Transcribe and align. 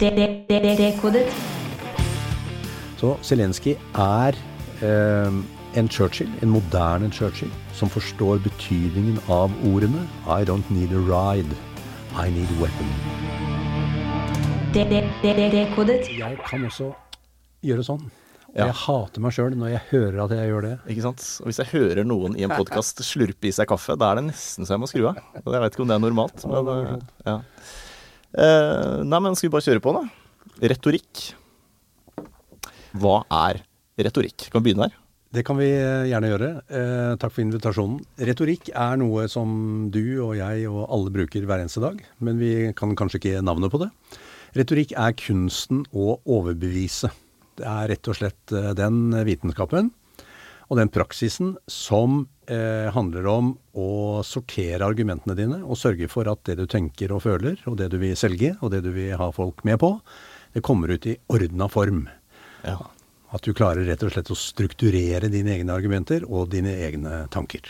Dekodet. 0.00 1.26
Så 2.98 3.16
Zelenskyj 3.22 3.74
er 3.98 4.36
eh, 4.82 5.32
en 5.78 5.88
Churchill, 5.90 6.30
en 6.42 6.50
moderne 6.50 7.10
Churchill, 7.12 7.50
som 7.74 7.90
forstår 7.90 8.40
betydningen 8.44 9.18
av 9.28 9.50
ordene 9.68 10.04
I 10.26 10.44
don't 10.48 10.68
need 10.70 10.92
a 10.92 11.02
ride, 11.06 11.54
I 12.14 12.30
need 12.30 12.48
a 12.50 12.58
weapon. 12.62 12.88
Dekodet. 14.72 16.08
Jeg 16.18 16.38
kan 16.48 16.64
også 16.66 16.92
gjøre 17.62 17.84
sånn. 17.86 18.02
Og 18.52 18.58
Ja. 18.58 18.66
jeg 18.68 18.74
hater 18.84 19.20
meg 19.24 19.32
sjøl 19.32 19.54
når 19.56 19.68
jeg 19.72 19.80
hører 19.90 20.24
at 20.24 20.30
jeg 20.36 20.48
gjør 20.50 20.62
det. 20.66 20.72
Ikke 20.92 21.02
sant? 21.06 21.22
Og 21.40 21.46
hvis 21.48 21.58
jeg 21.62 21.70
hører 21.72 22.04
noen 22.04 22.34
i 22.36 22.42
en 22.44 22.50
podkast 22.52 23.00
slurpe 23.04 23.48
i 23.48 23.52
seg 23.52 23.66
kaffe, 23.70 23.96
da 23.96 24.10
er 24.12 24.16
det 24.20 24.24
nesten 24.26 24.66
så 24.68 24.74
jeg 24.74 24.82
må 24.82 24.88
skru 24.90 25.06
av. 25.08 25.16
Jeg 25.34 25.62
vet 25.62 25.72
ikke 25.72 25.82
om 25.86 25.88
det 25.88 25.96
er 25.96 26.04
normalt, 26.04 26.44
men 26.44 26.68
eh, 26.68 26.98
ja. 27.26 27.38
Eh, 28.32 29.02
nei, 29.04 29.20
men 29.20 29.36
skal 29.36 29.50
vi 29.50 29.54
bare 29.56 29.66
kjøre 29.66 29.84
på, 29.84 29.92
da? 29.96 30.02
Retorikk. 30.72 31.22
Hva 33.02 33.22
er 33.48 33.62
retorikk? 34.00 34.48
Kan 34.52 34.62
vi 34.62 34.70
begynne 34.70 34.88
der? 34.88 34.98
Det 35.32 35.44
kan 35.48 35.56
vi 35.56 35.70
eh, 35.72 36.08
gjerne 36.10 36.28
gjøre. 36.28 36.50
Eh, 36.68 37.12
takk 37.20 37.32
for 37.32 37.44
invitasjonen. 37.44 38.00
Retorikk 38.28 38.68
er 38.72 38.98
noe 39.00 39.24
som 39.32 39.88
du 39.92 40.02
og 40.24 40.36
jeg 40.36 40.68
og 40.68 40.84
alle 40.92 41.12
bruker 41.14 41.46
hver 41.48 41.64
eneste 41.64 41.80
dag, 41.84 42.00
men 42.20 42.40
vi 42.40 42.52
kan 42.76 42.92
kanskje 42.98 43.20
ikke 43.20 43.44
navnet 43.44 43.72
på 43.72 43.80
det. 43.84 43.88
Retorikk 44.56 44.92
er 45.00 45.16
kunsten 45.16 45.86
å 45.96 46.18
overbevise. 46.28 47.08
Det 47.56 47.64
er 47.68 47.88
rett 47.92 48.12
og 48.12 48.18
slett 48.20 48.56
eh, 48.56 48.72
den 48.76 49.16
vitenskapen 49.28 49.92
og 50.72 50.78
den 50.80 50.88
praksisen 50.88 51.52
som 51.68 52.22
eh, 52.48 52.88
handler 52.94 53.26
om 53.28 53.50
å 53.76 54.22
sortere 54.24 54.86
argumentene 54.86 55.36
dine 55.36 55.58
og 55.60 55.76
sørge 55.76 56.08
for 56.08 56.30
at 56.32 56.40
det 56.48 56.56
du 56.62 56.64
tenker 56.70 57.12
og 57.12 57.26
føler, 57.26 57.60
og 57.68 57.76
det 57.76 57.90
du 57.92 57.98
vil 58.00 58.16
selge, 58.16 58.54
og 58.64 58.72
det 58.72 58.80
du 58.86 58.88
vil 58.94 59.12
ha 59.20 59.28
folk 59.36 59.60
med 59.68 59.82
på, 59.82 59.92
det 60.56 60.64
kommer 60.64 60.94
ut 60.94 61.10
i 61.12 61.18
ordna 61.28 61.68
form. 61.68 62.06
Ja. 62.64 62.78
At 63.36 63.44
du 63.44 63.52
klarer 63.56 63.84
rett 63.84 64.00
og 64.04 64.14
slett 64.14 64.32
å 64.32 64.38
strukturere 64.38 65.28
dine 65.32 65.58
egne 65.58 65.76
argumenter 65.76 66.24
og 66.24 66.48
dine 66.52 66.72
egne 66.88 67.26
tanker. 67.32 67.68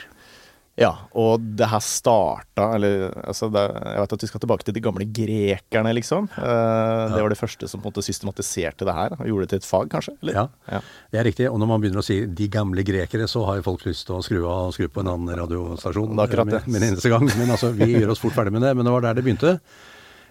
Ja, 0.81 0.89
og 1.21 1.43
det 1.59 1.67
her 1.69 1.83
starta 1.85 2.71
Eller 2.79 3.11
altså 3.29 3.51
det, 3.53 3.61
jeg 3.61 4.01
vet 4.01 4.13
at 4.17 4.23
vi 4.25 4.29
skal 4.31 4.41
tilbake 4.41 4.65
til 4.65 4.73
de 4.73 4.81
gamle 4.81 5.05
grekerne, 5.05 5.93
liksom. 5.99 6.31
Eh, 6.33 7.13
Det 7.13 7.21
var 7.21 7.29
det 7.29 7.37
første 7.37 7.69
som 7.69 7.83
på 7.83 7.91
en 7.91 7.93
måte 7.93 8.05
systematiserte 8.07 8.87
det 8.89 8.95
her. 8.97 9.13
Og 9.19 9.27
gjorde 9.29 9.45
det 9.45 9.51
til 9.53 9.61
et 9.61 9.69
fag, 9.69 9.91
kanskje? 9.93 10.15
Eller? 10.23 10.33
Ja, 10.33 10.47
Ja. 10.73 10.81
det 11.13 11.21
er 11.21 11.25
riktig. 11.29 11.51
Og 11.53 11.59
når 11.61 11.69
man 11.75 11.81
begynner 11.83 12.01
å 12.01 12.05
si 12.09 12.25
'de 12.25 12.49
gamle 12.49 12.83
grekere', 12.83 13.29
så 13.29 13.45
har 13.45 13.57
jo 13.57 13.63
folk 13.69 13.85
lyst 13.85 14.07
til 14.07 14.17
å 14.17 14.23
skru 14.25 14.47
av 14.49 14.69
og 14.69 14.73
skru 14.73 14.89
på 14.89 15.01
en 15.01 15.09
annen 15.13 15.37
radiostasjon 15.37 16.17
Det 16.17 16.19
er 16.19 16.27
akkurat 16.33 16.51
det. 16.51 16.67
med, 16.67 16.69
med 16.73 16.83
en 16.83 16.89
eneste 16.95 17.11
gang. 17.11 17.25
Men 17.39 17.51
altså, 17.51 17.71
vi 17.77 17.93
gjør 18.01 18.11
oss 18.11 18.19
fort 18.21 18.33
ferdig 18.33 18.53
med 18.53 18.63
det. 18.63 18.75
Men 18.75 18.85
det 18.87 18.93
var 18.93 19.01
der 19.03 19.15
det 19.15 19.25
begynte. 19.25 19.61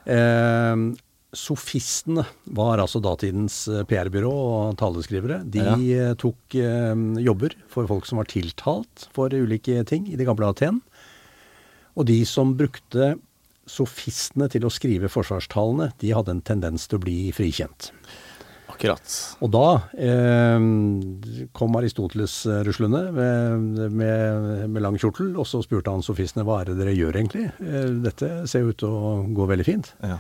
Eh, 0.07 0.75
sofistene 1.37 2.25
var 2.51 2.81
altså 2.83 2.99
datidens 3.03 3.63
eh, 3.71 3.85
PR-byrå 3.87 4.31
og 4.31 4.77
taleskrivere. 4.81 5.41
De 5.47 5.63
ja. 5.63 6.13
tok 6.19 6.57
eh, 6.59 6.95
jobber 7.23 7.55
for 7.71 7.89
folk 7.89 8.09
som 8.09 8.21
var 8.21 8.29
tiltalt 8.31 9.07
for 9.15 9.33
ulike 9.33 9.83
ting 9.87 10.09
i 10.11 10.19
det 10.19 10.27
gamle 10.27 10.51
Aten. 10.51 10.81
Og 11.95 12.07
de 12.07 12.21
som 12.27 12.55
brukte 12.57 13.15
sofistene 13.69 14.49
til 14.51 14.65
å 14.65 14.73
skrive 14.73 15.11
forsvarstalene, 15.11 15.91
de 16.01 16.11
hadde 16.15 16.35
en 16.35 16.43
tendens 16.43 16.87
til 16.89 16.99
å 16.99 17.03
bli 17.05 17.17
frikjent. 17.35 17.91
Akkurat. 18.71 19.15
Og 19.43 19.51
da 19.53 19.65
eh, 19.99 20.63
kom 21.55 21.75
Aristoteles 21.77 22.37
eh, 22.49 22.61
ruslende 22.65 23.03
med, 23.13 23.91
med, 23.93 24.47
med 24.71 24.83
lang 24.83 24.97
kjortel, 25.01 25.33
og 25.35 25.47
så 25.49 25.61
spurte 25.65 25.93
han 25.93 26.05
sofistene 26.05 26.45
hva 26.47 26.61
er 26.61 26.71
det 26.71 26.79
dere 26.79 26.95
gjør 26.95 27.19
egentlig? 27.19 27.49
Eh, 27.61 27.91
dette 28.05 28.31
ser 28.49 28.65
jo 28.65 28.71
ut 28.71 28.79
til 28.81 28.95
å 28.95 29.13
gå 29.35 29.47
veldig 29.51 29.67
fint. 29.67 29.91
Ja. 30.01 30.17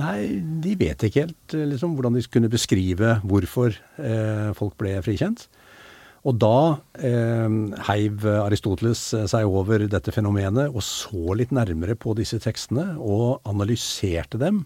Nei, 0.00 0.40
de 0.64 0.76
vet 0.80 1.04
ikke 1.04 1.26
helt 1.26 1.56
eh, 1.56 1.66
liksom, 1.68 1.96
hvordan 1.98 2.16
de 2.16 2.24
kunne 2.32 2.52
beskrive 2.52 3.18
hvorfor 3.28 3.74
eh, 4.00 4.52
folk 4.56 4.78
ble 4.80 4.96
frikjent. 5.04 5.48
Og 6.22 6.38
da 6.38 6.78
eh, 7.02 7.50
heiv 7.88 8.24
Aristoteles 8.44 9.08
eh, 9.18 9.26
seg 9.30 9.48
over 9.48 9.84
dette 9.90 10.14
fenomenet 10.14 10.70
og 10.70 10.84
så 10.86 11.36
litt 11.38 11.52
nærmere 11.54 11.98
på 11.98 12.14
disse 12.18 12.38
tekstene 12.42 12.94
og 12.96 13.42
analyserte 13.48 14.40
dem. 14.40 14.62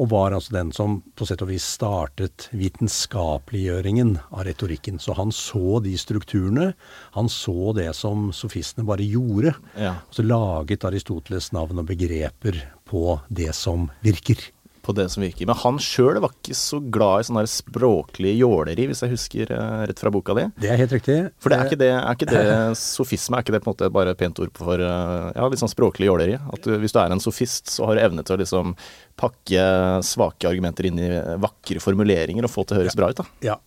Og 0.00 0.08
var 0.08 0.32
altså 0.32 0.54
den 0.54 0.70
som 0.72 1.00
på 1.16 1.26
sett 1.28 1.42
og 1.44 1.50
vis 1.50 1.64
startet 1.74 2.46
vitenskapeliggjøringen 2.56 4.14
av 4.30 4.46
retorikken. 4.48 5.00
Så 5.02 5.16
han 5.18 5.32
så 5.36 5.82
de 5.84 5.92
strukturene. 6.00 6.70
Han 7.16 7.28
så 7.32 7.74
det 7.76 7.90
som 7.98 8.30
sofistene 8.36 8.86
bare 8.88 9.04
gjorde. 9.04 9.52
Ja. 9.76 9.98
Og 10.06 10.16
så 10.16 10.24
laget 10.24 10.86
Aristoteles 10.88 11.50
navn 11.52 11.82
og 11.82 11.90
begreper 11.92 12.62
på 12.92 13.20
det 13.32 13.54
som 13.56 13.88
virker. 14.04 14.36
På 14.82 14.92
det 14.92 15.06
som 15.12 15.22
virker. 15.22 15.46
Men 15.46 15.56
han 15.62 15.78
sjøl 15.80 16.18
var 16.20 16.34
ikke 16.34 16.56
så 16.58 16.80
glad 16.92 17.22
i 17.22 17.26
sånn 17.28 17.38
språklig 17.48 18.34
jåleri, 18.40 18.88
hvis 18.90 19.04
jeg 19.04 19.12
husker 19.14 19.52
eh, 19.54 19.84
rett 19.88 20.02
fra 20.02 20.10
boka 20.12 20.34
di. 20.36 20.48
Det 20.64 20.72
er 20.74 20.80
helt 20.80 20.92
riktig. 20.96 21.18
For 21.40 21.52
det 21.52 21.58
er 21.60 21.70
ikke 21.70 21.80
det, 21.80 21.90
er 21.94 22.18
ikke 22.18 22.28
det 22.28 22.44
sofisme, 22.82 23.38
er 23.38 23.46
ikke 23.46 23.54
det 23.54 23.62
på 23.62 23.70
en 23.70 23.76
måte 23.76 23.90
bare 23.94 24.12
et 24.12 24.20
pent 24.20 24.42
ord 24.42 24.52
for 24.58 24.82
eh, 24.82 25.28
ja, 25.38 25.48
litt 25.48 25.62
sånn 25.62 25.72
språklig 25.72 26.10
jåleri? 26.10 26.36
At 26.36 26.66
du, 26.66 26.74
hvis 26.82 26.96
du 26.96 26.98
er 27.00 27.14
en 27.14 27.22
sofist, 27.22 27.70
så 27.72 27.88
har 27.88 27.96
du 27.96 28.04
evne 28.04 28.26
til 28.26 28.36
å 28.36 28.42
liksom 28.42 28.74
pakke 29.22 29.66
svake 30.04 30.50
argumenter 30.50 30.90
inn 30.90 30.98
i 31.00 31.12
vakre 31.40 31.80
formuleringer 31.80 32.48
og 32.48 32.52
få 32.52 32.66
det 32.66 32.72
til 32.72 32.80
å 32.80 32.82
høres 32.82 32.98
bra 32.98 33.12
ut, 33.12 33.22
da. 33.22 33.30
Ja. 33.52 33.60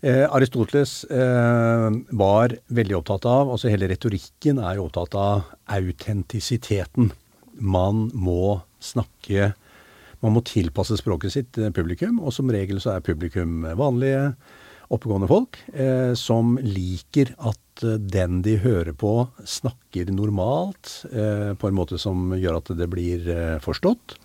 Eh, 0.00 0.34
Aristoteles 0.34 1.04
eh, 1.04 1.88
var 2.20 2.54
veldig 2.72 3.00
opptatt 3.00 3.26
av, 3.28 3.50
altså 3.52 3.72
hele 3.72 3.88
retorikken 3.90 4.60
er 4.62 4.78
jo 4.78 4.86
opptatt 4.86 5.16
av 5.18 5.50
autentisiteten. 5.76 7.10
Man 7.60 8.08
må 8.16 8.60
snakke 8.80 9.52
Man 10.20 10.34
må 10.36 10.42
tilpasse 10.44 10.98
språket 11.00 11.32
sitt 11.32 11.52
til 11.56 11.70
publikum, 11.72 12.18
og 12.20 12.34
som 12.36 12.50
regel 12.52 12.80
så 12.82 12.96
er 12.96 13.04
publikum 13.04 13.62
vanlige, 13.78 14.34
oppegående 14.92 15.28
folk 15.30 15.56
eh, 15.72 16.12
som 16.18 16.58
liker 16.60 17.30
at 17.38 17.84
eh, 17.86 17.96
den 17.96 18.42
de 18.44 18.58
hører 18.60 18.92
på, 18.92 19.14
snakker 19.48 20.10
normalt, 20.12 21.06
eh, 21.08 21.52
på 21.56 21.70
en 21.70 21.78
måte 21.78 21.96
som 22.02 22.34
gjør 22.34 22.58
at 22.58 22.72
det 22.76 22.88
blir 22.92 23.30
eh, 23.30 23.56
forstått. 23.64 24.18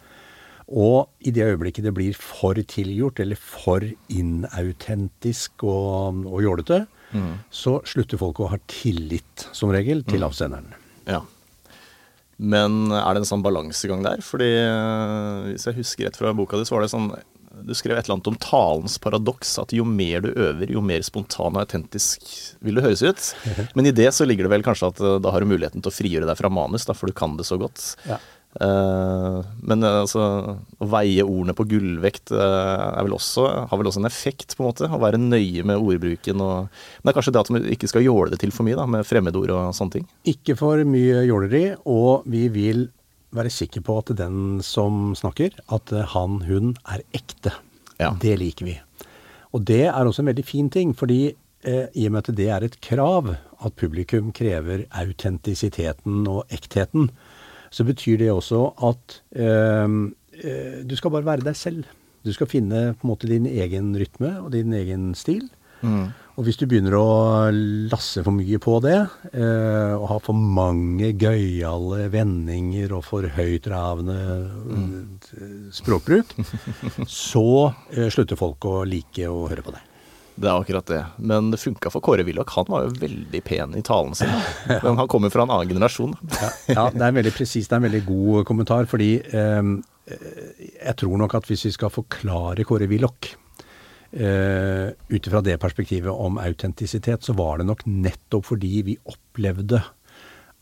Og 0.66 1.08
i 1.22 1.32
det 1.32 1.46
øyeblikket 1.46 1.86
det 1.86 1.94
blir 1.96 2.18
for 2.18 2.58
tilgjort 2.58 3.22
eller 3.22 3.40
for 3.40 3.86
inautentisk 4.10 5.64
og, 5.64 6.26
og 6.26 6.42
jålete, 6.42 6.82
så 7.54 7.78
slutter 7.88 8.20
folk 8.20 8.42
å 8.42 8.50
ha 8.52 8.58
tillit, 8.68 9.46
som 9.56 9.70
regel, 9.72 10.02
til 10.10 10.26
avsenderen. 10.26 10.74
Ja. 11.08 11.22
Men 12.38 12.92
er 12.92 13.16
det 13.16 13.24
en 13.24 13.30
sånn 13.30 13.46
balansegang 13.46 14.04
der? 14.04 14.20
Fordi 14.26 14.50
eh, 14.60 15.54
hvis 15.54 15.70
jeg 15.70 15.78
husker 15.80 16.10
rett 16.10 16.20
fra 16.20 16.34
boka 16.36 16.60
di, 16.60 16.68
så 16.68 16.76
var 16.76 16.84
det 16.84 16.92
sånn 16.92 17.14
Du 17.64 17.72
skrev 17.78 17.96
et 17.96 18.04
eller 18.04 18.18
annet 18.18 18.28
om 18.34 18.40
talens 18.44 18.98
paradoks, 19.00 19.54
at 19.62 19.72
jo 19.72 19.86
mer 19.88 20.26
du 20.26 20.34
øver, 20.34 20.74
jo 20.76 20.84
mer 20.84 21.06
spontan 21.08 21.56
og 21.56 21.62
autentisk 21.64 22.26
vil 22.60 22.76
du 22.76 22.84
høres 22.84 23.06
ut. 23.06 23.30
Men 23.78 23.88
i 23.88 23.96
det 23.96 24.10
så 24.12 24.28
ligger 24.28 24.50
det 24.50 24.52
vel 24.58 24.66
kanskje 24.68 24.92
at 24.92 25.00
eh, 25.00 25.20
da 25.24 25.32
har 25.32 25.40
du 25.46 25.54
muligheten 25.54 25.80
til 25.80 25.94
å 25.94 25.96
frigjøre 25.96 26.28
deg 26.28 26.40
fra 26.42 26.52
manus, 26.52 26.88
da, 26.90 26.98
for 26.98 27.08
du 27.08 27.16
kan 27.16 27.38
det 27.40 27.48
så 27.48 27.56
godt. 27.62 27.94
Ja. 28.10 28.20
Eh, 28.56 29.40
men 29.68 29.84
eh, 29.84 29.98
altså, 30.06 30.26
å 30.80 30.88
veie 30.88 31.26
ordene 31.26 31.56
på 31.58 31.66
gullvekt 31.68 32.32
eh, 32.32 33.02
vel 33.04 33.18
også, 33.18 33.48
har 33.68 33.82
vel 33.82 33.90
også 33.90 34.00
en 34.04 34.10
effekt, 34.10 34.56
på 34.56 34.64
en 34.64 34.70
måte. 34.70 34.88
Å 34.90 35.02
være 35.02 35.20
nøye 35.20 35.66
med 35.68 35.82
ordbruken 35.82 36.44
og 36.44 36.70
Men 36.70 37.10
det 37.10 37.12
er 37.12 37.18
kanskje 37.20 37.36
det 37.36 37.44
at 37.44 37.54
man 37.56 37.70
ikke 37.76 37.92
skal 37.92 38.06
jåle 38.06 38.32
det 38.34 38.42
til 38.44 38.54
for 38.56 38.68
mye, 38.68 38.80
da, 38.80 38.88
med 38.90 39.08
fremmedord 39.08 39.54
og 39.56 39.76
sånne 39.76 39.98
ting. 39.98 40.10
Ikke 40.32 40.58
for 40.60 40.82
mye 40.88 41.26
jåleri, 41.28 41.66
og 41.84 42.28
vi 42.32 42.48
vil 42.54 42.88
være 43.36 43.52
sikker 43.52 43.84
på 43.84 44.00
at 44.00 44.14
den 44.16 44.62
som 44.64 45.12
snakker, 45.18 45.58
at 45.76 45.92
han, 46.14 46.40
hun 46.48 46.76
er 46.88 47.04
ekte. 47.18 47.52
Ja. 48.00 48.14
Det 48.20 48.38
liker 48.40 48.70
vi. 48.70 48.78
Og 49.56 49.64
det 49.68 49.86
er 49.88 50.08
også 50.08 50.24
en 50.24 50.32
veldig 50.32 50.46
fin 50.48 50.70
ting, 50.72 50.94
fordi 50.96 51.36
eh, 51.68 51.88
i 51.96 52.08
og 52.08 52.16
med 52.16 52.24
at 52.24 52.36
det 52.38 52.48
er 52.52 52.66
et 52.66 52.80
krav 52.84 53.34
at 53.36 53.78
publikum 53.80 54.32
krever 54.36 54.86
autentisiteten 54.96 56.26
og 56.28 56.44
ektheten, 56.54 57.10
så 57.76 57.84
betyr 57.88 58.22
det 58.24 58.32
også 58.32 58.70
at 58.88 59.20
eh, 59.36 60.00
du 60.88 60.96
skal 60.96 61.12
bare 61.12 61.28
være 61.28 61.48
deg 61.50 61.60
selv. 61.60 61.86
Du 62.26 62.32
skal 62.34 62.50
finne 62.50 62.94
på 62.96 63.06
en 63.06 63.12
måte 63.12 63.30
din 63.30 63.46
egen 63.50 63.94
rytme 64.00 64.32
og 64.42 64.54
din 64.56 64.74
egen 64.76 65.14
stil. 65.18 65.50
Og 66.36 66.44
hvis 66.48 66.58
du 66.58 66.66
begynner 66.68 66.96
å 66.98 67.10
lasse 67.92 68.24
for 68.26 68.34
mye 68.36 68.58
på 68.64 68.80
det, 68.84 68.98
eh, 69.38 69.94
og 69.94 70.08
ha 70.10 70.18
for 70.24 70.36
mange 70.36 71.12
gøyale 71.16 72.10
vendinger 72.12 72.96
og 72.98 73.06
for 73.08 73.28
høytravende 73.38 74.18
mm. 74.66 74.96
språkbruk, 75.78 76.34
så 77.28 77.46
slutter 78.10 78.40
folk 78.40 78.68
å 78.68 78.82
like 78.90 79.30
å 79.30 79.46
høre 79.52 79.64
på 79.68 79.76
deg. 79.78 79.95
Det 80.36 80.50
er 80.50 80.60
akkurat 80.60 80.90
det. 80.90 81.02
Men 81.18 81.50
det 81.54 81.62
funka 81.62 81.92
for 81.94 82.04
Kåre 82.04 82.26
Willoch. 82.28 82.52
Han 82.58 82.68
var 82.68 82.86
jo 82.86 82.96
veldig 83.00 83.42
pen 83.48 83.76
i 83.80 83.84
talen 83.86 84.16
sin. 84.20 84.32
Men 84.68 85.00
han 85.00 85.08
kommer 85.12 85.32
fra 85.32 85.46
en 85.46 85.54
annen 85.54 85.72
generasjon. 85.72 86.16
Ja, 86.42 86.50
ja, 86.68 86.86
det 86.92 87.02
er 87.02 87.08
en 87.08 87.20
veldig 87.22 87.34
presis, 87.38 87.70
det 87.70 87.78
er 87.78 87.84
en 87.84 87.88
veldig 87.88 88.04
god 88.10 88.46
kommentar, 88.50 88.90
fordi 88.92 89.14
eh, 89.24 89.72
jeg 90.12 90.96
tror 91.02 91.18
nok 91.24 91.38
at 91.40 91.48
hvis 91.50 91.66
vi 91.70 91.74
skal 91.78 91.94
forklare 91.94 92.68
Kåre 92.68 92.90
Willoch 92.92 93.32
eh, 94.12 94.92
ut 94.92 95.28
ifra 95.28 95.42
det 95.46 95.58
perspektivet 95.64 96.12
om 96.12 96.40
autentisitet, 96.42 97.24
så 97.24 97.36
var 97.38 97.62
det 97.62 97.70
nok 97.70 97.86
nettopp 97.88 98.52
fordi 98.52 98.74
vi 98.92 98.98
opplevde 99.08 99.82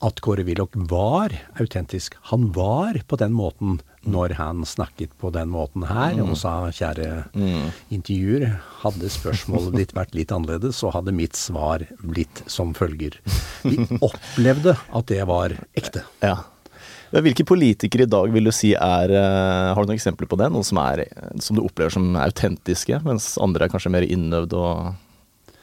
at 0.04 0.22
Kåre 0.24 0.46
Willoch 0.48 0.76
var 0.92 1.34
autentisk. 1.60 2.16
Han 2.32 2.52
var 2.56 3.00
på 3.08 3.20
den 3.20 3.34
måten 3.36 3.80
når 4.04 4.36
han 4.38 4.64
snakket 4.68 5.14
på 5.22 5.32
den 5.34 5.52
måten 5.54 5.86
her 5.88 6.18
og 6.24 6.36
sa 6.40 6.56
kjære 6.74 7.10
intervjuer, 7.94 8.48
hadde 8.84 9.12
spørsmålet 9.12 9.78
ditt 9.80 9.94
vært 9.96 10.16
litt 10.18 10.34
annerledes, 10.36 10.82
så 10.82 10.92
hadde 10.94 11.16
mitt 11.16 11.40
svar 11.40 11.86
blitt 12.04 12.44
som 12.52 12.74
følger. 12.78 13.20
Vi 13.64 13.80
opplevde 14.10 14.76
at 14.76 15.08
det 15.12 15.22
var 15.30 15.56
ekte. 15.78 16.04
Ja. 16.24 16.42
Hvilke 17.14 17.46
politikere 17.46 18.08
i 18.08 18.10
dag 18.10 18.32
vil 18.34 18.50
du 18.50 18.52
si 18.56 18.72
er 18.74 19.12
eh, 19.14 19.74
Har 19.76 19.84
du 19.84 19.92
noen 19.92 20.00
eksempler 20.00 20.26
på 20.30 20.38
det? 20.42 20.48
Noen 20.50 20.66
som, 20.66 20.80
er, 20.82 21.04
som 21.46 21.54
du 21.54 21.62
opplever 21.62 21.94
som 21.94 22.16
autentiske, 22.18 22.98
mens 23.06 23.36
andre 23.38 23.68
er 23.68 23.74
kanskje 23.74 23.94
mer 23.94 24.08
innøvd 24.08 24.56
og 24.58 25.54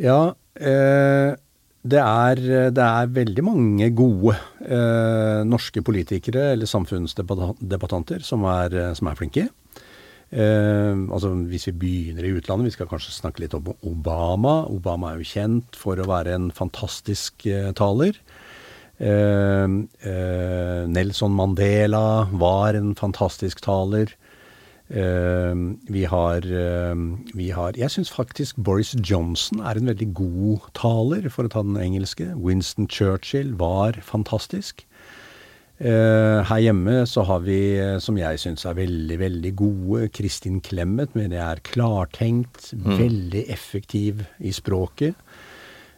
Ja, 0.00 0.32
eh, 0.56 1.36
det, 1.82 1.98
er, 1.98 2.42
det 2.70 2.84
er 2.84 3.14
veldig 3.16 3.44
mange 3.46 3.88
gode 3.96 4.36
eh, 4.62 5.42
norske 5.48 5.82
politikere 5.82 6.52
eller 6.52 6.70
samfunnsdebattanter 6.70 8.22
som 8.26 8.46
er, 8.46 8.78
som 8.98 9.10
er 9.10 9.18
flinke. 9.18 9.48
Eh, 10.32 10.94
altså 11.12 11.34
Hvis 11.50 11.66
vi 11.68 11.74
begynner 11.76 12.24
i 12.24 12.32
utlandet, 12.38 12.70
vi 12.70 12.76
skal 12.76 12.88
kanskje 12.88 13.12
snakke 13.12 13.44
litt 13.44 13.56
om 13.58 13.74
Obama. 13.84 14.62
Obama 14.70 15.12
er 15.12 15.20
jo 15.20 15.28
kjent 15.28 15.76
for 15.76 16.00
å 16.00 16.08
være 16.08 16.38
en 16.38 16.48
fantastisk 16.56 17.46
eh, 17.46 17.68
taler. 17.76 18.16
Eh, 18.96 19.68
eh, 20.08 20.82
Nelson 20.88 21.36
Mandela 21.36 22.28
var 22.32 22.78
en 22.78 22.94
fantastisk 22.96 23.60
taler. 23.64 24.14
Eh, 24.92 25.54
vi 25.88 26.04
har, 26.04 26.44
eh, 26.44 26.94
vi 27.34 27.50
har 27.50 27.72
Jeg 27.72 27.90
syns 27.90 28.10
faktisk 28.12 28.56
Boris 28.56 28.94
Johnson 29.00 29.60
er 29.60 29.78
en 29.78 29.88
veldig 29.88 30.12
god 30.12 30.68
taler, 30.74 31.30
for 31.30 31.44
å 31.44 31.50
ta 31.50 31.62
den 31.62 31.78
engelske. 31.80 32.34
Winston 32.36 32.88
Churchill 32.88 33.54
var 33.54 33.92
fantastisk. 34.04 34.84
Eh, 35.80 36.44
her 36.44 36.60
hjemme 36.60 37.06
så 37.08 37.24
har 37.24 37.40
vi, 37.40 37.98
som 38.00 38.16
jeg 38.16 38.36
syns 38.38 38.66
er 38.66 38.74
veldig, 38.74 39.18
veldig 39.18 39.56
gode, 39.56 40.12
Kristin 40.12 40.60
Clemet 40.60 41.14
Men 41.14 41.32
jeg 41.32 41.40
er 41.40 41.64
klartenkt, 41.64 42.74
veldig 42.76 43.48
effektiv 43.48 44.26
i 44.38 44.52
språket. 44.52 45.14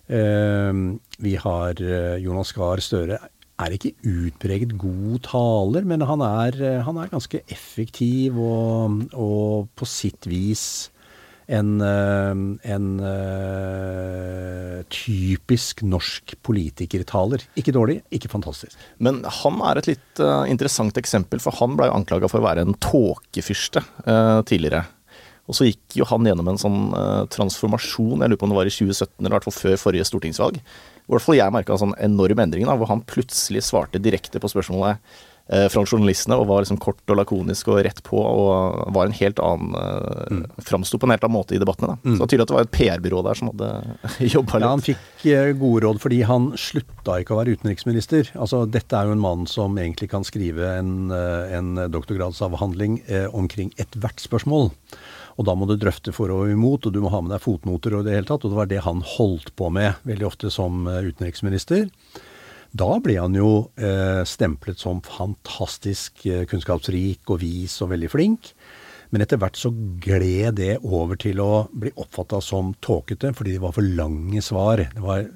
Vi 0.06 1.34
har 1.34 1.74
Jonas 2.20 2.52
Gahr 2.52 2.76
Støre. 2.76 3.18
Er 3.62 3.70
ikke 3.70 3.92
utpreget 4.02 4.72
god 4.82 5.20
taler, 5.28 5.84
men 5.86 6.02
han 6.02 6.22
er, 6.26 6.56
eh, 6.58 6.80
han 6.82 6.96
er 6.98 7.12
ganske 7.12 7.38
effektiv 7.46 8.40
og, 8.42 9.04
og 9.14 9.68
på 9.78 9.86
sitt 9.86 10.26
vis 10.26 10.90
en, 11.46 11.76
eh, 11.78 12.40
en 12.74 12.88
eh, 12.98 14.80
typisk 14.90 15.84
norsk 15.86 16.34
politikertaler. 16.42 17.46
Ikke 17.54 17.76
dårlig, 17.76 18.00
ikke 18.10 18.32
fantastisk. 18.32 18.74
Men 18.98 19.22
han 19.22 19.62
er 19.70 19.78
et 19.78 19.92
litt 19.92 20.24
interessant 20.50 20.98
eksempel, 20.98 21.38
for 21.38 21.54
han 21.60 21.78
ble 21.78 21.92
jo 21.92 21.98
anklaga 22.00 22.32
for 22.32 22.42
å 22.42 22.48
være 22.48 22.66
en 22.66 22.74
tåkefyrste 22.82 23.86
tidligere. 24.50 24.82
Og 25.44 25.58
så 25.58 25.68
gikk 25.68 25.98
jo 25.98 26.06
han 26.08 26.24
gjennom 26.24 26.48
en 26.48 26.60
sånn 26.60 26.80
uh, 26.96 27.26
transformasjon, 27.32 28.22
jeg 28.22 28.32
lurer 28.32 28.40
på 28.40 28.48
om 28.48 28.54
det 28.54 28.60
var 28.62 28.70
i 28.70 28.72
2017, 28.72 29.12
eller 29.20 29.32
i 29.32 29.36
hvert 29.36 29.50
fall 29.50 29.58
før 29.58 29.78
forrige 29.82 30.08
stortingsvalg. 30.08 30.56
I 31.04 31.12
hvert 31.12 31.24
fall 31.26 31.36
jeg 31.36 31.52
merka 31.52 31.74
en 31.74 31.84
sånn 31.84 31.98
enorm 32.00 32.40
endring, 32.46 32.64
da, 32.68 32.78
hvor 32.80 32.88
han 32.88 33.04
plutselig 33.04 33.66
svarte 33.66 34.00
direkte 34.00 34.40
på 34.40 34.48
spørsmålet 34.48 35.02
uh, 35.52 35.66
fra 35.68 35.82
journalistene, 35.84 36.38
og 36.40 36.48
var 36.48 36.64
liksom 36.64 36.78
kort 36.80 37.12
og 37.12 37.18
lakonisk 37.20 37.68
og 37.68 37.82
rett 37.84 38.00
på, 38.06 38.16
og 38.16 38.86
var 38.96 39.10
en 39.10 39.16
helt 39.18 39.42
annen 39.44 39.76
eh, 39.76 40.62
Framsto 40.64 40.96
på 40.96 41.04
en 41.04 41.12
helt 41.12 41.26
annen 41.26 41.36
måte 41.36 41.58
i 41.58 41.60
debattene. 41.60 41.92
Da. 41.92 41.98
Så 42.00 42.14
det 42.14 42.24
er 42.24 42.30
tydelig 42.32 42.46
at 42.46 42.52
det 42.52 42.56
var 42.56 42.68
et 42.68 42.74
PR-byrå 42.78 43.20
der 43.26 43.40
som 43.40 43.50
hadde 43.52 43.68
jobba 44.38 44.62
litt. 44.62 44.64
Ja, 44.64 44.70
han 44.70 44.84
fikk 44.86 45.26
eh, 45.28 45.50
gode 45.60 45.82
råd 45.84 46.00
fordi 46.06 46.22
han 46.30 46.46
slutta 46.56 47.18
ikke 47.20 47.36
å 47.36 47.42
være 47.42 47.58
utenriksminister. 47.58 48.32
Altså, 48.32 48.62
dette 48.64 48.96
er 48.96 49.10
jo 49.10 49.18
en 49.18 49.26
mann 49.26 49.44
som 49.50 49.76
egentlig 49.76 50.08
kan 50.14 50.24
skrive 50.24 50.72
en, 50.78 51.12
en 51.12 51.84
doktorgradsavhandling 51.92 53.02
omkring 53.36 53.76
ethvert 53.76 54.24
spørsmål. 54.24 54.72
Og 55.34 55.48
da 55.48 55.54
må 55.58 55.66
du 55.66 55.74
drøfte 55.80 56.14
for 56.14 56.30
og 56.30 56.52
imot, 56.52 56.86
og 56.86 56.94
du 56.94 57.00
må 57.02 57.10
ha 57.10 57.20
med 57.24 57.34
deg 57.34 57.42
fotnoter 57.42 57.96
og 57.98 58.06
det 58.06 58.14
hele 58.14 58.28
tatt. 58.28 58.44
Og 58.46 58.52
det 58.52 58.60
var 58.60 58.70
det 58.70 58.84
han 58.86 59.02
holdt 59.16 59.54
på 59.58 59.70
med 59.74 59.98
veldig 60.06 60.28
ofte 60.28 60.52
som 60.54 60.86
eh, 60.90 61.10
utenriksminister. 61.10 61.88
Da 62.74 62.88
ble 63.02 63.18
han 63.20 63.36
jo 63.38 63.68
eh, 63.78 64.22
stemplet 64.26 64.80
som 64.82 65.02
fantastisk 65.06 66.24
eh, 66.26 66.42
kunnskapsrik 66.50 67.30
og 67.30 67.42
vis 67.42 67.76
og 67.84 67.92
veldig 67.94 68.10
flink. 68.10 68.50
Men 69.14 69.22
etter 69.22 69.38
hvert 69.38 69.58
så 69.58 69.70
gled 70.02 70.56
det 70.58 70.80
over 70.82 71.18
til 71.20 71.38
å 71.42 71.66
bli 71.70 71.92
oppfatta 72.02 72.40
som 72.42 72.72
tåkete, 72.82 73.30
fordi 73.38 73.54
det 73.54 73.62
var 73.62 73.76
for 73.76 73.86
lange 73.86 74.42
svar. 74.42 74.82
Det 74.90 75.02
var 75.04 75.28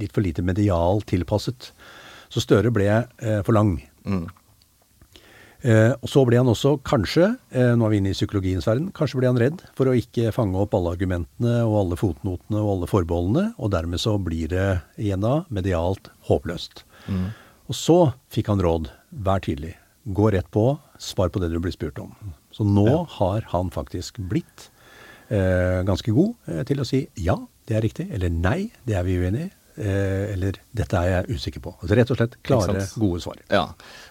litt 0.00 0.14
for 0.16 0.24
lite 0.24 0.44
medial 0.44 1.04
tilpasset. 1.04 1.72
Så 2.32 2.40
Støre 2.40 2.72
ble 2.72 2.88
eh, 2.88 3.42
for 3.44 3.52
lang. 3.52 3.76
Eh, 5.62 5.92
og 5.94 6.08
Så 6.10 6.24
ble 6.26 6.40
han 6.40 6.50
også, 6.50 6.74
kanskje, 6.82 7.36
eh, 7.54 7.74
nå 7.78 7.86
er 7.86 7.92
vi 7.92 7.98
inne 8.02 8.10
i 8.10 8.16
psykologiens 8.16 8.66
verden, 8.66 8.90
kanskje 8.92 9.20
ble 9.20 9.30
han 9.30 9.38
redd 9.38 9.62
for 9.78 9.86
å 9.86 9.94
ikke 9.94 10.32
fange 10.34 10.58
opp 10.58 10.74
alle 10.74 10.96
argumentene 10.96 11.60
og 11.62 11.76
alle 11.84 11.98
fotnotene 12.00 12.58
og 12.58 12.70
alle 12.76 12.88
forbeholdene, 12.90 13.44
og 13.58 13.70
dermed 13.70 14.02
så 14.02 14.16
blir 14.18 14.50
det 14.50 14.82
igjen 14.98 15.22
da 15.22 15.44
medialt 15.54 16.10
håpløst. 16.26 16.82
Og 17.70 17.78
så 17.78 17.98
fikk 18.34 18.50
han 18.50 18.62
råd, 18.62 18.90
vær 19.12 19.42
tydelig, 19.44 19.76
gå 20.10 20.32
rett 20.34 20.50
på, 20.50 20.78
svar 20.98 21.30
på 21.30 21.38
det 21.42 21.52
du 21.52 21.60
blir 21.62 21.74
spurt 21.74 21.98
om. 22.02 22.10
Så 22.50 22.66
nå 22.66 23.06
har 23.18 23.46
han 23.54 23.70
faktisk 23.70 24.18
blitt 24.18 24.70
eh, 25.30 25.82
ganske 25.86 26.10
god 26.10 26.34
eh, 26.50 26.62
til 26.68 26.82
å 26.82 26.86
si 26.88 27.06
ja, 27.22 27.38
det 27.70 27.78
er 27.78 27.86
riktig, 27.86 28.08
eller 28.10 28.34
nei, 28.34 28.72
det 28.84 28.98
er 28.98 29.06
vi 29.06 29.20
uenig 29.22 29.46
i. 29.46 29.50
Eh, 29.72 30.32
eller 30.34 30.58
dette 30.76 30.98
er 31.00 31.08
jeg 31.08 31.38
usikker 31.38 31.62
på. 31.64 31.72
Altså 31.80 31.96
Rett 31.96 32.10
og 32.12 32.18
slett 32.18 32.34
klare, 32.44 32.82
gode 33.00 33.22
svar. 33.24 33.38
Ja, 33.52 33.64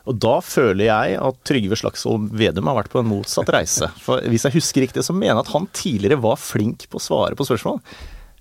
og 0.10 0.18
da 0.24 0.39
føler 0.41 0.88
jeg 0.88 1.20
at 1.22 1.44
Trygve 1.46 1.77
Slagsvold 1.77 2.32
Vedum 2.38 2.72
har 2.72 2.80
vært 2.80 2.94
på 2.94 3.03
en 3.03 3.12
motsatt 3.12 3.51
reise. 3.53 3.91
For 4.06 4.24
hvis 4.25 4.48
jeg 4.48 4.58
husker 4.58 4.88
riktig, 4.88 5.06
så 5.06 5.13
mener 5.13 5.36
jeg 5.36 5.44
at 5.44 5.53
han 5.53 5.70
tidligere 5.77 6.22
var 6.24 6.41
flink 6.41 6.88
på 6.89 6.98
å 6.98 7.06
svare 7.06 7.38
på 7.38 7.46
spørsmål. 7.46 7.77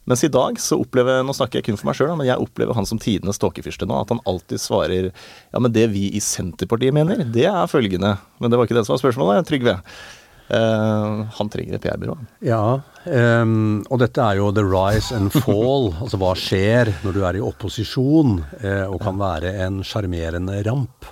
Mens 0.09 0.25
i 0.25 0.31
dag 0.33 0.57
så 0.59 0.79
opplever 0.81 1.21
Nå 1.23 1.35
snakker 1.37 1.61
jeg 1.61 1.69
kun 1.69 1.77
for 1.79 1.91
meg 1.91 1.99
sjøl, 1.99 2.15
men 2.19 2.27
jeg 2.27 2.41
opplever 2.41 2.75
han 2.75 2.89
som 2.89 2.99
tidenes 2.99 3.39
tåkefyrste 3.39 3.87
nå. 3.87 3.99
At 4.01 4.15
han 4.15 4.23
alltid 4.27 4.63
svarer 4.63 5.11
Ja, 5.13 5.61
men 5.61 5.75
det 5.77 5.91
vi 5.93 6.09
i 6.17 6.23
Senterpartiet 6.25 6.97
mener, 6.97 7.21
det 7.21 7.45
er 7.51 7.69
følgende. 7.71 8.17
Men 8.41 8.51
det 8.51 8.59
var 8.59 8.67
ikke 8.67 8.79
det 8.81 8.87
som 8.89 8.97
var 8.97 9.05
spørsmålet, 9.05 9.47
Trygve. 9.51 9.77
Eh, 10.51 11.21
han 11.37 11.51
trenger 11.53 11.77
et 11.77 11.85
PR-byrå. 11.85 12.17
Ja, 12.43 12.81
um, 13.05 13.85
og 13.87 14.01
dette 14.03 14.25
er 14.25 14.41
jo 14.41 14.51
the 14.55 14.65
rise 14.67 15.15
and 15.15 15.31
fall. 15.31 15.93
altså 16.03 16.19
hva 16.19 16.35
skjer 16.39 16.91
når 17.05 17.15
du 17.15 17.23
er 17.23 17.39
i 17.39 17.45
opposisjon 17.45 18.41
eh, 18.59 18.87
og 18.89 18.99
kan 19.05 19.21
være 19.21 19.55
en 19.67 19.81
sjarmerende 19.87 20.59
ramp. 20.67 21.07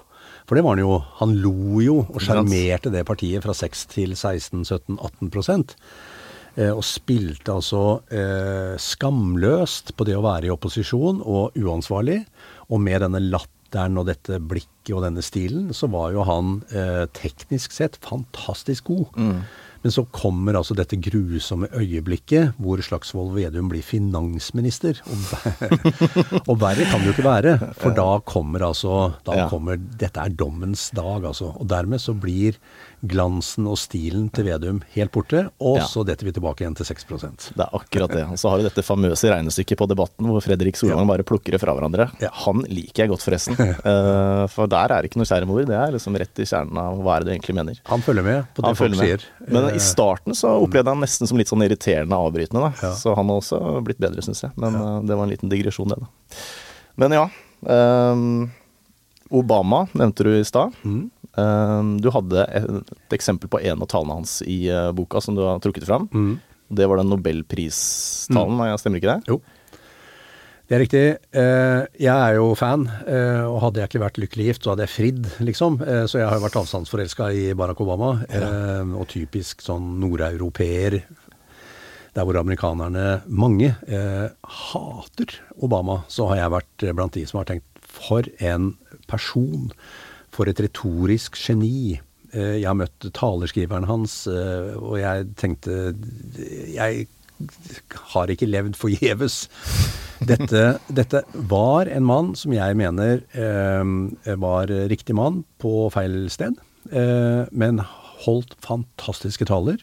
For 0.49 0.57
det 0.57 0.65
var 0.65 0.75
han 0.75 0.83
jo. 0.83 0.97
Han 1.21 1.37
lo 1.43 1.83
jo 1.85 1.99
og 2.07 2.23
sjarmerte 2.25 2.91
det 2.91 3.05
partiet 3.07 3.45
fra 3.45 3.55
6 3.55 3.85
til 3.93 4.17
16-17-18 4.17 5.31
prosent. 5.35 5.77
Eh, 6.57 6.73
og 6.73 6.83
spilte 6.87 7.55
altså 7.55 7.83
eh, 8.11 8.75
skamløst 8.81 9.95
på 9.95 10.09
det 10.09 10.17
å 10.19 10.25
være 10.25 10.49
i 10.49 10.55
opposisjon 10.55 11.21
og 11.21 11.59
uansvarlig. 11.61 12.23
Og 12.73 12.83
med 12.83 13.05
denne 13.05 13.23
latteren 13.29 14.01
og 14.01 14.09
dette 14.09 14.41
blikket 14.41 14.78
blikket 14.89 14.97
og 14.97 15.05
denne 15.05 15.23
stilen, 15.23 15.73
så 15.75 15.89
var 15.89 16.13
jo 16.13 16.25
han 16.25 16.63
eh, 16.73 17.07
teknisk 17.13 17.73
sett 17.73 17.99
fantastisk 18.01 18.89
god. 18.89 19.17
Men 19.83 19.93
så 19.95 20.03
kommer 20.11 20.57
altså 20.59 20.75
dette 20.75 20.99
grusomme 20.99 21.69
øyeblikket 21.79 22.57
hvor 22.59 22.81
Slagsvold 22.83 23.31
Vedum 23.37 23.69
blir 23.71 23.85
finansminister. 23.87 24.99
Og, 25.07 25.29
og 26.51 26.59
verre 26.59 26.87
kan 26.89 27.03
det 27.03 27.13
jo 27.13 27.15
ikke 27.15 27.27
være, 27.29 27.55
for 27.79 27.95
da 27.95 28.09
kommer 28.27 28.67
altså 28.67 29.13
da 29.27 29.47
kommer, 29.51 29.79
Dette 29.79 30.23
er 30.25 30.35
dommens 30.35 30.89
dag, 30.97 31.29
altså. 31.31 31.53
Og 31.55 31.69
dermed 31.71 32.03
så 32.03 32.15
blir 32.19 32.59
glansen 33.07 33.69
og 33.71 33.79
stilen 33.79 34.27
til 34.35 34.49
Vedum 34.49 34.81
helt 34.97 35.13
borte, 35.15 35.45
og 35.63 35.79
så 35.87 36.03
detter 36.07 36.27
vi 36.27 36.35
tilbake 36.35 36.65
igjen 36.65 36.75
til 36.79 36.89
6 36.89 37.07
Det 37.55 37.63
er 37.63 37.77
akkurat 37.79 38.15
det. 38.17 38.25
Og 38.27 38.41
så 38.41 38.51
har 38.51 38.59
du 38.59 38.67
dette 38.67 38.83
famøse 38.83 39.31
regnestykket 39.31 39.79
på 39.79 39.87
Debatten 39.91 40.27
hvor 40.27 40.43
Fredrik 40.43 40.79
Solvang 40.79 41.07
bare 41.07 41.27
plukker 41.27 41.55
det 41.55 41.63
fra 41.63 41.77
hverandre. 41.77 42.09
Han 42.45 42.67
liker 42.67 43.05
jeg 43.05 43.15
godt, 43.15 43.27
forresten. 43.27 43.57
Eh, 43.89 44.45
for 44.51 44.69
der 44.79 44.95
er 44.95 45.03
det 45.03 45.11
ikke 45.11 45.21
noe 45.21 45.29
skjær. 45.29 45.47
Det 45.69 45.79
er 45.79 45.95
liksom 45.95 46.19
rett 46.19 46.43
i 46.43 46.47
kjernen 46.49 46.81
av 46.81 47.03
hva 47.05 47.17
er 47.17 47.25
det 47.25 47.29
du 47.29 47.35
egentlig 47.37 47.57
mener. 47.59 47.81
Han 47.91 48.05
følger 48.05 48.27
med 48.27 48.49
på 48.55 48.63
det 48.65 48.71
Han 48.71 48.79
folk 48.79 48.99
sier. 48.99 49.27
Men 49.47 49.69
Eh, 49.69 49.77
i 49.77 49.83
starten 49.83 50.35
så 50.35 50.55
opplevde 50.63 50.93
han 50.93 51.03
nesten 51.03 51.29
som 51.29 51.39
litt 51.39 51.51
sånn 51.51 51.65
irriterende 51.67 52.17
avbrytende. 52.17 52.73
Ja. 52.83 52.93
Så 52.97 53.15
han 53.19 53.29
har 53.31 53.43
også 53.43 53.61
blitt 53.87 54.01
bedre, 54.03 54.25
syns 54.25 54.45
jeg. 54.47 54.55
Men 54.61 54.79
ja. 54.79 54.89
det 55.05 55.19
var 55.19 55.27
en 55.27 55.35
liten 55.35 55.53
digresjon, 55.53 55.93
det, 55.93 56.01
da. 56.03 56.41
Men 56.99 57.15
ja. 57.15 57.29
Um, 57.61 58.51
Obama 59.35 59.85
nevnte 59.99 60.27
du 60.27 60.33
i 60.37 60.45
stad. 60.47 60.75
Mm. 60.87 61.09
Um, 61.39 61.91
du 62.03 62.11
hadde 62.15 62.45
et 62.57 63.15
eksempel 63.15 63.51
på 63.51 63.61
en 63.61 63.83
av 63.85 63.91
talene 63.91 64.21
hans 64.21 64.41
i 64.47 64.65
uh, 64.73 64.91
boka 64.97 65.23
som 65.23 65.37
du 65.37 65.45
har 65.45 65.61
trukket 65.63 65.87
fram. 65.89 66.09
Mm. 66.13 66.39
Det 66.69 66.89
var 66.89 67.01
den 67.01 67.11
nobelpristalen, 67.13 68.79
stemmer 68.81 69.01
ikke 69.01 69.15
det? 69.15 69.33
Jo. 69.33 69.39
Det 70.69 70.77
er 70.77 70.83
riktig. 70.85 71.03
Eh, 71.33 71.87
Jeg 71.97 72.13
er 72.13 72.35
jo 72.37 72.51
fan, 72.55 72.83
eh, 73.09 73.41
og 73.49 73.61
hadde 73.63 73.81
jeg 73.81 73.89
ikke 73.89 74.03
vært 74.05 74.19
lykkelig 74.21 74.47
gift, 74.51 74.65
så 74.67 74.75
hadde 74.75 74.85
jeg 74.85 74.93
fridd, 74.93 75.29
liksom. 75.41 75.79
Eh, 75.81 76.05
Så 76.07 76.19
jeg 76.21 76.29
har 76.29 76.37
jo 76.37 76.45
vært 76.45 76.59
avstandsforelska 76.61 77.31
i 77.33 77.55
Barack 77.55 77.81
Obama, 77.81 78.23
ja. 78.29 78.85
og 78.85 79.09
typisk 79.09 79.63
sånn 79.65 79.99
nordeuropeer. 79.99 81.03
Der 82.15 82.25
hvor 82.25 82.37
amerikanerne, 82.37 83.23
mange, 83.29 83.77
eh, 83.87 84.29
hater 84.45 85.39
Obama, 85.63 86.05
så 86.09 86.29
har 86.29 86.37
jeg 86.37 86.51
vært 86.51 86.95
blant 86.97 87.13
de 87.13 87.25
som 87.25 87.39
har 87.39 87.47
tenkt 87.47 87.65
for 87.83 88.23
en 88.41 88.75
person. 89.07 89.73
For 90.31 90.45
et 90.49 90.61
retorisk 90.61 91.33
geni. 91.37 91.99
Eh, 92.35 92.61
Jeg 92.61 92.67
har 92.67 92.75
møtt 92.75 93.11
talerskriveren 93.15 93.87
hans, 93.87 94.27
og 94.29 94.99
jeg 94.99 95.35
tenkte 95.35 95.97
Jeg 96.75 97.09
har 98.15 98.33
ikke 98.33 98.49
levd 98.49 98.77
forgjeves. 98.79 99.41
Dette, 100.19 100.63
dette 100.91 101.23
var 101.51 101.91
en 101.93 102.07
mann 102.07 102.33
som 102.39 102.55
jeg 102.57 102.79
mener 102.79 103.23
eh, 103.39 104.37
var 104.43 104.73
riktig 104.91 105.15
mann 105.19 105.45
på 105.63 105.87
feil 105.95 106.25
sted, 106.33 106.59
eh, 106.91 107.45
men 107.53 107.83
holdt 108.25 108.57
fantastiske 108.65 109.47
taler. 109.49 109.79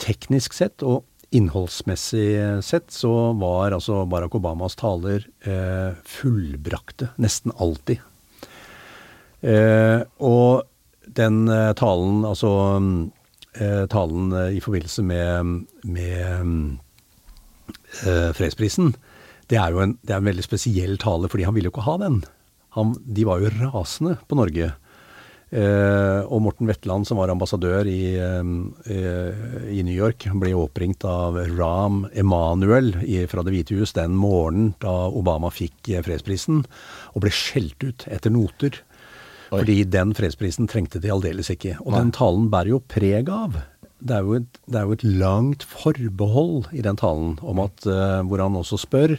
Teknisk 0.00 0.56
sett 0.56 0.82
og 0.82 1.04
innholdsmessig 1.34 2.62
sett 2.64 2.92
så 2.94 3.32
var 3.38 3.74
altså 3.74 4.04
Barack 4.10 4.36
Obamas 4.38 4.76
taler 4.78 5.24
eh, 5.42 5.96
fullbrakte, 6.06 7.10
nesten 7.20 7.54
alltid. 7.58 8.02
Eh, 9.44 10.00
og 10.24 10.64
den 11.18 11.44
eh, 11.52 11.72
talen, 11.76 12.22
altså 12.24 12.52
talen 13.90 14.32
eh, 14.32 14.56
i 14.58 14.62
forbindelse 14.64 15.04
med, 15.06 15.64
med 15.86 16.78
eh, 18.04 18.30
fredsprisen, 18.36 18.94
det 19.50 19.60
er 19.60 19.74
jo 19.74 19.82
en, 19.84 19.98
det 20.02 20.14
er 20.14 20.22
en 20.22 20.30
veldig 20.30 20.46
spesiell 20.46 20.96
tale, 21.00 21.28
fordi 21.28 21.46
han 21.46 21.56
ville 21.56 21.68
jo 21.68 21.74
ikke 21.74 21.88
ha 21.88 21.98
den. 22.00 22.22
Han, 22.78 22.96
de 23.04 23.26
var 23.28 23.42
jo 23.42 23.52
rasende 23.60 24.16
på 24.28 24.38
Norge. 24.38 24.72
Eh, 25.54 26.20
og 26.26 26.40
Morten 26.42 26.66
Wetland, 26.66 27.06
som 27.06 27.20
var 27.20 27.30
ambassadør 27.30 27.86
i, 27.86 28.16
eh, 28.18 29.36
i 29.70 29.84
New 29.86 29.94
York, 29.94 30.26
ble 30.40 30.54
oppringt 30.58 31.04
av 31.06 31.38
Ram 31.54 32.08
Emanuel 32.12 32.90
fra 33.30 33.44
Det 33.44 33.52
hvite 33.54 33.78
hus 33.78 33.92
den 33.94 34.16
morgenen 34.18 34.74
da 34.82 35.06
Obama 35.06 35.52
fikk 35.54 35.92
eh, 35.92 36.02
fredsprisen, 36.02 36.64
og 37.14 37.22
ble 37.22 37.30
skjelt 37.30 37.78
ut 37.84 38.08
etter 38.10 38.34
noter. 38.34 38.80
Oi. 39.54 39.62
Fordi 39.62 39.78
den 39.86 40.12
fredsprisen 40.16 40.68
trengte 40.70 41.00
de 41.02 41.12
aldeles 41.14 41.50
ikke. 41.52 41.76
Og 41.84 41.94
den 41.96 42.12
talen 42.14 42.50
bærer 42.52 42.74
jo 42.74 42.82
preg 42.90 43.30
av. 43.32 43.60
Det 44.04 44.18
er 44.18 44.26
jo 44.26 44.36
et, 44.40 44.60
det 44.68 44.80
er 44.80 44.88
jo 44.88 44.96
et 44.98 45.08
langt 45.22 45.64
forbehold 45.70 46.68
i 46.76 46.84
den 46.84 46.98
talen, 47.00 47.36
om 47.40 47.62
at, 47.62 47.86
uh, 47.88 48.20
hvor 48.28 48.42
han 48.42 48.58
også 48.58 48.82
spør 48.82 49.16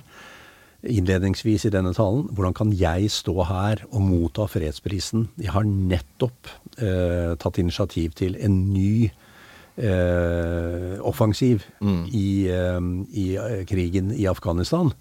innledningsvis 0.86 1.63
i 1.65 1.72
denne 1.74 1.96
talen 1.98 2.27
hvordan 2.38 2.54
kan 2.54 2.70
jeg 2.77 3.08
stå 3.10 3.34
her 3.50 3.82
og 3.88 4.04
motta 4.06 4.46
fredsprisen? 4.51 5.30
Jeg 5.42 5.56
har 5.56 5.65
nettopp 5.65 6.51
uh, 6.77 7.34
tatt 7.42 7.58
initiativ 7.63 8.13
til 8.20 8.38
en 8.38 8.60
ny 8.75 9.08
uh, 9.82 10.98
offensiv 11.06 11.63
i, 11.82 12.48
eh, 12.50 12.82
i 13.12 13.25
eh, 13.36 13.63
krigen 13.68 14.12
i 14.15 14.27
Afghanistan. 14.27 14.92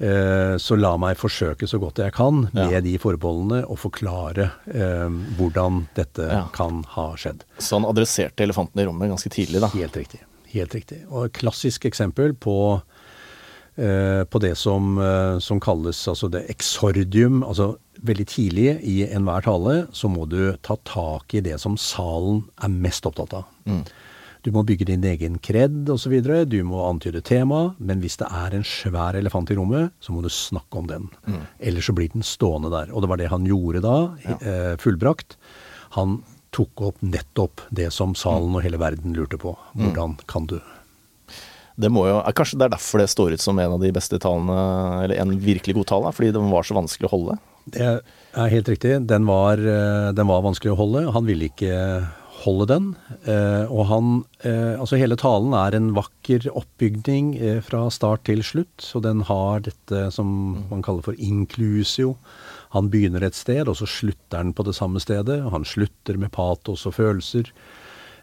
Eh, 0.00 0.54
så 0.62 0.76
la 0.78 0.92
meg 0.96 1.16
forsøke 1.18 1.66
så 1.66 1.80
godt 1.82 1.98
jeg 1.98 2.12
kan 2.14 2.44
med 2.54 2.70
Ja. 2.72 2.80
de 2.80 2.92
forbeholdene 3.02 3.64
å 3.66 3.74
forklare 3.76 4.52
eh, 4.70 5.08
hvordan 5.36 5.88
dette 5.96 6.22
Ja. 6.30 6.44
kan 6.54 6.84
ha 6.94 7.14
skjedd. 7.16 7.42
Så 7.58 7.80
han 7.80 7.84
adresserte 7.84 8.44
elefanten 8.46 8.78
i 8.80 8.84
rommet 8.86 9.10
ganske 9.10 9.28
tidlig, 9.30 9.60
da. 9.60 9.66
Helt 9.74 9.96
riktig. 9.96 10.20
Helt 10.52 10.70
riktig. 10.72 11.00
Og 11.10 11.24
et 11.26 11.32
klassisk 11.32 11.84
eksempel 11.84 12.32
på, 12.32 12.80
eh, 13.76 14.22
på 14.24 14.40
det 14.40 14.56
som, 14.56 14.98
eh, 14.98 15.38
som 15.40 15.58
kalles 15.60 16.06
altså 16.06 16.30
det 16.30 16.46
exordium. 16.48 17.42
Altså 17.42 17.76
veldig 18.00 18.26
tidlig 18.26 18.80
i 18.84 19.04
enhver 19.12 19.42
tale 19.42 19.88
så 19.92 20.08
må 20.08 20.28
du 20.28 20.56
ta 20.62 20.76
tak 20.84 21.34
i 21.34 21.40
det 21.40 21.58
som 21.60 21.76
salen 21.76 22.44
er 22.62 22.68
mest 22.68 23.02
opptatt 23.04 23.34
av. 23.34 23.44
Du 24.46 24.50
må 24.54 24.62
bygge 24.66 24.86
din 24.88 25.04
egen 25.04 25.38
kred 25.42 25.88
osv. 25.90 26.14
Du 26.48 26.58
må 26.66 26.82
antyde 26.86 27.22
tema. 27.26 27.74
Men 27.78 28.02
hvis 28.04 28.18
det 28.20 28.28
er 28.30 28.54
en 28.56 28.66
svær 28.66 29.18
elefant 29.18 29.50
i 29.50 29.58
rommet, 29.58 29.92
så 30.00 30.14
må 30.14 30.22
du 30.24 30.30
snakke 30.32 30.80
om 30.80 30.88
den. 30.90 31.08
Ellers 31.58 31.88
så 31.90 31.94
blir 31.96 32.12
den 32.12 32.26
stående 32.26 32.72
der. 32.72 32.92
Og 32.94 33.04
det 33.04 33.10
var 33.12 33.20
det 33.20 33.30
han 33.32 33.46
gjorde 33.48 33.82
da, 33.84 33.98
eh, 34.38 34.74
fullbrakt. 34.80 35.36
Han 35.98 36.20
tok 36.54 36.80
opp 36.80 37.02
nettopp 37.04 37.60
det 37.74 37.90
som 37.92 38.14
salen 38.16 38.54
og 38.56 38.64
hele 38.64 38.80
verden 38.80 39.16
lurte 39.16 39.38
på. 39.40 39.56
Hvordan 39.76 40.16
kan 40.30 40.48
du? 40.48 40.58
Det 41.78 41.90
må 41.94 42.08
jo, 42.08 42.16
er 42.18 42.34
Kanskje 42.34 42.58
det 42.58 42.66
er 42.66 42.74
derfor 42.74 43.02
det 43.02 43.10
står 43.12 43.36
ut 43.36 43.42
som 43.42 43.58
en 43.62 43.76
av 43.76 43.82
de 43.82 43.92
beste 43.94 44.18
talene, 44.18 44.56
eller 45.04 45.20
en 45.22 45.36
virkelig 45.38 45.76
god 45.76 45.86
tale, 45.92 46.12
fordi 46.16 46.32
den 46.34 46.50
var 46.50 46.66
så 46.66 46.74
vanskelig 46.74 47.06
å 47.06 47.12
holde. 47.12 47.36
Det 47.68 47.84
er 47.86 48.50
helt 48.54 48.70
riktig. 48.72 48.96
Den 49.06 49.28
var, 49.28 49.60
eh, 49.60 50.10
den 50.16 50.26
var 50.26 50.42
vanskelig 50.42 50.72
å 50.72 50.80
holde. 50.80 51.04
Han 51.12 51.28
ville 51.28 51.50
ikke 51.52 52.08
holde 52.44 52.66
den. 52.70 52.90
Eh, 53.24 53.64
og 53.66 53.88
han 53.90 54.12
eh, 54.46 54.76
Altså 54.78 54.98
hele 55.00 55.18
talen 55.18 55.54
er 55.56 55.76
en 55.76 55.90
vakker 55.96 56.48
oppbygning 56.52 57.32
eh, 57.36 57.58
fra 57.64 57.86
start 57.94 58.26
til 58.28 58.44
slutt. 58.46 58.90
Og 58.94 59.04
den 59.06 59.24
har 59.28 59.64
dette 59.66 60.06
som 60.14 60.30
man 60.70 60.84
kaller 60.86 61.04
for 61.06 61.18
inclusio. 61.18 62.16
Han 62.76 62.90
begynner 62.92 63.24
et 63.24 63.38
sted, 63.38 63.68
og 63.68 63.78
så 63.80 63.88
slutter 63.88 64.42
han 64.42 64.54
på 64.56 64.66
det 64.68 64.76
samme 64.76 65.00
stedet. 65.02 65.40
og 65.44 65.52
Han 65.56 65.68
slutter 65.68 66.20
med 66.20 66.32
patos 66.34 66.86
og 66.88 66.96
følelser. 66.98 67.50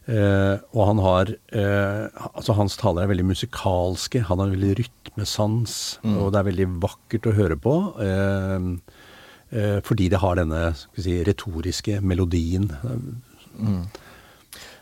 Eh, 0.06 0.58
og 0.78 0.84
han 0.92 1.00
har 1.02 1.32
eh, 1.58 2.04
Altså, 2.38 2.54
hans 2.54 2.78
taler 2.78 3.06
er 3.06 3.12
veldig 3.14 3.26
musikalske. 3.32 4.22
Han 4.30 4.44
har 4.44 4.54
veldig 4.54 4.76
rytmesans, 4.84 6.00
og 6.06 6.32
det 6.34 6.42
er 6.42 6.50
veldig 6.52 6.68
vakkert 6.84 7.30
å 7.30 7.36
høre 7.40 7.58
på. 7.58 7.76
Eh, 8.04 8.68
eh, 9.58 9.80
fordi 9.86 10.10
det 10.14 10.22
har 10.22 10.38
denne 10.38 10.68
si, 10.78 11.18
retoriske 11.26 12.02
melodien. 12.06 12.70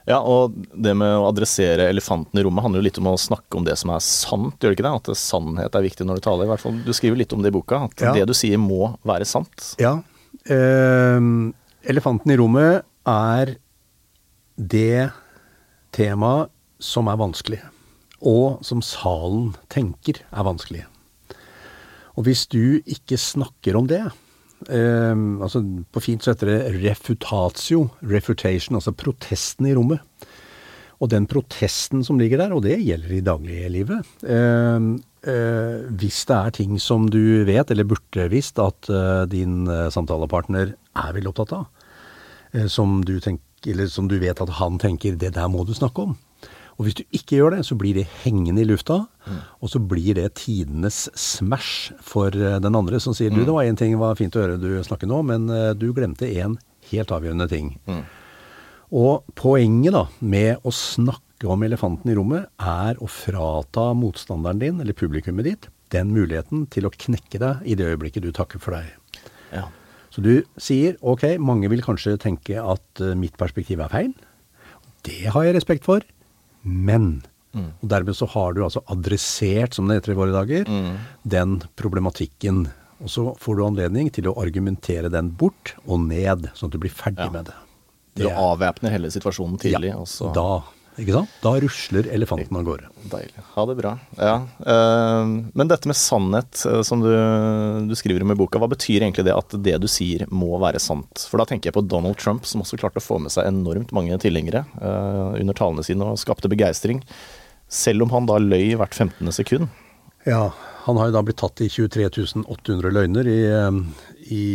Ja, 0.09 0.17
og 0.19 0.55
det 0.75 0.91
med 0.99 1.13
å 1.15 1.27
adressere 1.29 1.85
elefanten 1.87 2.39
i 2.39 2.43
rommet 2.43 2.65
handler 2.65 2.81
jo 2.81 2.87
litt 2.89 2.97
om 2.99 3.07
å 3.07 3.17
snakke 3.19 3.55
om 3.55 3.63
det 3.63 3.77
som 3.79 3.93
er 3.95 4.01
sant, 4.03 4.57
gjør 4.59 4.73
det 4.73 4.77
ikke 4.77 4.85
det? 4.89 4.95
At 4.99 5.19
sannhet 5.19 5.75
er 5.79 5.85
viktig 5.85 6.07
når 6.07 6.19
du 6.19 6.25
taler. 6.25 6.43
I 6.47 6.51
hvert 6.51 6.63
fall, 6.65 6.79
Du 6.83 6.91
skriver 6.91 7.21
litt 7.21 7.31
om 7.33 7.41
det 7.41 7.53
i 7.53 7.55
boka, 7.55 7.85
at 7.85 8.01
Ja. 8.01 8.13
det 8.13 8.25
du 8.27 8.33
sier 8.35 8.57
må 8.59 8.97
være 9.05 9.25
sant. 9.25 9.75
Ja. 9.79 10.01
Eh, 10.45 11.19
elefanten 11.87 12.31
i 12.31 12.37
rommet 12.37 12.83
er 13.07 13.55
det 14.59 15.11
temaet 15.93 16.49
som 16.83 17.07
er 17.07 17.15
vanskelig, 17.17 17.61
og 18.21 18.63
som 18.65 18.81
salen 18.81 19.53
tenker 19.69 20.19
er 20.31 20.43
vanskelig. 20.43 20.83
Og 22.17 22.25
hvis 22.27 22.45
du 22.47 22.81
ikke 22.85 23.17
snakker 23.17 23.75
om 23.79 23.87
det 23.87 24.03
eh, 24.69 25.15
altså 25.43 25.63
På 25.91 26.01
fint 26.03 26.23
så 26.23 26.33
heter 26.33 26.49
det 26.51 26.83
refutatio, 26.83 27.89
refutation, 28.01 28.77
altså 28.79 28.93
protesten 28.95 29.67
i 29.69 29.75
rommet. 29.75 30.03
Og 31.03 31.09
den 31.11 31.25
protesten 31.27 32.03
som 32.05 32.19
ligger 32.21 32.39
der, 32.39 32.53
og 32.55 32.63
det 32.63 32.77
gjelder 32.79 33.15
i 33.17 33.23
dagliglivet 33.25 34.23
eh, 34.23 34.85
eh, 35.33 35.79
Hvis 35.99 36.21
det 36.29 36.37
er 36.37 36.53
ting 36.55 36.77
som 36.79 37.09
du 37.11 37.43
vet, 37.47 37.71
eller 37.71 37.87
burde 37.89 38.29
visst, 38.31 38.61
at 38.61 38.89
eh, 38.89 39.23
din 39.31 39.65
eh, 39.67 39.89
samtalepartner 39.93 40.75
er 40.77 41.15
veldig 41.15 41.33
opptatt 41.33 41.57
av, 41.57 41.89
eh, 42.53 42.69
som, 42.71 43.01
du 43.03 43.17
tenk, 43.23 43.41
eller 43.67 43.91
som 43.91 44.07
du 44.07 44.15
vet 44.21 44.39
at 44.39 44.55
han 44.61 44.79
tenker 44.79 45.17
'det 45.17 45.33
der 45.35 45.49
må 45.51 45.65
du 45.67 45.73
snakke 45.73 46.07
om', 46.07 46.15
Og 46.83 46.89
hvis 46.89 46.97
du 46.99 47.03
ikke 47.15 47.37
gjør 47.37 47.53
det, 47.55 47.61
så 47.63 47.77
blir 47.79 47.95
det 47.95 48.09
hengende 48.25 48.59
i 48.59 48.67
lufta, 48.67 49.05
og 49.63 49.69
så 49.71 49.79
blir 49.79 50.17
det 50.17 50.33
tidenes 50.35 51.05
smash 51.15 51.93
for 52.03 52.35
eh, 52.35 52.57
den 52.59 52.75
andre 52.75 52.99
som 52.99 53.15
sier 53.15 53.31
du, 53.31 53.39
det 53.47 53.53
var 53.55 53.63
én 53.63 53.77
ting, 53.79 53.93
det 53.95 54.01
var 54.01 54.17
fint 54.19 54.35
å 54.35 54.41
høre 54.41 54.57
du 54.59 54.67
snakke 54.83 55.07
nå, 55.07 55.21
men 55.29 55.45
eh, 55.47 55.69
du 55.79 55.93
glemte 55.95 56.27
én 56.27 56.57
helt 56.89 57.13
avgjørende 57.15 57.47
ting. 57.47 57.69
Og 58.91 59.23
poenget 59.39 59.95
da 59.95 60.01
med 60.19 60.65
å 60.67 60.73
snakke 60.75 61.47
om 61.47 61.63
elefanten 61.63 62.11
i 62.11 62.17
rommet, 62.19 62.49
er 62.59 62.99
å 62.99 63.07
frata 63.07 63.85
motstanderen 63.95 64.59
din, 64.59 64.81
eller 64.83 64.97
publikummet 64.97 65.47
ditt, 65.47 65.69
den 65.95 66.11
muligheten 66.11 66.65
til 66.73 66.89
å 66.89 66.91
knekke 66.91 67.39
deg 67.39 67.63
i 67.63 67.77
det 67.79 67.87
øyeblikket 67.93 68.27
du 68.27 68.33
takker 68.35 68.59
for 68.59 68.75
deg. 68.75 68.91
Ja. 69.53 69.69
Så 70.11 70.19
du 70.25 70.33
sier 70.59 70.99
ok, 70.99 71.37
mange 71.39 71.71
vil 71.71 71.85
kanskje 71.85 72.19
tenke 72.19 72.59
at 72.59 72.99
eh, 72.99 73.15
mitt 73.15 73.39
perspektiv 73.39 73.79
er 73.87 73.95
feil. 73.95 74.11
Det 75.07 75.31
har 75.31 75.47
jeg 75.47 75.55
respekt 75.55 75.87
for. 75.87 76.03
Men 76.63 77.21
Og 77.53 77.85
dermed 77.85 78.15
så 78.17 78.25
har 78.33 78.53
du 78.53 78.63
altså 78.65 78.81
adressert, 78.89 79.75
som 79.75 79.85
det 79.87 79.99
heter 79.99 80.13
i 80.15 80.17
våre 80.17 80.33
dager, 80.33 80.65
den 81.21 81.59
problematikken. 81.77 82.63
Og 83.03 83.09
så 83.13 83.25
får 83.37 83.55
du 83.59 83.61
anledning 83.67 84.09
til 84.11 84.25
å 84.31 84.33
argumentere 84.41 85.11
den 85.13 85.29
bort 85.37 85.75
og 85.85 85.99
ned, 86.07 86.47
sånn 86.57 86.71
at 86.71 86.73
du 86.73 86.79
blir 86.81 86.89
ferdig 86.89 87.19
Ja. 87.27 87.29
med 87.29 87.45
det. 87.45 87.53
Du 88.15 88.25
avvæpner 88.29 88.89
hele 88.89 89.07
situasjonen 89.13 89.59
tidlig, 89.59 89.89
ja, 89.89 89.97
og 89.97 90.07
så 90.07 90.31
da, 90.33 90.63
ikke 91.01 91.15
sant? 91.15 91.31
Da 91.41 91.53
rusler 91.61 92.07
elefanten 92.13 92.57
av 92.59 92.65
gårde. 92.67 92.89
Deilig. 93.09 93.43
Ha 93.55 93.65
det 93.69 93.75
bra. 93.79 93.93
Ja. 94.19 94.33
eh, 94.73 95.31
men 95.57 95.71
dette 95.71 95.89
med 95.89 95.97
sannhet, 95.97 96.63
eh, 96.69 96.81
som 96.85 97.01
du, 97.01 97.09
du 97.89 97.95
skriver 97.97 98.25
om 98.25 98.33
i 98.33 98.37
boka, 98.37 98.61
hva 98.61 98.69
betyr 98.71 99.01
egentlig 99.01 99.25
det 99.27 99.35
at 99.35 99.55
det 99.65 99.77
du 99.81 99.87
sier 99.89 100.27
må 100.29 100.51
være 100.61 100.81
sant? 100.83 101.25
For 101.29 101.41
da 101.41 101.47
tenker 101.49 101.71
jeg 101.71 101.77
på 101.77 101.85
Donald 101.89 102.19
Trump, 102.21 102.45
som 102.49 102.61
også 102.61 102.77
klarte 102.81 103.01
å 103.01 103.05
få 103.05 103.17
med 103.23 103.33
seg 103.33 103.49
enormt 103.49 103.93
mange 103.95 104.17
tilhengere 104.21 104.65
eh, 104.81 105.39
under 105.41 105.57
talene 105.57 105.85
sine 105.85 106.11
og 106.13 106.21
skapte 106.21 106.51
begeistring. 106.51 107.01
Selv 107.73 108.05
om 108.05 108.13
han 108.13 108.29
da 108.29 108.37
løy 108.41 108.75
hvert 108.77 108.93
15. 108.93 109.33
sekund. 109.33 109.71
Ja, 110.29 110.51
han 110.85 110.99
har 110.99 111.09
jo 111.09 111.15
da 111.17 111.23
blitt 111.25 111.41
tatt 111.41 111.63
i 111.63 111.71
23 111.71 112.05
800 112.45 112.93
løgner 112.93 113.27
i, 113.27 113.39
i 114.35 114.45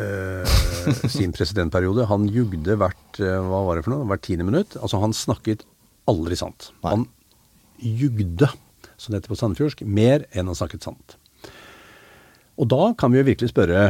eh, 0.00 0.52
sin 1.12 1.34
presidentperiode. 1.34 2.06
Han 2.10 2.28
jugde 2.32 2.76
hvert 2.80 3.20
eh, 3.20 3.40
hva 3.42 3.64
var 3.66 3.78
det 3.78 3.86
for 3.86 3.94
noe, 3.94 4.08
hvert 4.10 4.24
tiende 4.26 4.46
minutt. 4.48 4.76
Altså 4.80 5.00
Han 5.02 5.16
snakket 5.16 5.66
aldri 6.10 6.38
sant. 6.38 6.70
Nei. 6.82 6.94
Han 6.94 7.08
jugde, 7.82 8.48
som 8.96 9.12
det 9.12 9.22
heter 9.22 9.34
på 9.34 9.40
sandefjordsk, 9.40 9.84
mer 9.86 10.26
enn 10.32 10.50
han 10.50 10.58
snakket 10.58 10.86
sant. 10.86 11.16
Og 12.60 12.68
da 12.68 12.92
kan 12.98 13.12
vi 13.12 13.20
jo 13.20 13.26
virkelig 13.26 13.50
spørre, 13.50 13.84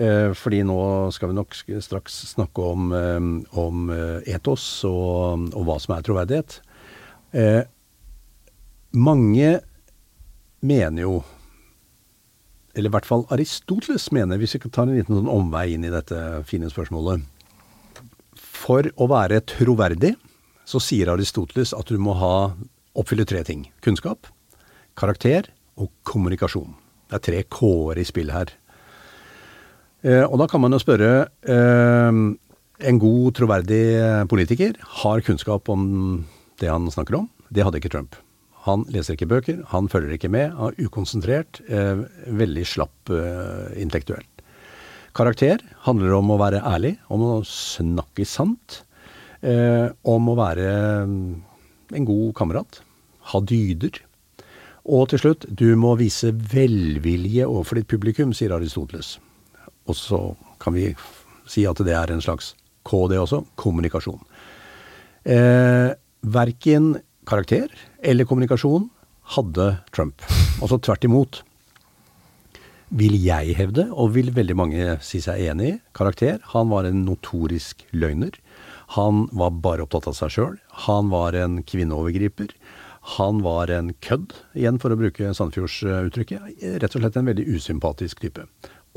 eh, 0.00 0.32
fordi 0.34 0.62
nå 0.66 0.78
skal 1.14 1.30
vi 1.30 1.38
nok 1.38 1.54
straks 1.84 2.14
snakke 2.32 2.64
om, 2.64 2.92
eh, 2.96 3.28
om 3.60 3.90
eh, 3.92 4.34
etos 4.34 4.84
og, 4.88 5.50
og 5.52 5.66
hva 5.68 5.78
som 5.82 5.96
er 5.96 6.06
troverdighet. 6.06 6.60
Eh, 7.36 7.62
mange 8.96 9.60
mener 10.64 11.02
jo, 11.02 11.20
eller 12.76 12.90
i 12.90 12.92
hvert 12.92 13.08
fall 13.08 13.24
Aristoteles 13.32 14.10
mener, 14.12 14.38
hvis 14.38 14.56
vi 14.56 14.60
kan 14.66 14.74
ta 14.74 14.84
en 14.84 14.92
liten 14.92 15.16
sånn 15.16 15.32
omvei 15.32 15.70
inn 15.74 15.86
i 15.88 15.92
dette 15.92 16.18
fine 16.48 16.68
spørsmålet 16.68 17.24
For 18.36 18.90
å 19.00 19.08
være 19.08 19.40
troverdig, 19.48 20.12
så 20.68 20.80
sier 20.82 21.12
Aristoteles 21.12 21.72
at 21.76 21.88
du 21.88 21.96
må 22.02 22.16
ha 22.20 22.52
oppfylle 22.96 23.26
tre 23.28 23.42
ting. 23.46 23.66
Kunnskap, 23.84 24.28
karakter 24.98 25.48
og 25.80 25.90
kommunikasjon. 26.08 26.74
Det 27.08 27.18
er 27.18 27.24
tre 27.24 27.42
k-er 27.48 28.00
i 28.00 28.06
spill 28.08 28.32
her. 28.34 28.52
Eh, 30.02 30.24
og 30.24 30.36
da 30.42 30.48
kan 30.50 30.60
man 30.60 30.74
jo 30.74 30.80
spørre 30.82 31.10
eh, 31.48 32.18
En 32.76 32.98
god, 33.00 33.30
troverdig 33.38 34.26
politiker 34.28 34.76
har 35.00 35.22
kunnskap 35.24 35.70
om 35.72 35.86
det 36.60 36.68
han 36.68 36.90
snakker 36.92 37.22
om. 37.22 37.30
Det 37.48 37.64
hadde 37.64 37.80
ikke 37.80 37.94
Trump. 37.94 38.18
Han 38.66 38.82
leser 38.90 39.14
ikke 39.14 39.30
bøker, 39.30 39.60
han 39.70 39.90
følger 39.90 40.16
ikke 40.16 40.30
med, 40.32 40.50
han 40.58 40.72
er 40.72 40.88
ukonsentrert, 40.88 41.60
eh, 41.70 42.02
veldig 42.34 42.64
slapp 42.66 43.12
eh, 43.14 43.76
intellektuelt. 43.82 44.42
Karakter 45.16 45.62
handler 45.86 46.16
om 46.18 46.34
å 46.34 46.40
være 46.40 46.64
ærlig, 46.66 46.96
om 47.08 47.22
å 47.24 47.36
snakke 47.46 48.26
sant, 48.28 48.82
eh, 49.40 49.86
om 50.04 50.28
å 50.28 50.34
være 50.36 50.66
mm, 51.08 51.30
en 51.96 52.08
god 52.08 52.34
kamerat, 52.36 52.80
ha 53.32 53.40
dyder. 53.40 54.02
Og 54.86 55.08
til 55.10 55.22
slutt, 55.22 55.46
du 55.48 55.70
må 55.78 55.94
vise 55.98 56.34
velvilje 56.34 57.46
overfor 57.46 57.80
ditt 57.80 57.90
publikum, 57.90 58.34
sier 58.36 58.54
Aristoteles. 58.54 59.16
Og 59.86 59.96
så 59.98 60.20
kan 60.62 60.76
vi 60.76 60.90
si 61.46 61.64
at 61.66 61.80
det 61.86 61.94
er 61.94 62.12
en 62.12 62.22
slags 62.22 62.52
KD 62.86 63.16
også, 63.18 63.42
kommunikasjon. 63.58 64.20
Eh, 65.26 65.90
verken 66.22 66.96
karakter 67.26 67.72
eller 68.02 68.28
kommunikasjon 68.28 68.88
hadde 69.34 69.68
Trump. 69.94 70.22
Altså 70.62 70.78
tvert 70.78 71.04
imot. 71.06 71.42
Vil 72.96 73.16
jeg 73.18 73.56
hevde, 73.58 73.88
og 73.90 74.12
vil 74.14 74.30
veldig 74.30 74.54
mange 74.56 74.96
si 75.02 75.18
seg 75.24 75.42
enig 75.50 75.72
i, 75.72 75.78
karakter. 75.96 76.38
Han 76.52 76.70
var 76.70 76.86
en 76.86 77.02
notorisk 77.08 77.82
løgner. 77.90 78.36
Han 78.94 79.24
var 79.34 79.56
bare 79.64 79.82
opptatt 79.82 80.06
av 80.06 80.14
seg 80.14 80.30
sjøl. 80.36 80.54
Han 80.86 81.10
var 81.10 81.34
en 81.34 81.64
kvinneovergriper. 81.66 82.54
Han 83.16 83.42
var 83.42 83.70
en 83.74 83.92
kødd, 84.02 84.34
igjen 84.58 84.78
for 84.82 84.94
å 84.94 84.98
bruke 84.98 85.34
Sandefjordsuttrykket. 85.34 86.62
Rett 86.82 86.94
og 86.94 87.02
slett 87.02 87.18
en 87.18 87.28
veldig 87.30 87.48
usympatisk 87.54 88.22
type. 88.22 88.46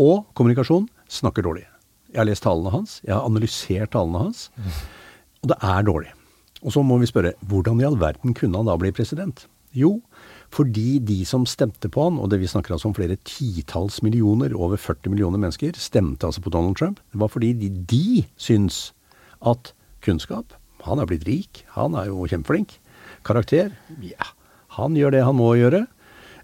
Og 0.01 0.23
kommunikasjon 0.37 0.87
snakker 1.09 1.45
dårlig. 1.45 1.65
Jeg 2.13 2.21
har 2.23 2.29
lest 2.29 2.45
talene 2.45 2.73
hans, 2.73 2.95
jeg 3.05 3.13
har 3.13 3.25
analysert 3.25 3.93
talene 3.93 4.23
hans, 4.23 4.47
og 5.43 5.51
det 5.51 5.59
er 5.61 5.85
dårlig. 5.85 6.13
Og 6.65 6.75
så 6.75 6.83
må 6.83 6.97
vi 6.99 7.07
spørre, 7.09 7.35
hvordan 7.47 7.79
i 7.81 7.87
all 7.87 7.97
verden 7.99 8.35
kunne 8.37 8.59
han 8.59 8.67
da 8.67 8.75
bli 8.79 8.91
president? 8.95 9.45
Jo, 9.75 9.99
fordi 10.51 10.97
de 11.05 11.19
som 11.29 11.45
stemte 11.45 11.91
på 11.93 12.07
han, 12.07 12.17
og 12.19 12.31
det 12.31 12.39
vi 12.41 12.49
snakker 12.49 12.73
altså 12.73 12.89
om 12.89 12.95
flere 12.97 13.19
titalls 13.27 14.01
millioner, 14.05 14.55
over 14.57 14.77
40 14.81 15.13
millioner 15.13 15.41
mennesker, 15.41 15.77
stemte 15.77 16.25
altså 16.25 16.41
på 16.41 16.51
Donald 16.53 16.75
Trump. 16.79 16.99
Det 17.13 17.21
var 17.21 17.29
fordi 17.29 17.53
de, 17.53 17.69
de 17.69 18.25
syns 18.37 18.89
at 19.45 19.73
kunnskap 20.03 20.55
Han 20.87 20.99
er 20.99 21.05
blitt 21.09 21.27
rik, 21.27 21.65
han 21.75 21.91
er 21.99 22.07
jo 22.07 22.23
kjempeflink. 22.23 22.77
Karakter 23.27 23.73
ja, 23.99 24.29
han 24.77 24.95
gjør 24.95 25.11
det 25.11 25.25
han 25.27 25.35
må 25.35 25.51
gjøre. 25.59 25.81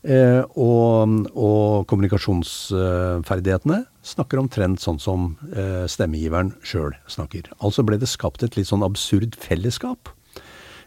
Eh, 0.03 0.43
og, 0.59 1.13
og 1.33 1.87
kommunikasjonsferdighetene 1.87 3.85
snakker 4.05 4.39
omtrent 4.41 4.83
sånn 4.83 4.99
som 5.01 5.31
eh, 5.55 5.85
stemmegiveren 5.89 6.53
sjøl 6.65 6.93
snakker. 7.09 7.49
Altså 7.57 7.85
ble 7.85 7.97
det 8.01 8.11
skapt 8.11 8.45
et 8.45 8.57
litt 8.57 8.69
sånn 8.69 8.85
absurd 8.85 9.37
fellesskap 9.41 10.11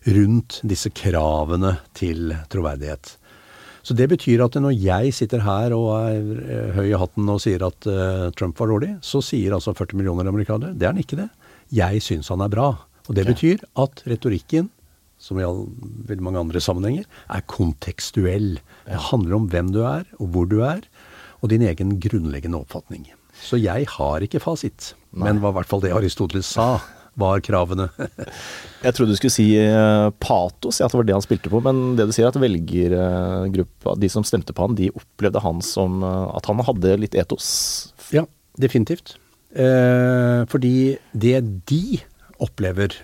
rundt 0.07 0.61
disse 0.66 0.90
kravene 0.94 1.76
til 1.98 2.37
troverdighet. 2.52 3.16
Så 3.83 3.94
det 3.96 4.09
betyr 4.11 4.42
at 4.44 4.57
når 4.61 4.74
jeg 4.76 5.12
sitter 5.16 5.42
her 5.46 5.72
og 5.72 5.90
er 5.96 6.33
eh, 6.44 6.72
høy 6.76 6.87
i 6.90 6.98
hatten 7.00 7.28
og 7.33 7.42
sier 7.42 7.62
at 7.66 7.88
eh, 7.88 8.28
Trump 8.38 8.59
var 8.61 8.72
dårlig, 8.72 8.94
så 9.04 9.22
sier 9.24 9.54
altså 9.57 9.74
40 9.76 9.98
millioner 9.98 10.28
amerikanere 10.28 10.76
det 10.76 10.87
er 10.87 10.94
han 10.94 11.02
ikke 11.02 11.22
det. 11.22 11.31
Jeg 11.74 12.02
syns 12.04 12.31
han 12.33 12.44
er 12.44 12.52
bra. 12.52 12.72
Og 13.09 13.16
det 13.16 13.24
betyr 13.24 13.62
at 13.81 14.02
retorikken, 14.09 14.68
som 15.18 15.40
i 15.40 15.46
all, 15.46 15.64
veldig 16.07 16.24
mange 16.26 16.42
andre 16.44 16.61
sammenhenger, 16.61 17.07
er 17.33 17.46
kontekstuell. 17.48 18.59
Det 18.85 19.00
handler 19.09 19.38
om 19.38 19.48
hvem 19.50 19.72
du 19.72 19.81
er, 19.88 20.04
og 20.20 20.35
hvor 20.35 20.48
du 20.50 20.61
er, 20.66 20.85
og 21.42 21.53
din 21.53 21.64
egen 21.66 21.96
grunnleggende 22.03 22.61
oppfatning. 22.61 23.07
Så 23.38 23.59
jeg 23.61 23.87
har 23.94 24.24
ikke 24.24 24.42
fasit, 24.42 24.92
men 25.14 25.38
hva 25.42 25.53
i 25.53 25.59
hvert 25.59 25.70
fall 25.70 25.83
det 25.85 25.94
Aristoteles 25.94 26.48
sa, 26.57 26.79
var 27.18 27.42
kravene. 27.42 27.88
Jeg 28.85 28.94
trodde 28.94 29.14
du 29.14 29.18
skulle 29.18 29.35
si 29.35 29.48
eh, 29.59 30.09
patos, 30.22 30.79
ja, 30.79 30.87
at 30.87 30.94
det 30.94 31.01
var 31.01 31.09
det 31.09 31.16
han 31.16 31.24
spilte 31.24 31.51
på. 31.51 31.61
Men 31.64 31.96
det 31.98 32.07
du 32.07 32.12
sier, 32.14 32.29
at 32.31 32.38
velgergruppa, 32.38 33.96
de 33.98 34.11
som 34.12 34.27
stemte 34.27 34.55
på 34.55 34.68
han, 34.68 34.77
de 34.79 34.92
opplevde 34.94 35.42
han 35.42 35.62
som 35.66 36.05
eh, 36.07 36.29
at 36.38 36.46
han 36.46 36.62
hadde 36.66 36.94
litt 37.03 37.18
etos. 37.18 37.48
Ja, 38.14 38.22
definitivt. 38.62 39.16
Eh, 39.51 40.44
fordi 40.53 40.98
det 41.11 41.40
de 41.70 41.98
opplever, 42.44 42.94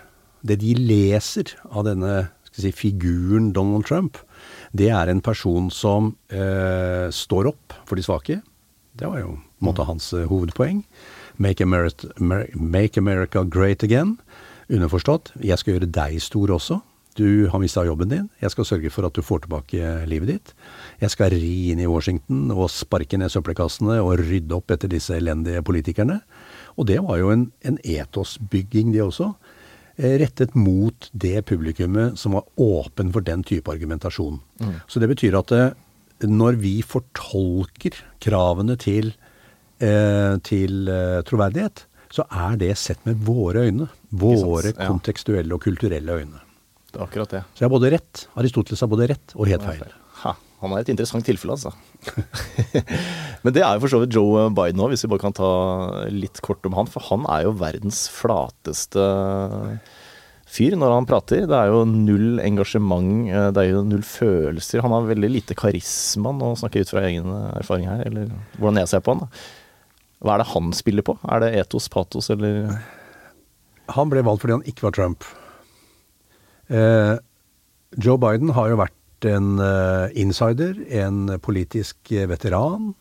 det 0.46 0.60
de 0.62 0.76
leser 0.78 1.56
av 1.72 1.88
denne 1.88 2.28
si, 2.54 2.70
figuren 2.70 3.50
Donald 3.56 3.88
Trump, 3.88 4.20
det 4.74 4.90
er 4.90 5.10
en 5.10 5.22
person 5.22 5.70
som 5.70 6.12
eh, 6.34 7.06
står 7.14 7.52
opp 7.52 7.76
for 7.86 7.98
de 7.98 8.04
svake. 8.06 8.40
Det 8.94 9.06
var 9.10 9.20
jo 9.22 9.34
på 9.36 9.62
en 9.62 9.68
måte 9.70 9.86
hans 9.86 10.12
eh, 10.16 10.26
hovedpoeng. 10.30 10.82
Make 11.38 11.62
America, 11.66 12.10
Amer- 12.20 12.50
make 12.54 12.98
America 13.00 13.44
great 13.44 13.82
again. 13.86 14.16
Underforstått, 14.70 15.32
jeg 15.44 15.58
skal 15.60 15.76
gjøre 15.76 15.90
deg 15.92 16.18
stor 16.22 16.52
også. 16.54 16.80
Du 17.14 17.46
har 17.46 17.60
mista 17.62 17.84
jobben 17.86 18.10
din. 18.10 18.24
Jeg 18.42 18.50
skal 18.50 18.66
sørge 18.66 18.90
for 18.90 19.06
at 19.06 19.14
du 19.14 19.22
får 19.22 19.44
tilbake 19.44 19.90
livet 20.10 20.32
ditt. 20.32 20.54
Jeg 20.98 21.12
skal 21.14 21.30
ri 21.30 21.70
inn 21.70 21.78
i 21.78 21.86
Washington 21.86 22.48
og 22.50 22.66
sparke 22.74 23.18
ned 23.20 23.30
søppelkassene 23.30 24.00
og 24.02 24.18
rydde 24.18 24.56
opp 24.56 24.74
etter 24.74 24.90
disse 24.90 25.14
elendige 25.14 25.62
politikerne. 25.62 26.18
Og 26.74 26.88
det 26.90 26.98
var 27.06 27.20
jo 27.20 27.30
en, 27.30 27.44
en 27.62 27.78
etosbygging, 27.86 28.90
det 28.90 29.04
også. 29.04 29.30
Eh, 29.98 30.18
Rettet 30.20 30.54
mot 30.54 31.08
det 31.12 31.44
publikummet 31.46 32.18
som 32.18 32.32
var 32.32 32.44
åpen 32.60 33.12
for 33.12 33.20
den 33.24 33.42
type 33.46 33.70
argumentasjon. 33.70 34.40
Så 34.88 35.00
det 35.00 35.08
betyr 35.12 35.38
at 35.38 35.52
eh, 35.52 35.70
når 36.24 36.56
vi 36.62 36.76
fortolker 36.82 37.96
kravene 38.22 38.76
til, 38.80 39.12
eh, 39.80 40.36
til 40.46 40.86
troverdighet, 41.28 41.84
så 42.14 42.24
er 42.30 42.56
det 42.60 42.76
sett 42.78 43.00
med 43.06 43.16
våre 43.26 43.66
øyne. 43.66 43.88
Våre 44.12 44.70
Ja. 44.72 44.86
kontekstuelle 44.88 45.52
og 45.52 45.60
kulturelle 45.62 46.12
øyne. 46.20 46.40
Det 46.92 47.00
er 47.00 47.06
akkurat 47.08 47.28
det. 47.30 47.42
Så 47.54 47.58
jeg 47.64 47.68
har 47.70 47.78
både 47.80 47.90
rett. 47.90 48.26
Aristoteles 48.36 48.80
har 48.80 48.88
både 48.88 49.08
rett 49.10 49.32
og 49.34 49.46
helt 49.48 49.62
feil. 49.62 49.92
Ha, 50.24 50.34
han 50.64 50.72
er 50.72 50.84
et 50.84 50.90
interessant 50.94 51.26
tilfelle, 51.26 51.56
altså. 51.58 51.74
Men 53.44 53.52
det 53.52 53.62
er 53.62 53.76
jo 53.76 53.84
for 53.84 53.92
så 53.92 54.00
vidt 54.00 54.16
Joe 54.16 54.48
Biden 54.56 54.80
òg, 54.80 54.94
hvis 54.94 55.04
vi 55.04 55.10
bare 55.12 55.24
kan 55.26 55.36
ta 55.36 55.50
litt 56.12 56.40
kort 56.44 56.64
om 56.64 56.76
han. 56.78 56.88
For 56.90 57.04
han 57.10 57.26
er 57.28 57.44
jo 57.44 57.58
verdens 57.60 58.06
flateste 58.12 59.04
fyr 60.54 60.76
når 60.78 60.94
han 60.94 61.08
prater. 61.08 61.44
Det 61.50 61.58
er 61.58 61.72
jo 61.72 61.82
null 61.88 62.40
engasjement, 62.44 63.28
eh, 63.28 63.50
det 63.54 63.64
er 63.64 63.70
jo 63.74 63.84
null 63.88 64.06
følelser. 64.06 64.84
Han 64.84 64.94
har 64.96 65.10
veldig 65.10 65.30
lite 65.32 65.58
karisma, 65.58 66.32
nå 66.32 66.54
snakker 66.60 66.80
jeg 66.80 66.88
ut 66.88 66.94
fra 66.94 67.04
egen 67.10 67.30
erfaring 67.52 67.90
her, 67.90 68.04
eller 68.08 68.32
hvordan 68.56 68.80
jeg 68.82 68.92
ser 68.94 69.04
på 69.04 69.16
han. 69.16 69.28
Hva 70.24 70.36
er 70.36 70.40
det 70.40 70.50
han 70.54 70.72
spiller 70.76 71.04
på? 71.04 71.18
Er 71.28 71.44
det 71.44 71.54
etos, 71.60 71.90
patos, 71.92 72.30
eller 72.32 72.70
Han 73.92 74.08
ble 74.08 74.22
valgt 74.24 74.40
fordi 74.40 74.54
han 74.54 74.62
ikke 74.64 74.86
var 74.86 74.94
Trump. 74.96 75.26
Eh, 76.72 77.18
Joe 78.00 78.16
Biden 78.16 78.54
har 78.56 78.70
jo 78.70 78.78
vært 78.80 78.96
en 79.30 79.58
eh, 79.62 80.14
insider, 80.22 80.76
en 81.02 81.38
politisk 81.42 82.12
veteran. 82.30 82.92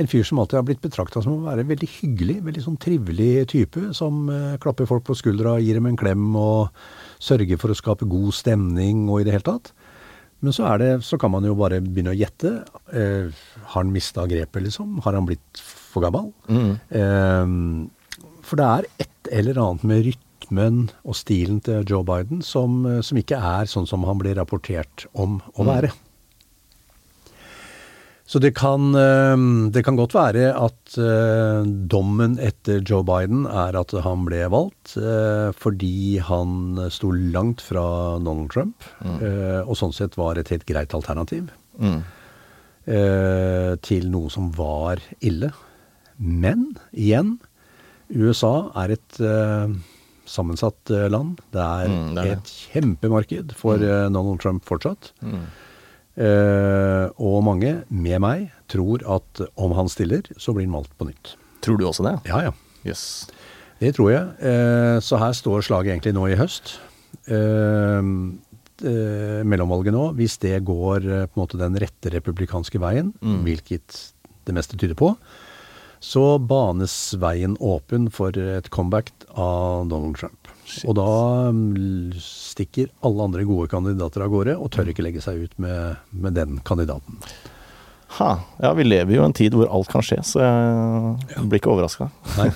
En 0.00 0.08
fyr 0.08 0.24
som 0.24 0.38
alltid 0.40 0.56
har 0.56 0.64
blitt 0.68 0.80
betrakta 0.80 1.20
som 1.20 1.34
å 1.34 1.48
være 1.50 1.66
veldig 1.68 1.88
hyggelig, 1.98 2.38
veldig 2.46 2.62
sånn 2.64 2.78
trivelig 2.80 3.50
type. 3.52 3.82
Som 3.96 4.30
eh, 4.32 4.56
klapper 4.62 4.88
folk 4.88 5.04
på 5.08 5.16
skuldra, 5.18 5.58
gir 5.60 5.76
dem 5.76 5.90
en 5.90 5.98
klem 6.00 6.30
og 6.38 6.70
sørger 7.20 7.60
for 7.60 7.72
å 7.72 7.76
skape 7.76 8.08
god 8.08 8.32
stemning 8.36 9.08
og 9.10 9.20
i 9.20 9.28
det 9.28 9.34
hele 9.36 9.48
tatt. 9.50 9.72
Men 10.40 10.56
så, 10.56 10.64
er 10.70 10.80
det, 10.80 10.90
så 11.04 11.18
kan 11.20 11.34
man 11.34 11.44
jo 11.44 11.52
bare 11.58 11.82
begynne 11.84 12.14
å 12.14 12.16
gjette. 12.16 12.54
Eh, 12.96 13.42
har 13.74 13.82
han 13.82 13.92
mista 13.92 14.24
grepet, 14.30 14.64
liksom? 14.64 15.02
Har 15.04 15.18
han 15.18 15.28
blitt 15.28 15.60
for 15.60 16.06
gammel? 16.06 16.30
Eh, 16.88 18.40
for 18.46 18.60
det 18.60 18.70
er 18.70 18.90
et 19.04 19.32
eller 19.40 19.60
annet 19.60 19.84
med 19.90 20.08
rytmen 20.50 20.90
og 21.04 21.14
stilen 21.14 21.60
til 21.60 21.84
Joe 21.86 22.04
Biden 22.04 22.42
som, 22.42 22.84
eh, 22.86 23.00
som 23.02 23.16
ikke 23.16 23.36
er 23.36 23.66
sånn 23.66 23.86
som 23.86 24.04
han 24.04 24.18
blir 24.18 24.36
rapportert 24.36 25.06
om 25.14 25.40
å 25.56 25.64
være. 25.64 25.92
Så 28.26 28.38
det 28.38 28.54
kan, 28.54 28.94
eh, 28.94 29.70
det 29.70 29.84
kan 29.84 29.96
godt 29.96 30.14
være 30.14 30.54
at 30.54 30.96
eh, 30.96 31.64
dommen 31.64 32.38
etter 32.38 32.80
Joe 32.80 33.02
Biden 33.02 33.44
er 33.46 33.74
at 33.76 33.90
han 33.90 34.24
ble 34.24 34.48
valgt 34.48 34.94
fordi 35.58 36.18
han 36.18 36.78
sto 36.90 37.10
langt 37.10 37.60
fra 37.60 38.18
Donald 38.18 38.50
Trump, 38.50 38.76
mm. 39.02 39.66
og 39.66 39.76
sånn 39.76 39.92
sett 39.92 40.16
var 40.16 40.38
et 40.38 40.48
helt 40.48 40.66
greit 40.66 40.94
alternativ 40.94 41.50
mm. 41.78 42.02
til 43.82 44.10
noe 44.10 44.30
som 44.30 44.50
var 44.52 44.98
ille. 45.20 45.52
Men 46.18 46.76
igjen, 46.92 47.38
USA 48.10 48.70
er 48.74 48.96
et 48.96 49.20
sammensatt 50.30 50.92
eh, 50.94 51.08
land. 51.12 51.40
Det 51.54 51.60
er, 51.64 51.90
Mm, 51.90 52.14
det 52.14 52.22
er 52.22 52.30
det. 52.30 52.38
et 52.38 52.54
kjempemarked 52.72 53.54
for 53.58 53.82
mm. 53.82 54.14
Donald 54.14 54.40
Trump 54.42 54.64
fortsatt. 54.68 55.12
Eh, 56.20 57.06
og 57.22 57.38
mange, 57.46 57.74
med 57.88 58.20
meg, 58.22 58.48
tror 58.70 59.02
at 59.08 59.42
om 59.56 59.72
han 59.78 59.88
stiller, 59.90 60.26
så 60.38 60.52
blir 60.56 60.66
han 60.68 60.74
valgt 60.80 60.92
på 60.98 61.08
nytt. 61.08 61.34
Tror 61.64 61.78
du 61.80 61.86
også 61.88 62.04
det? 62.06 62.16
Ja, 62.30 62.42
ja. 62.50 62.52
Yes. 62.86 63.02
Det 63.80 63.94
tror 63.96 64.10
jeg. 64.12 64.26
Eh, 64.44 64.98
så 65.04 65.18
her 65.20 65.32
står 65.36 65.64
slaget 65.64 65.94
egentlig 65.94 66.14
nå 66.16 66.26
i 66.28 66.36
høst. 66.38 66.74
Eh, 67.30 68.00
eh, 68.00 69.40
mellomvalget 69.48 69.94
nå, 69.96 70.06
hvis 70.18 70.36
det 70.42 70.58
går 70.68 71.06
eh, 71.06 71.26
på 71.28 71.38
en 71.38 71.44
måte 71.44 71.60
den 71.60 71.78
rette 71.80 72.12
republikanske 72.12 72.80
veien, 72.82 73.14
hvilket 73.20 74.02
det 74.48 74.56
meste 74.56 74.76
tyder 74.80 74.96
på, 74.98 75.14
så 76.00 76.24
banes 76.40 76.94
veien 77.20 77.56
åpen 77.60 78.08
for 78.12 78.36
et 78.36 78.70
comeback 78.72 79.12
av 79.36 79.88
Donald 79.90 80.16
Trump. 80.16 80.48
Og 80.88 80.94
da 80.96 81.10
mm, 81.52 82.16
stikker 82.24 82.90
alle 83.06 83.26
andre 83.26 83.44
gode 83.48 83.68
kandidater 83.72 84.24
av 84.24 84.32
gårde, 84.32 84.56
og 84.56 84.70
tør 84.72 84.92
ikke 84.92 85.04
legge 85.04 85.22
seg 85.24 85.44
ut 85.44 85.56
med, 85.60 86.00
med 86.10 86.38
den 86.38 86.60
kandidaten. 86.66 87.20
Ha. 88.18 88.30
Ja, 88.62 88.72
vi 88.74 88.86
lever 88.86 89.14
jo 89.14 89.22
i 89.22 89.28
en 89.28 89.36
tid 89.36 89.54
hvor 89.54 89.70
alt 89.70 89.90
kan 89.92 90.04
skje, 90.04 90.18
så 90.26 90.42
jeg 90.42 91.44
blir 91.46 91.60
ikke 91.60 91.74
overraska. 91.74 92.10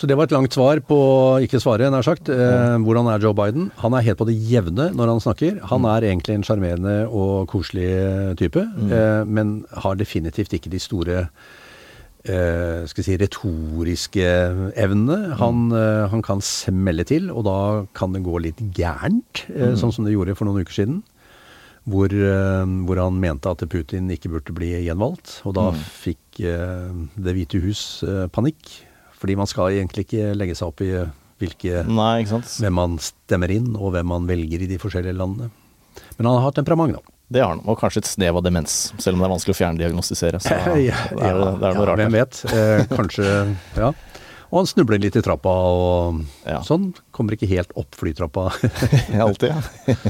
Så 0.00 0.08
det 0.08 0.16
var 0.16 0.24
et 0.24 0.32
langt 0.32 0.54
svar 0.56 0.78
på 0.80 0.96
ikke 1.44 1.58
svaret, 1.60 1.90
nær 1.92 2.00
sagt. 2.00 2.30
Eh, 2.32 2.76
hvordan 2.80 3.10
er 3.12 3.20
Joe 3.20 3.36
Biden? 3.36 3.66
Han 3.82 3.92
er 3.92 4.06
helt 4.06 4.16
på 4.16 4.24
det 4.24 4.38
jevne 4.48 4.86
når 4.96 5.10
han 5.12 5.20
snakker. 5.20 5.58
Han 5.68 5.84
er 5.84 6.06
egentlig 6.08 6.38
en 6.38 6.44
sjarmerende 6.46 6.94
og 7.04 7.50
koselig 7.52 7.90
type, 8.40 8.62
eh, 8.64 9.20
men 9.28 9.58
har 9.84 9.98
definitivt 10.00 10.56
ikke 10.56 10.72
de 10.72 10.80
store 10.80 11.26
eh, 12.24 12.86
skal 12.90 13.06
si, 13.06 13.16
retoriske 13.20 14.26
evnene. 14.80 15.36
Han, 15.40 15.70
eh, 15.72 16.08
han 16.12 16.24
kan 16.26 16.42
smelle 16.44 17.06
til, 17.08 17.30
og 17.32 17.46
da 17.48 17.58
kan 17.96 18.12
det 18.16 18.24
gå 18.26 18.40
litt 18.42 18.60
gærent, 18.76 19.46
eh, 19.54 19.74
sånn 19.78 19.92
som 19.94 20.04
det 20.04 20.14
gjorde 20.16 20.36
for 20.38 20.48
noen 20.48 20.64
uker 20.64 20.80
siden. 20.80 21.00
Hvor, 21.90 22.12
eh, 22.12 22.66
hvor 22.86 23.00
han 23.00 23.20
mente 23.20 23.50
at 23.50 23.64
Putin 23.72 24.10
ikke 24.12 24.30
burde 24.30 24.52
bli 24.54 24.74
gjenvalgt. 24.84 25.40
Og 25.48 25.56
da 25.56 25.70
fikk 25.72 26.42
eh, 26.44 26.92
Det 27.16 27.34
hvite 27.34 27.60
hus 27.64 28.02
eh, 28.04 28.26
panikk. 28.28 28.68
Fordi 29.20 29.36
man 29.36 29.48
skal 29.48 29.72
egentlig 29.72 30.06
ikke 30.06 30.34
legge 30.36 30.54
seg 30.56 30.68
opp 30.68 30.80
i 30.84 30.92
hvilke, 31.40 31.86
Nei, 31.88 32.24
hvem 32.28 32.74
man 32.76 32.98
stemmer 33.00 33.50
inn, 33.52 33.72
og 33.76 33.94
hvem 33.94 34.06
man 34.12 34.28
velger 34.28 34.60
i 34.60 34.68
de 34.68 34.78
forskjellige 34.80 35.16
landene. 35.16 35.50
Men 36.18 36.28
han 36.28 36.40
har 36.44 36.52
temperament, 36.52 36.96
da. 36.96 37.19
Det 37.30 37.40
har 37.44 37.52
han. 37.54 37.60
Og 37.70 37.78
kanskje 37.78 38.02
et 38.02 38.08
snev 38.10 38.36
av 38.40 38.42
demens, 38.42 38.92
selv 38.98 39.14
om 39.14 39.20
det 39.22 39.28
er 39.28 39.34
vanskelig 39.36 39.54
å 39.54 39.58
fjerndiagnostisere. 39.60 40.40
Så 40.42 40.50
det 40.74 40.88
er, 40.90 41.04
det 41.14 41.26
er 41.30 41.36
noe 41.38 41.60
ja, 41.62 41.84
rart. 41.92 42.00
Hvem 42.02 42.16
vet. 42.18 42.40
Eh, 42.50 42.86
kanskje 42.90 43.26
Ja. 43.78 43.92
Og 44.50 44.56
han 44.64 44.66
snubler 44.66 44.98
litt 44.98 45.14
i 45.14 45.22
trappa 45.22 45.50
og 45.70 46.24
Ja. 46.42 46.58
sånn. 46.66 46.88
Kommer 47.14 47.36
ikke 47.36 47.46
helt 47.52 47.70
opp 47.78 47.94
flytrappa. 47.94 48.48
Alltid, 49.26 49.54
ja. 49.54 49.94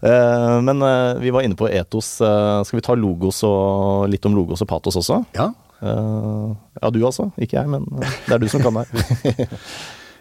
Eh, 0.00 0.54
Men 0.64 0.80
eh, 0.80 1.18
vi 1.20 1.28
var 1.28 1.44
inne 1.44 1.52
på 1.60 1.66
etos. 1.68 2.22
Eh, 2.24 2.62
Skal 2.64 2.78
vi 2.78 2.84
ta 2.86 2.94
logos 2.96 3.42
og 3.44 4.06
litt 4.08 4.24
om 4.24 4.32
logos 4.32 4.62
og 4.64 4.68
patos 4.70 4.96
også? 4.96 5.18
ja. 5.36 5.50
Ja, 5.80 6.88
du 6.92 6.98
altså. 7.04 7.30
Ikke 7.40 7.56
jeg, 7.60 7.68
men 7.72 7.84
det 8.26 8.32
er 8.34 8.40
du 8.42 8.48
som 8.52 8.60
kan 8.64 8.80
det. 8.80 9.04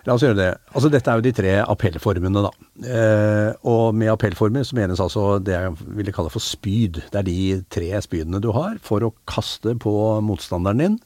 La 0.07 0.15
oss 0.15 0.23
gjøre 0.23 0.37
det. 0.37 0.49
Altså 0.71 0.89
Dette 0.91 1.11
er 1.11 1.19
jo 1.19 1.25
de 1.25 1.33
tre 1.35 1.53
appellformene, 1.63 2.43
da. 2.45 2.51
Eh, 2.87 3.49
og 3.67 3.95
med 3.99 4.11
appellformer 4.13 4.63
så 4.67 4.77
menes 4.77 5.01
altså 5.03 5.39
det 5.43 5.57
jeg 5.57 5.73
ville 5.97 6.13
kalle 6.15 6.31
for 6.33 6.43
spyd. 6.43 7.01
Det 7.11 7.19
er 7.19 7.27
de 7.27 7.39
tre 7.71 7.89
spydene 8.05 8.41
du 8.43 8.51
har 8.55 8.77
for 8.85 9.03
å 9.03 9.13
kaste 9.29 9.75
på 9.81 9.93
motstanderen 10.25 10.83
din 10.83 10.99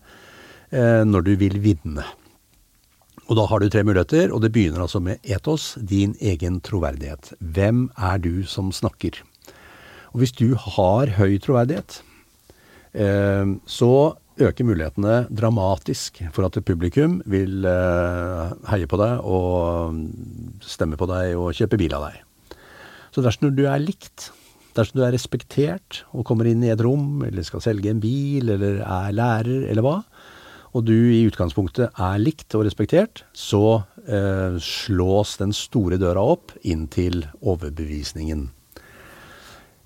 eh, 0.71 1.01
når 1.10 1.25
du 1.25 1.34
vil 1.41 1.58
vinne. 1.63 2.06
Og 3.32 3.38
da 3.39 3.47
har 3.47 3.63
du 3.63 3.69
tre 3.71 3.86
muligheter, 3.88 4.34
og 4.36 4.43
det 4.43 4.51
begynner 4.53 4.84
altså 4.84 4.99
med 5.01 5.21
etos, 5.23 5.73
din 5.79 6.13
egen 6.21 6.60
troverdighet. 6.62 7.32
Hvem 7.39 7.88
er 7.95 8.19
du 8.21 8.43
som 8.45 8.71
snakker? 8.75 9.21
Og 10.12 10.21
hvis 10.21 10.36
du 10.38 10.51
har 10.60 11.15
høy 11.17 11.39
troverdighet, 11.41 12.01
eh, 12.93 13.56
så 13.65 13.93
øker 14.41 14.65
mulighetene 14.65 15.24
dramatisk 15.30 16.22
for 16.34 16.48
at 16.48 16.58
publikum 16.65 17.19
vil 17.30 17.65
eh, 17.69 18.54
heie 18.72 18.89
på 18.89 19.00
deg 19.02 19.26
og 19.26 20.63
stemme 20.65 20.98
på 21.00 21.08
deg 21.10 21.36
og 21.38 21.54
kjøpe 21.58 21.80
bil 21.82 21.93
av 21.98 22.08
deg. 22.10 22.22
Så 23.13 23.22
dersom 23.22 23.52
du 23.54 23.65
er 23.69 23.82
likt, 23.82 24.32
dersom 24.74 25.00
du 25.00 25.04
er 25.06 25.13
respektert 25.13 26.02
og 26.12 26.26
kommer 26.26 26.50
inn 26.50 26.63
i 26.65 26.72
et 26.74 26.82
rom, 26.82 27.22
eller 27.28 27.46
skal 27.46 27.62
selge 27.62 27.91
en 27.91 28.02
bil, 28.02 28.50
eller 28.56 28.82
er 28.82 29.13
lærer, 29.13 29.67
eller 29.69 29.86
hva, 29.86 30.00
og 30.74 30.88
du 30.88 30.96
i 30.96 31.22
utgangspunktet 31.30 31.93
er 32.02 32.22
likt 32.22 32.56
og 32.58 32.65
respektert, 32.65 33.22
så 33.38 33.84
eh, 34.08 34.58
slås 34.58 35.38
den 35.41 35.54
store 35.54 36.02
døra 36.02 36.26
opp 36.34 36.56
inn 36.65 36.88
til 36.89 37.22
overbevisningen. 37.41 38.48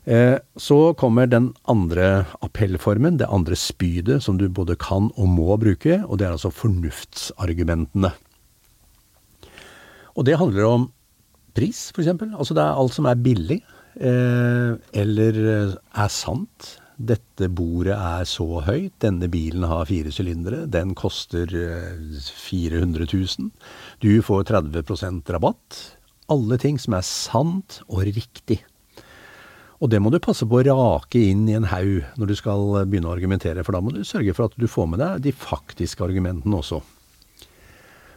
Eh, 0.08 0.38
så 0.56 0.94
kommer 0.96 1.28
den 1.28 1.50
andre 1.68 2.26
appellformen, 2.40 3.18
det 3.20 3.28
andre 3.28 3.58
spydet 3.60 4.22
som 4.24 4.38
du 4.40 4.46
både 4.48 4.78
kan 4.80 5.10
og 5.20 5.28
må 5.28 5.58
bruke, 5.60 6.00
og 6.08 6.20
det 6.20 6.30
er 6.30 6.38
altså 6.38 6.54
fornuftsargumentene. 6.56 8.14
Og 10.16 10.26
det 10.26 10.38
handler 10.40 10.70
om 10.70 10.86
pris, 11.58 11.90
f.eks. 11.92 12.14
Altså 12.32 12.56
det 12.56 12.64
er 12.64 12.80
alt 12.80 12.96
som 12.96 13.10
er 13.10 13.20
billig, 13.20 13.60
eh, 14.00 14.78
eller 15.04 15.42
eh, 15.44 15.76
er 15.76 16.14
sant. 16.14 16.78
Dette 16.98 17.50
bordet 17.54 17.94
er 17.94 18.24
så 18.26 18.48
høyt, 18.66 18.96
denne 19.04 19.28
bilen 19.30 19.68
har 19.70 19.86
fire 19.92 20.10
sylindere, 20.14 20.64
den 20.72 20.96
koster 20.98 21.52
eh, 21.52 22.00
400 22.48 23.12
000. 23.12 23.52
Du 24.02 24.10
får 24.24 24.48
30% 24.56 25.36
rabatt. 25.36 25.84
Alle 26.32 26.58
ting 26.64 26.80
som 26.80 26.96
er 26.96 27.06
sant 27.06 27.82
og 27.92 28.08
riktig. 28.08 28.64
Og 29.78 29.92
det 29.94 30.00
må 30.02 30.10
du 30.10 30.18
passe 30.24 30.46
på 30.50 30.58
å 30.58 30.66
rake 30.66 31.22
inn 31.30 31.46
i 31.50 31.56
en 31.58 31.68
haug 31.70 32.06
når 32.18 32.32
du 32.32 32.36
skal 32.40 32.64
begynne 32.90 33.12
å 33.12 33.14
argumentere, 33.14 33.62
for 33.66 33.78
da 33.78 33.82
må 33.84 33.94
du 33.94 34.02
sørge 34.08 34.34
for 34.34 34.50
at 34.50 34.56
du 34.58 34.66
får 34.70 34.88
med 34.94 35.04
deg 35.04 35.28
de 35.28 35.34
faktiske 35.36 36.02
argumentene 36.06 36.58
også. 36.58 36.82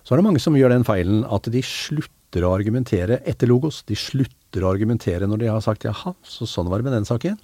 Så 0.05 0.15
er 0.15 0.21
det 0.21 0.25
mange 0.25 0.41
som 0.41 0.57
gjør 0.57 0.73
den 0.73 0.87
feilen 0.89 1.27
at 1.29 1.51
de 1.53 1.61
slutter 1.65 2.47
å 2.47 2.55
argumentere 2.57 3.21
etter 3.29 3.51
logos. 3.51 3.83
De 3.85 3.99
slutter 3.99 4.65
å 4.65 4.71
argumentere 4.73 5.29
når 5.29 5.43
de 5.43 5.51
har 5.53 5.61
sagt 5.65 5.85
jaha, 5.85 6.15
så 6.25 6.49
sånn 6.49 6.71
var 6.73 6.81
det 6.81 6.89
med 6.89 6.97
den 6.97 7.09
saken. 7.09 7.37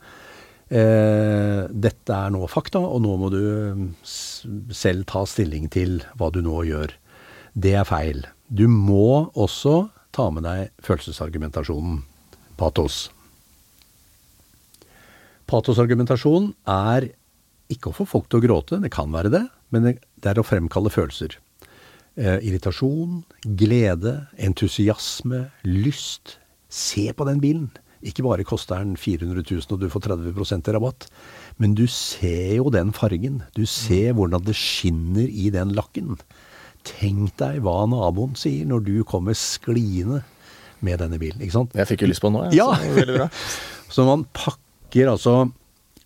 Eh, 0.67 1.67
dette 1.71 2.17
er 2.17 2.33
nå 2.35 2.47
fakta, 2.51 2.81
og 2.81 3.03
nå 3.05 3.13
må 3.21 3.29
du 3.31 3.43
mm, 3.77 3.91
selv 4.75 5.07
ta 5.13 5.27
stilling 5.29 5.69
til 5.71 6.01
hva 6.19 6.33
du 6.35 6.41
nå 6.43 6.65
gjør. 6.67 6.97
Det 7.55 7.77
er 7.77 7.87
feil. 7.89 8.25
Du 8.49 8.65
må 8.71 9.29
også 9.37 9.87
ta 10.17 10.31
med 10.33 10.49
deg 10.49 10.73
følelsesargumentasjonen. 10.87 12.01
Patos. 12.57 13.11
Patosargumentasjon 15.51 16.51
er 16.71 17.11
ikke 17.73 17.91
å 17.91 17.97
få 17.97 18.07
folk 18.09 18.29
til 18.31 18.41
å 18.41 18.45
gråte, 18.45 18.79
det 18.83 18.93
kan 18.95 19.11
være 19.15 19.33
det, 19.33 19.43
men 19.75 19.89
det 19.93 20.31
er 20.31 20.39
å 20.39 20.47
fremkalle 20.47 20.93
følelser. 20.93 21.39
Eh, 22.17 22.39
irritasjon, 22.49 23.21
glede, 23.59 24.15
entusiasme, 24.41 25.47
lyst. 25.69 26.39
Se 26.73 27.11
på 27.13 27.27
den 27.29 27.43
bilen. 27.43 27.69
Ikke 28.07 28.25
bare 28.27 28.47
koster 28.47 28.81
den 28.83 28.95
400 29.01 29.43
000 29.43 29.75
og 29.75 29.83
du 29.83 29.89
får 29.91 30.05
30% 30.07 30.71
rabatt, 30.75 31.09
men 31.59 31.75
du 31.77 31.87
ser 31.91 32.59
jo 32.59 32.71
den 32.73 32.93
fargen. 32.97 33.43
Du 33.57 33.65
ser 33.67 34.15
hvordan 34.17 34.45
det 34.47 34.57
skinner 34.59 35.27
i 35.27 35.51
den 35.55 35.75
lakken. 35.77 36.17
Tenk 36.87 37.35
deg 37.41 37.63
hva 37.67 37.83
naboen 37.91 38.37
sier 38.39 38.69
når 38.69 38.85
du 38.87 38.95
kommer 39.09 39.37
skliende 39.37 40.23
med 40.85 41.01
denne 41.03 41.19
bilen. 41.19 41.41
ikke 41.41 41.57
sant? 41.57 41.75
Jeg 41.75 41.89
fikk 41.91 42.05
jo 42.05 42.13
lyst 42.13 42.23
på 42.23 42.31
den 42.31 42.39
nå, 42.39 42.47
jeg. 42.51 42.61
Ja. 42.61 42.71
Så. 42.77 43.57
Så 43.97 44.05
man 44.07 44.27
pakker 44.37 44.66
altså 44.95 45.51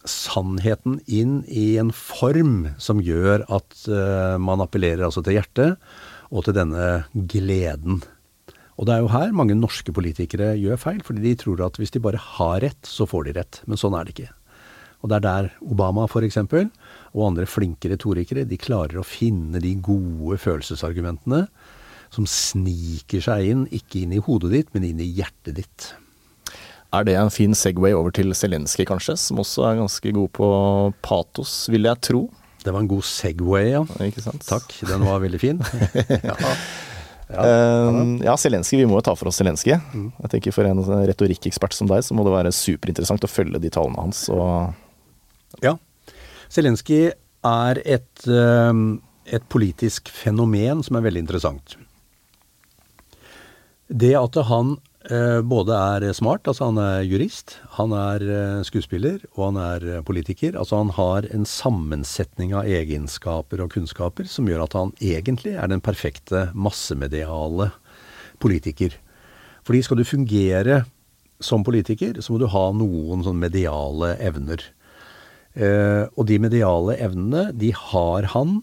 sannheten 0.08 1.00
inn 1.06 1.42
i 1.48 1.76
en 1.78 1.92
form 1.92 2.70
som 2.80 3.02
gjør 3.04 3.44
at 3.52 3.82
eh, 3.88 4.38
man 4.40 4.62
appellerer 4.64 5.04
altså 5.04 5.22
til 5.22 5.36
hjertet 5.36 5.76
og 6.30 6.46
til 6.46 6.56
denne 6.56 7.04
gleden. 7.12 8.00
Og 8.80 8.88
det 8.88 8.94
er 8.94 9.02
jo 9.04 9.12
her 9.12 9.32
mange 9.36 9.58
norske 9.58 9.92
politikere 9.92 10.54
gjør 10.56 10.80
feil, 10.80 11.02
fordi 11.04 11.20
de 11.20 11.36
tror 11.36 11.66
at 11.66 11.76
hvis 11.76 11.92
de 11.92 12.00
bare 12.00 12.20
har 12.38 12.62
rett, 12.64 12.80
så 12.86 13.04
får 13.04 13.28
de 13.28 13.34
rett. 13.36 13.60
Men 13.68 13.76
sånn 13.76 13.96
er 13.98 14.06
det 14.06 14.14
ikke. 14.14 14.30
Og 15.00 15.10
det 15.10 15.18
er 15.18 15.26
der 15.26 15.50
Obama 15.60 16.06
f.eks. 16.08 16.38
og 16.40 17.26
andre 17.26 17.46
flinke 17.48 17.90
retorikere 17.92 18.46
de 18.48 18.60
klarer 18.60 19.00
å 19.00 19.06
finne 19.06 19.60
de 19.60 19.74
gode 19.84 20.40
følelsesargumentene 20.40 21.44
som 22.10 22.26
sniker 22.26 23.22
seg 23.22 23.50
inn, 23.52 23.66
ikke 23.70 24.02
inn 24.02 24.16
i 24.16 24.22
hodet 24.24 24.52
ditt, 24.54 24.72
men 24.74 24.88
inn 24.88 25.02
i 25.02 25.12
hjertet 25.12 25.60
ditt. 25.60 25.92
Er 26.90 27.06
det 27.06 27.14
en 27.14 27.30
fin 27.30 27.54
Segway 27.54 27.94
over 27.94 28.10
til 28.14 28.32
Zelenskyj, 28.34 28.84
kanskje, 28.88 29.14
som 29.20 29.38
også 29.38 29.62
er 29.68 29.78
ganske 29.78 30.12
god 30.16 30.30
på 30.34 30.46
patos, 31.06 31.68
vil 31.70 31.86
jeg 31.86 32.02
tro? 32.02 32.24
Det 32.64 32.72
var 32.74 32.82
en 32.82 32.90
god 32.90 33.06
Segway, 33.06 33.70
ja. 33.76 33.84
Ikke 34.04 34.24
sant? 34.24 34.42
Takk, 34.48 34.74
den 34.88 35.04
var 35.06 35.22
veldig 35.22 35.40
fin. 35.40 35.62
ja. 36.30 36.34
Eh, 37.30 38.00
ja, 38.26 38.34
Zelenskyj, 38.34 38.80
vi 38.82 38.88
må 38.90 38.98
jo 38.98 39.04
ta 39.06 39.14
for 39.14 39.30
oss 39.30 39.38
Zelenskyj. 39.38 39.76
Mm. 39.94 40.08
Jeg 40.24 40.32
tenker 40.34 40.56
For 40.56 40.66
en 40.66 40.82
retorikkekspert 40.82 41.76
som 41.76 41.86
deg, 41.90 42.02
så 42.02 42.16
må 42.18 42.26
det 42.26 42.34
være 42.34 42.50
superinteressant 42.54 43.22
å 43.22 43.30
følge 43.30 43.62
de 43.62 43.70
talene 43.70 44.02
hans. 44.02 44.26
Og 44.34 45.62
Ja. 45.62 45.76
Zelenskyj 46.50 47.12
er 47.46 47.82
et, 47.86 48.26
eh, 48.26 48.82
et 49.30 49.48
politisk 49.48 50.10
fenomen 50.10 50.82
som 50.82 50.98
er 50.98 51.06
veldig 51.06 51.22
interessant. 51.22 51.76
Det 53.90 54.14
at 54.18 54.34
han 54.50 54.76
både 55.00 55.72
er 55.72 56.12
smart, 56.12 56.44
altså 56.44 56.66
han 56.68 56.78
er 56.82 57.06
jurist, 57.08 57.54
han 57.78 57.94
er 57.96 58.20
eh, 58.20 58.64
skuespiller 58.68 59.22
og 59.32 59.46
han 59.46 59.58
er 59.62 59.86
eh, 59.88 60.02
politiker. 60.04 60.58
Altså 60.60 60.76
han 60.82 60.92
har 60.92 61.24
en 61.32 61.46
sammensetning 61.48 62.52
av 62.52 62.68
egenskaper 62.68 63.62
og 63.64 63.72
kunnskaper 63.72 64.28
som 64.28 64.50
gjør 64.50 64.66
at 64.66 64.76
han 64.76 64.92
egentlig 65.00 65.54
er 65.56 65.72
den 65.72 65.80
perfekte 65.80 66.50
massemediale 66.52 67.70
politiker. 68.44 68.92
Fordi 69.64 69.82
skal 69.86 70.00
du 70.00 70.04
fungere 70.04 70.82
som 71.40 71.64
politiker, 71.64 72.20
så 72.20 72.34
må 72.34 72.40
du 72.42 72.50
ha 72.52 72.66
noen 72.76 73.24
sånn 73.24 73.40
mediale 73.40 74.12
evner. 74.20 74.62
Eh, 75.56 76.04
og 76.12 76.28
de 76.28 76.36
mediale 76.42 76.98
evnene, 77.00 77.48
de 77.56 77.72
har 77.74 78.28
han 78.34 78.60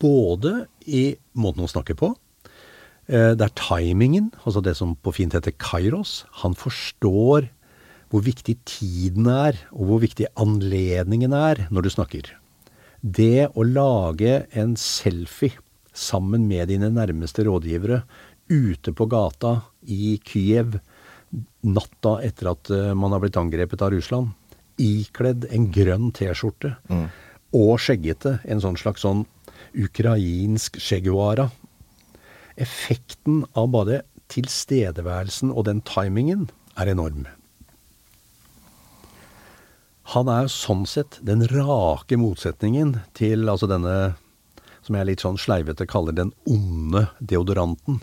både 0.00 0.66
i 0.88 1.14
måten 1.36 1.64
å 1.64 1.70
snakke 1.70 1.96
på, 1.96 2.12
eh, 2.12 2.29
det 3.08 3.42
er 3.42 3.54
timingen, 3.58 4.28
altså 4.44 4.60
det 4.62 4.76
som 4.78 4.92
på 4.94 5.12
fint 5.16 5.34
heter 5.34 5.54
kairos. 5.58 6.24
Han 6.44 6.54
forstår 6.54 7.48
hvor 8.10 8.22
viktig 8.26 8.56
tiden 8.66 9.26
er, 9.30 9.58
og 9.70 9.88
hvor 9.88 10.02
viktig 10.02 10.28
anledningen 10.38 11.34
er 11.34 11.64
når 11.70 11.86
du 11.86 11.90
snakker. 11.94 12.30
Det 13.00 13.48
å 13.54 13.64
lage 13.64 14.44
en 14.50 14.76
selfie 14.78 15.56
sammen 15.96 16.46
med 16.50 16.68
dine 16.70 16.90
nærmeste 16.92 17.46
rådgivere 17.46 18.02
ute 18.50 18.92
på 18.94 19.06
gata 19.10 19.60
i 19.86 20.18
Kyiv 20.26 20.76
natta 21.62 22.18
etter 22.26 22.50
at 22.52 22.70
eh, 22.74 22.92
man 22.98 23.14
har 23.14 23.22
blitt 23.22 23.38
angrepet 23.38 23.82
av 23.84 23.92
Russland, 23.94 24.32
ikledd 24.80 25.46
en 25.52 25.68
grønn 25.72 26.08
T-skjorte 26.16 26.74
og 27.56 27.72
skjeggete, 27.82 28.38
en 28.48 28.62
sånn 28.62 28.78
slags 28.80 29.04
sånn 29.04 29.26
ukrainsk 29.76 30.78
skjeggwara. 30.80 31.50
Effekten 32.60 33.44
av 33.58 33.70
bare 33.74 34.02
tilstedeværelsen 34.30 35.52
og 35.52 35.66
den 35.68 35.82
timingen 35.86 36.48
er 36.78 36.90
enorm. 36.92 37.26
Han 40.14 40.30
er 40.32 40.50
sånn 40.50 40.86
sett 40.90 41.20
den 41.22 41.44
rake 41.52 42.18
motsetningen 42.18 42.96
til 43.14 43.46
altså 43.50 43.68
denne, 43.70 44.14
som 44.82 44.96
jeg 44.98 45.06
litt 45.06 45.22
sånn 45.22 45.38
sleivete 45.38 45.86
kaller 45.90 46.16
den 46.16 46.32
onde 46.50 47.04
deodoranten, 47.20 48.00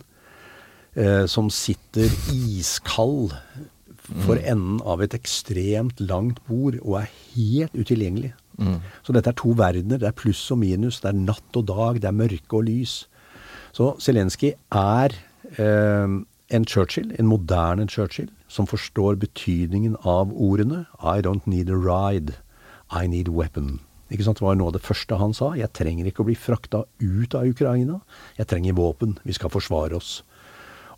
eh, 0.96 1.26
som 1.28 1.50
sitter 1.52 2.08
iskald 2.32 3.36
for 4.24 4.40
enden 4.40 4.80
av 4.88 5.02
et 5.04 5.12
ekstremt 5.16 6.00
langt 6.00 6.40
bord 6.48 6.78
og 6.80 7.02
er 7.02 7.10
helt 7.34 7.76
utilgjengelig. 7.76 8.32
Så 9.06 9.14
dette 9.14 9.30
er 9.30 9.38
to 9.38 9.52
verdener. 9.54 10.00
Det 10.00 10.08
er 10.08 10.16
pluss 10.16 10.40
og 10.50 10.58
minus. 10.62 11.00
Det 11.00 11.12
er 11.12 11.18
natt 11.18 11.58
og 11.58 11.66
dag. 11.68 12.00
Det 12.00 12.08
er 12.08 12.16
mørke 12.16 12.58
og 12.58 12.66
lys. 12.66 13.06
Så 13.76 13.94
Zelenskyj 14.02 14.54
er 14.74 15.14
eh, 15.58 16.16
en 16.48 16.64
Churchill, 16.66 17.12
en 17.18 17.28
moderne 17.28 17.88
Churchill, 17.88 18.30
som 18.48 18.66
forstår 18.66 19.18
betydningen 19.20 19.96
av 20.04 20.32
ordene 20.32 20.86
I 21.00 21.20
don't 21.24 21.46
need 21.46 21.68
a 21.70 21.76
ride, 21.76 22.38
I 22.90 23.06
need 23.06 23.28
weapon. 23.28 23.80
Ikke 24.08 24.24
sant? 24.24 24.40
Det 24.40 24.46
var 24.46 24.56
noe 24.56 24.70
av 24.70 24.78
det 24.78 24.84
første 24.86 25.18
han 25.20 25.34
sa. 25.36 25.52
Jeg 25.58 25.74
trenger 25.76 26.08
ikke 26.08 26.24
å 26.24 26.28
bli 26.30 26.36
frakta 26.38 26.86
ut 27.02 27.34
av 27.36 27.44
Ukraina. 27.44 28.00
Jeg 28.38 28.48
trenger 28.48 28.78
våpen. 28.78 29.18
Vi 29.28 29.36
skal 29.36 29.52
forsvare 29.52 29.98
oss. 29.98 30.22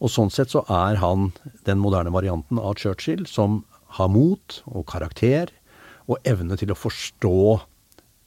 Og 0.01 0.13
sånn 0.13 0.31
sett 0.33 0.53
så 0.53 0.63
er 0.71 1.01
han 1.03 1.33
den 1.67 1.81
moderne 1.83 2.13
varianten 2.15 2.61
av 2.63 2.79
Churchill 2.81 3.27
som 3.29 3.65
har 3.99 4.09
mot 4.13 4.61
og 4.71 4.87
karakter 4.89 5.51
og 6.07 6.23
evne 6.27 6.57
til 6.59 6.71
å 6.73 6.79
forstå 6.79 7.41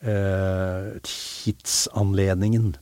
eh, 0.03 0.91
tidsanledningen. 1.07 2.73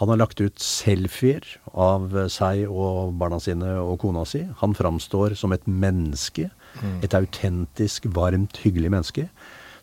Han 0.00 0.10
har 0.10 0.18
lagt 0.18 0.40
ut 0.42 0.58
selfier 0.58 1.44
av 1.70 2.10
seg 2.32 2.64
og 2.66 3.14
barna 3.20 3.38
sine 3.42 3.76
og 3.78 4.00
kona 4.02 4.24
si. 4.26 4.42
Han 4.58 4.74
framstår 4.74 5.36
som 5.38 5.54
et 5.54 5.66
menneske. 5.70 6.48
Et 7.06 7.14
autentisk, 7.14 8.08
varmt, 8.10 8.58
hyggelig 8.64 8.90
menneske. 8.90 9.28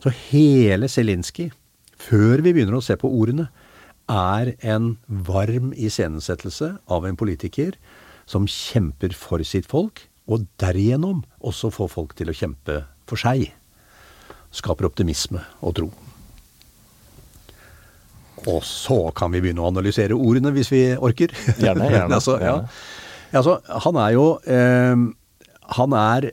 Så 0.03 0.11
hele 0.31 0.89
Zelinskyj, 0.91 1.51
før 1.95 2.41
vi 2.43 2.51
begynner 2.51 2.75
å 2.79 2.83
se 2.83 2.97
på 2.99 3.07
ordene, 3.07 3.47
er 4.11 4.55
en 4.67 4.97
varm 5.07 5.71
iscenesettelse 5.77 6.73
av 6.91 7.07
en 7.07 7.15
politiker 7.15 7.77
som 8.27 8.49
kjemper 8.49 9.15
for 9.15 9.43
sitt 9.47 9.69
folk, 9.69 10.07
og 10.27 10.47
derigjennom 10.59 11.23
også 11.39 11.71
får 11.71 11.91
folk 11.91 12.15
til 12.19 12.31
å 12.31 12.35
kjempe 12.35 12.81
for 13.07 13.19
seg. 13.19 13.47
Skaper 14.51 14.89
optimisme 14.89 15.43
og 15.61 15.77
tro. 15.79 15.91
Og 18.49 18.63
så 18.65 18.99
kan 19.17 19.33
vi 19.33 19.41
begynne 19.43 19.61
å 19.61 19.69
analysere 19.69 20.17
ordene, 20.17 20.53
hvis 20.55 20.71
vi 20.73 20.81
orker. 20.97 21.33
Gjerne, 21.61 21.89
gjerne, 21.93 22.17
altså, 22.17 22.37
ja. 22.41 22.55
altså, 23.37 23.59
han 23.85 23.99
er 24.01 24.13
jo 24.15 24.27
eh, 24.49 25.03
Han 25.77 25.93
er 25.97 26.31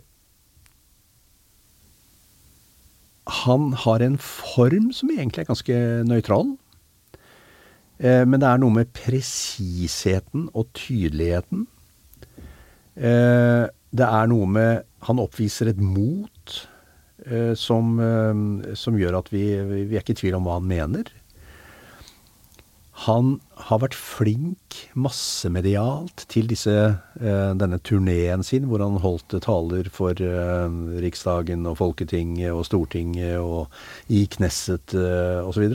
Han 3.45 3.73
har 3.85 4.01
en 4.01 4.17
form 4.19 4.89
som 4.97 5.11
egentlig 5.13 5.45
er 5.45 5.51
ganske 5.51 5.81
nøytral. 6.09 6.55
Eh, 8.01 8.25
men 8.25 8.41
det 8.41 8.49
er 8.49 8.63
noe 8.63 8.73
med 8.73 8.95
presisheten 8.97 10.49
og 10.57 10.71
tydeligheten. 10.79 11.67
Eh, 12.97 13.67
det 13.69 14.07
er 14.07 14.27
noe 14.27 14.47
med 14.51 14.87
Han 15.07 15.21
oppviser 15.23 15.71
et 15.71 15.79
mot 15.79 16.55
eh, 17.27 17.55
som, 17.55 17.93
eh, 18.03 18.75
som 18.75 18.97
gjør 18.99 19.21
at 19.21 19.31
vi, 19.31 19.45
vi 19.87 19.95
er 19.95 20.03
ikke 20.03 20.17
i 20.17 20.23
tvil 20.25 20.39
om 20.41 20.49
hva 20.49 20.59
han 20.59 20.67
mener. 20.69 21.13
Han 23.05 23.37
har 23.69 23.79
vært 23.85 23.95
flink 23.95 24.77
massemedialt 24.99 26.25
til 26.33 26.49
disse, 26.51 26.73
eh, 27.21 27.51
denne 27.55 27.79
turneen 27.79 28.43
sin, 28.43 28.67
hvor 28.67 28.83
han 28.83 28.99
holdt 28.99 29.37
taler 29.45 29.87
for 29.95 30.19
eh, 30.19 30.79
Riksdagen 31.05 31.67
og 31.71 31.79
Folketinget 31.79 32.51
og 32.51 32.65
Stortinget 32.67 33.39
og 33.39 33.71
i 34.11 34.25
Knesset 34.27 34.97
eh, 34.99 35.47
osv. 35.47 35.69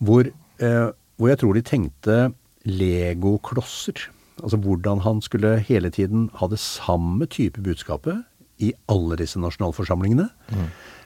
Hvor, 0.00 0.30
eh, 0.62 0.88
hvor 1.20 1.28
jeg 1.28 1.42
tror 1.42 1.58
de 1.58 1.64
tenkte 1.68 2.16
legoklosser. 2.64 4.08
Altså 4.40 4.56
hvordan 4.56 5.04
han 5.04 5.20
skulle 5.20 5.58
hele 5.60 5.90
tiden 5.92 6.30
ha 6.40 6.48
det 6.48 6.62
samme 6.62 7.28
type 7.28 7.60
budskapet 7.60 8.24
i 8.62 8.72
alle 8.88 9.18
disse 9.20 9.40
nasjonalforsamlingene. 9.42 10.30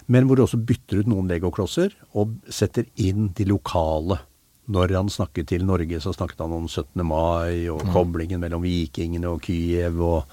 Men 0.07 0.27
hvor 0.29 0.37
de 0.39 0.45
også 0.45 0.63
bytter 0.63 1.03
ut 1.03 1.11
noen 1.11 1.27
legoklosser 1.27 1.97
og 2.15 2.37
setter 2.53 2.87
inn 2.95 3.33
de 3.35 3.49
lokale 3.49 4.21
Når 4.69 4.95
han 4.97 5.09
snakket 5.13 5.47
til 5.53 5.63
Norge, 5.65 6.01
så 6.03 6.11
snakket 6.15 6.41
han 6.43 6.53
om 6.57 6.65
17. 6.67 7.05
mai 7.07 7.69
og 7.71 7.85
koblingen 7.95 8.41
mellom 8.43 8.63
vikingene 8.67 9.29
og 9.31 9.41
Kyiv. 9.47 10.01
og 10.03 10.25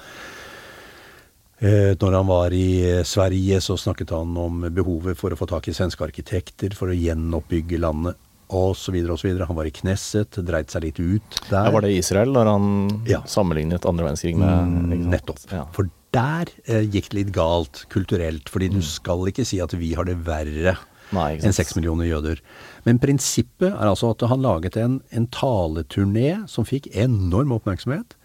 eh, 1.62 1.94
når 2.02 2.18
han 2.18 2.28
var 2.30 2.56
i 2.58 2.66
eh, 2.98 3.04
Sverige, 3.08 3.60
så 3.62 3.78
snakket 3.80 4.10
han 4.16 4.34
om 4.38 4.66
behovet 4.74 5.18
for 5.20 5.34
å 5.34 5.40
få 5.40 5.48
tak 5.52 5.70
i 5.70 5.76
svenske 5.78 6.06
arkitekter 6.08 6.74
for 6.78 6.90
å 6.92 6.98
gjenoppbygge 6.98 7.80
landet 7.84 8.18
osv. 8.54 8.96
osv. 9.10 9.30
Han 9.48 9.58
var 9.58 9.66
i 9.70 9.74
Knesset, 9.74 10.38
dreit 10.46 10.70
seg 10.74 10.84
litt 10.88 11.00
ut 11.02 11.40
der. 11.50 11.68
Ja, 11.70 11.74
var 11.74 11.86
det 11.86 11.94
Israel 11.98 12.34
når 12.36 12.50
han 12.52 12.66
Ja. 13.10 13.22
sammenlignet 13.26 13.86
andre 13.90 14.10
verdenskrig 14.10 14.36
med 14.38 14.50
Mm. 14.68 15.10
Nettopp. 15.14 15.40
Ja. 15.52 15.66
For 15.74 15.90
der 16.14 16.46
eh, 16.68 16.84
gikk 16.86 17.10
det 17.10 17.18
litt 17.22 17.32
galt 17.34 17.86
kulturelt. 17.90 18.50
Fordi 18.50 18.70
du 18.70 18.82
skal 18.82 19.26
ikke 19.30 19.46
si 19.46 19.60
at 19.62 19.74
vi 19.74 19.94
har 19.94 20.06
det 20.06 20.18
verre 20.26 20.76
Nei, 21.14 21.38
enn 21.40 21.56
seks 21.56 21.76
millioner 21.78 22.10
jøder. 22.10 22.42
Men 22.88 23.00
prinsippet 23.02 23.70
er 23.70 23.88
altså 23.90 24.12
at 24.14 24.26
han 24.30 24.44
laget 24.44 24.78
en, 24.80 25.00
en 25.14 25.30
taleturné 25.34 26.44
som 26.52 26.68
fikk 26.68 26.90
enorm 26.92 27.54
oppmerksomhet. 27.56 28.18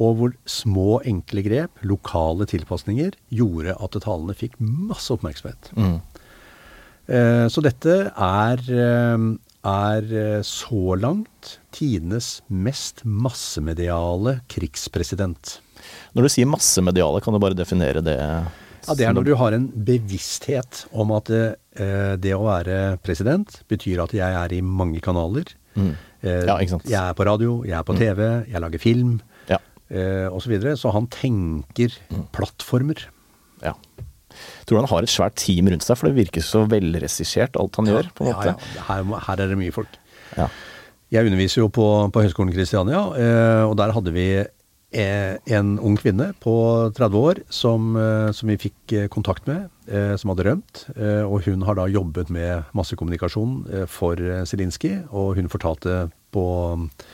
Og 0.00 0.16
hvor 0.18 0.34
små, 0.48 1.02
enkle 1.08 1.44
grep, 1.44 1.82
lokale 1.84 2.46
tilpasninger, 2.48 3.16
gjorde 3.34 3.76
at 3.76 3.98
talene 4.04 4.36
fikk 4.36 4.56
masse 4.60 5.12
oppmerksomhet. 5.12 5.72
Mm. 5.76 5.98
Eh, 7.12 7.46
så 7.52 7.64
dette 7.64 7.96
er, 8.08 8.62
eh, 8.72 9.26
er 9.68 10.14
eh, 10.22 10.40
så 10.46 10.96
langt 10.96 11.58
tidenes 11.74 12.40
mest 12.48 13.02
massemediale 13.04 14.40
krigspresident. 14.48 15.58
Når 16.14 16.24
du 16.24 16.32
sier 16.32 16.48
massemediale, 16.48 17.20
kan 17.20 17.34
du 17.34 17.42
bare 17.42 17.58
definere 17.58 18.04
det? 18.04 18.18
Ja, 18.88 18.94
Det 18.98 19.06
er 19.06 19.12
når 19.14 19.24
du 19.28 19.34
har 19.38 19.52
en 19.54 19.68
bevissthet 19.86 20.86
om 20.92 21.12
at 21.16 21.30
eh, 21.30 22.16
det 22.18 22.32
å 22.34 22.42
være 22.44 22.98
president 23.02 23.60
betyr 23.70 24.02
at 24.02 24.12
jeg 24.16 24.34
er 24.42 24.52
i 24.56 24.60
mange 24.62 25.00
kanaler. 25.04 25.44
Mm. 25.76 25.92
Eh, 26.22 26.44
Ja, 26.46 26.56
ikke 26.58 26.76
sant. 26.76 26.88
Jeg 26.90 26.98
er 27.00 27.14
på 27.14 27.24
radio, 27.26 27.62
jeg 27.64 27.78
er 27.78 27.84
på 27.86 27.96
TV, 27.98 28.22
jeg 28.50 28.60
lager 28.60 28.78
film 28.82 29.20
Ja. 29.48 29.58
eh, 29.90 30.26
osv. 30.28 30.42
Så, 30.44 30.50
videre. 30.50 30.76
så 30.76 30.92
han 30.92 31.06
tenker 31.06 31.94
Mm. 32.10 32.26
plattformer. 32.32 33.06
ja. 33.62 33.74
Tror 34.64 34.78
du 34.78 34.86
han 34.86 34.88
har 34.88 35.02
et 35.02 35.10
svært 35.12 35.34
team 35.36 35.66
rundt 35.68 35.82
seg, 35.84 35.96
for 35.98 36.08
det 36.08 36.16
virker 36.16 36.40
så 36.40 36.66
velregissert 36.66 37.54
alt 37.60 37.76
han 37.76 37.84
gjør, 37.86 38.06
på 38.16 38.24
en 38.24 38.32
måte. 38.32 38.46
Ja, 38.46 38.56
ja. 38.76 38.82
Her, 38.88 39.02
her 39.26 39.40
er 39.44 39.48
det 39.48 39.58
mye 39.58 39.70
folk. 39.74 39.88
Ja. 40.38 40.46
Jeg 41.12 41.26
underviser 41.28 41.60
jo 41.60 41.68
på, 41.68 41.84
på 42.10 42.22
Høgskolen 42.24 42.52
Kristiania, 42.54 43.02
eh, 43.12 43.62
og 43.68 43.76
der 43.76 43.92
hadde 43.92 44.10
vi 44.14 44.24
en 44.92 45.78
ung 45.80 45.96
kvinne 45.96 46.32
på 46.42 46.54
30 46.96 47.16
år 47.16 47.40
som, 47.48 47.96
eh, 47.96 48.30
som 48.36 48.50
vi 48.50 48.58
fikk 48.60 48.92
eh, 48.92 49.08
kontakt 49.08 49.46
med, 49.48 49.70
eh, 49.88 50.16
som 50.16 50.32
hadde 50.32 50.44
rømt. 50.44 50.84
Eh, 50.96 51.22
og 51.24 51.46
hun 51.46 51.62
har 51.62 51.78
da 51.78 51.88
jobbet 51.88 52.30
med 52.30 52.64
massekommunikasjon 52.76 53.54
eh, 53.72 53.86
for 53.86 54.20
eh, 54.20 54.44
Zelinskyj, 54.44 55.08
og 55.10 55.36
hun 55.40 55.48
fortalte 55.52 56.10
på 56.32 56.46
eh, 56.76 57.06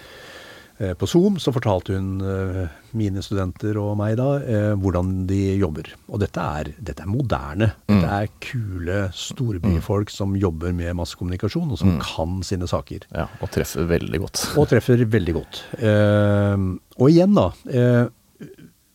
på 0.98 1.06
Zoom 1.10 1.38
så 1.42 1.50
fortalte 1.54 1.96
hun 1.96 2.20
eh, 2.22 2.68
mine 2.98 3.22
studenter 3.24 3.76
og 3.82 3.96
meg 3.98 4.14
da 4.20 4.28
eh, 4.38 4.74
hvordan 4.78 5.24
de 5.26 5.38
jobber. 5.58 5.88
Og 6.06 6.20
dette 6.22 6.44
er, 6.60 6.70
dette 6.78 7.02
er 7.02 7.10
moderne. 7.10 7.72
Dette 7.88 8.12
er 8.20 8.30
kule 8.44 8.98
storbyfolk 9.14 10.12
som 10.14 10.36
jobber 10.38 10.70
med 10.76 10.94
massekommunikasjon, 11.00 11.72
og 11.74 11.80
som 11.80 11.96
kan 12.02 12.38
sine 12.46 12.68
saker. 12.70 13.08
ja. 13.14 13.26
Og 13.42 13.50
treffer 13.54 13.88
veldig 13.90 14.20
godt. 14.22 14.44
Og 14.60 14.68
treffer 14.70 15.02
veldig 15.10 15.34
godt. 15.40 15.64
Eh, 15.82 16.68
og 16.98 17.10
igjen, 17.10 17.34
da. 17.34 17.48
Eh, 17.70 18.06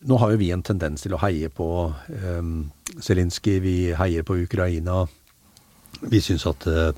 nå 0.04 0.18
har 0.20 0.32
jo 0.34 0.40
vi 0.40 0.50
en 0.52 0.64
tendens 0.64 1.04
til 1.04 1.14
å 1.16 1.20
heie 1.22 1.48
på 1.52 1.68
eh, 2.12 2.48
Zelinskyj, 3.04 3.60
vi 3.64 3.76
heier 3.96 4.24
på 4.24 4.36
Ukraina. 4.42 5.04
Vi 6.04 6.20
syns 6.20 6.44
at, 6.50 6.66
eh, 6.68 6.92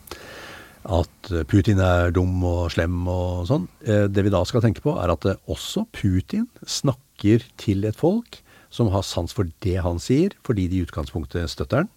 at 0.88 1.30
Putin 1.50 1.80
er 1.82 2.12
dum 2.14 2.38
og 2.46 2.70
slem 2.74 3.06
og 3.10 3.46
sånn. 3.50 3.66
Eh, 3.86 4.06
det 4.08 4.22
vi 4.26 4.32
da 4.34 4.42
skal 4.46 4.62
tenke 4.64 4.82
på, 4.84 4.94
er 5.02 5.10
at 5.12 5.24
eh, 5.26 5.38
også 5.50 5.86
Putin 5.96 6.46
snakker 6.66 7.42
til 7.60 7.84
et 7.88 7.96
folk 7.98 8.40
som 8.70 8.90
har 8.92 9.02
sans 9.06 9.32
for 9.32 9.48
det 9.64 9.78
han 9.82 9.98
sier, 10.02 10.34
fordi 10.44 10.66
de 10.68 10.80
i 10.80 10.84
utgangspunktet 10.86 11.48
støtter 11.50 11.84
han. 11.84 11.90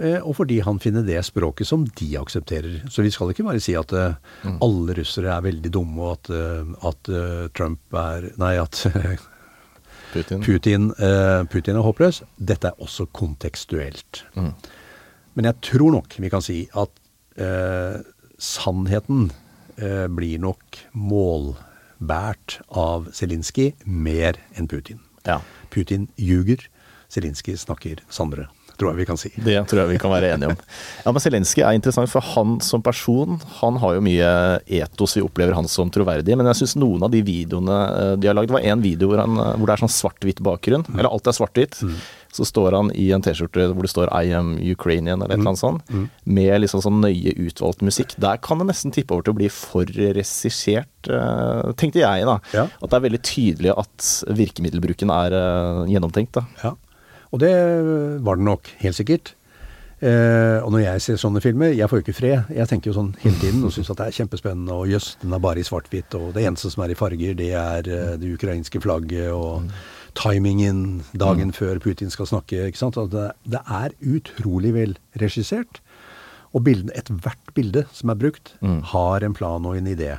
Eh, 0.00 0.18
Og 0.24 0.34
fordi 0.38 0.60
han 0.64 0.78
finner 0.80 1.04
det 1.04 1.20
språket 1.28 1.68
som 1.68 1.84
de 1.98 2.08
aksepterer. 2.18 2.80
Så 2.90 3.02
vi 3.04 3.10
skal 3.12 3.30
ikke 3.32 3.44
bare 3.46 3.60
si 3.60 3.74
at 3.76 3.92
eh, 3.92 4.14
alle 4.64 4.96
russere 4.96 5.32
er 5.34 5.44
veldig 5.44 5.72
dumme, 5.76 6.00
og 6.00 6.18
at, 6.18 6.30
eh, 6.34 6.72
at 6.88 7.10
eh, 7.12 7.48
Trump 7.54 7.80
er 8.00 8.30
Nei, 8.40 8.54
at 8.60 8.80
Putin. 10.12 10.42
Putin, 10.42 10.88
eh, 10.98 11.44
Putin 11.52 11.76
er 11.78 11.84
håpløs. 11.86 12.22
Dette 12.36 12.72
er 12.72 12.80
også 12.82 13.06
kontekstuelt. 13.14 14.24
Mm. 14.34 14.52
Men 15.38 15.46
jeg 15.52 15.60
tror 15.68 15.92
nok 15.94 16.16
vi 16.18 16.30
kan 16.32 16.42
si 16.42 16.64
at 16.74 16.90
eh, 17.36 18.00
sannheten 18.40 19.30
eh, 19.76 20.06
blir 20.08 20.40
nok 20.42 20.80
målbært 20.92 22.60
av 22.68 23.10
Zelinskyj 23.14 23.74
mer 23.84 24.40
enn 24.56 24.70
Putin. 24.70 25.02
Ja. 25.28 25.40
Putin 25.70 26.08
ljuger, 26.16 26.62
Zelinskyj 27.10 27.58
snakker 27.64 28.00
sannere, 28.12 28.48
tror 28.78 28.92
jeg 28.92 29.02
vi 29.02 29.06
kan 29.08 29.18
si. 29.20 29.30
Det 29.36 29.56
tror 29.68 29.82
jeg 29.82 29.92
vi 29.92 30.00
kan 30.02 30.12
være 30.12 30.32
enige 30.34 30.54
om. 30.54 30.60
Ja, 31.04 31.12
men 31.12 31.22
Zelenskyj 31.22 31.64
er 31.64 31.76
interessant, 31.76 32.10
for 32.12 32.24
han 32.34 32.58
som 32.64 32.82
person 32.84 33.40
han 33.60 33.78
har 33.82 33.96
jo 33.96 34.04
mye 34.04 34.30
etos 34.80 35.16
vi 35.18 35.24
opplever 35.24 35.56
han 35.56 35.68
som 35.70 35.90
troverdig. 35.92 36.36
Men 36.38 36.48
jeg 36.52 36.62
syns 36.62 36.76
noen 36.80 37.04
av 37.06 37.12
de 37.12 37.22
videoene 37.26 37.80
eh, 37.90 38.14
de 38.20 38.30
har 38.30 38.38
lagd 38.38 38.52
var 38.54 38.64
én 38.64 38.84
video 38.84 39.10
hvor, 39.10 39.22
han, 39.24 39.36
eh, 39.36 39.52
hvor 39.58 39.70
det 39.70 39.76
er 39.76 39.84
sånn 39.84 39.96
svart-hvitt 39.96 40.42
bakgrunn. 40.44 40.86
Mm. 40.88 40.98
Eller 40.98 41.10
alt 41.10 41.30
er 41.30 41.36
svart-hvitt. 41.36 41.80
Så 42.32 42.46
står 42.46 42.76
han 42.76 42.92
i 42.94 43.08
en 43.14 43.24
T-skjorte 43.24 43.70
hvor 43.72 43.82
det 43.82 43.90
står 43.90 44.10
'I 44.12 44.34
am 44.38 44.52
Ukrainian' 44.58 45.18
eller 45.18 45.34
et 45.34 45.40
eller 45.40 45.50
annet 45.50 45.62
sånt. 45.64 45.82
Mm. 45.90 46.04
Med 46.24 46.60
liksom 46.60 46.82
sånn 46.84 47.00
nøye 47.02 47.34
utvalgt 47.34 47.82
musikk. 47.82 48.14
Der 48.22 48.38
kan 48.38 48.58
det 48.58 48.68
nesten 48.70 48.94
tippe 48.94 49.14
over 49.14 49.26
til 49.26 49.34
å 49.34 49.40
bli 49.40 49.48
for 49.48 49.84
regissert, 49.84 51.10
eh, 51.10 51.72
tenkte 51.74 52.04
jeg 52.04 52.28
da. 52.28 52.38
Ja. 52.54 52.68
At 52.82 52.90
det 52.90 52.96
er 53.00 53.08
veldig 53.08 53.22
tydelig 53.22 53.74
at 53.74 54.12
virkemiddelbruken 54.30 55.10
er 55.10 55.34
eh, 55.34 55.90
gjennomtenkt. 55.90 56.32
da. 56.32 56.46
Ja, 56.62 56.76
og 57.32 57.38
det 57.38 57.52
var 58.22 58.36
den 58.36 58.44
nok, 58.44 58.70
helt 58.78 58.98
sikkert. 58.98 59.34
Eh, 60.00 60.58
og 60.64 60.70
når 60.72 60.80
jeg 60.80 61.02
ser 61.04 61.18
sånne 61.20 61.42
filmer, 61.44 61.74
jeg 61.76 61.88
får 61.90 62.00
jo 62.00 62.04
ikke 62.06 62.16
fred. 62.16 62.52
Jeg 62.56 62.68
tenker 62.70 62.88
jo 62.88 62.96
sånn 62.96 63.10
hele 63.20 63.36
tiden 63.36 63.66
og 63.68 63.74
syns 63.74 63.90
at 63.92 64.00
det 64.00 64.06
er 64.08 64.16
kjempespennende. 64.16 64.72
Og 64.72 64.88
jøss, 64.88 65.12
den 65.20 65.34
er 65.36 65.42
bare 65.44 65.60
i 65.60 65.66
svart-hvitt, 65.66 66.16
og 66.16 66.32
det 66.36 66.46
eneste 66.48 66.72
som 66.72 66.84
er 66.86 66.94
i 66.94 66.98
farger, 66.98 67.36
det 67.36 67.50
er 67.52 67.90
eh, 67.90 68.14
det 68.20 68.32
ukrainske 68.38 68.80
flagget 68.80 69.28
og 69.36 69.68
timingen 70.18 71.02
dagen 71.12 71.52
før 71.52 71.78
Putin 71.82 72.10
skal 72.10 72.26
snakke. 72.30 72.66
ikke 72.68 72.78
sant? 72.80 72.96
Altså, 73.00 73.12
det, 73.44 73.54
det 73.56 73.60
er 73.66 73.94
utrolig 74.16 74.72
vel 74.74 74.96
regissert. 75.20 75.80
Og 76.50 76.64
bildene, 76.66 76.90
ethvert 76.98 77.52
bilde 77.54 77.84
som 77.94 78.10
er 78.10 78.18
brukt, 78.18 78.54
har 78.94 79.22
en 79.22 79.34
plan 79.36 79.66
og 79.66 79.76
en 79.78 79.86
idé. 79.86 80.16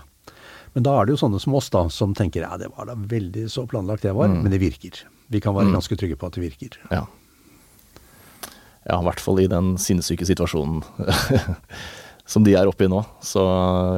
Men 0.73 0.86
da 0.88 0.93
er 1.01 1.06
det 1.10 1.17
jo 1.17 1.21
sånne 1.25 1.39
som 1.43 1.56
oss 1.60 1.67
da, 1.73 1.82
som 1.91 2.13
tenker 2.15 2.45
ja, 2.45 2.54
det 2.58 2.69
var 2.71 2.88
da 2.88 2.95
veldig 2.95 3.49
så 3.51 3.65
planlagt 3.67 4.06
det 4.08 4.13
var, 4.15 4.32
men 4.32 4.47
det 4.54 4.62
virker. 4.63 5.01
Vi 5.32 5.41
kan 5.43 5.56
være 5.56 5.73
ganske 5.75 5.97
trygge 5.99 6.15
på 6.19 6.30
at 6.30 6.38
det 6.38 6.45
virker. 6.45 6.77
Ja. 6.91 7.04
Ja, 8.88 8.97
i 8.97 9.06
hvert 9.06 9.19
fall 9.21 9.38
i 9.43 9.49
den 9.51 9.75
sinnssyke 9.77 10.25
situasjonen 10.25 10.80
som 12.32 12.46
de 12.46 12.54
er 12.56 12.70
oppe 12.70 12.86
i 12.88 12.89
nå. 12.91 13.02
Så 13.24 13.41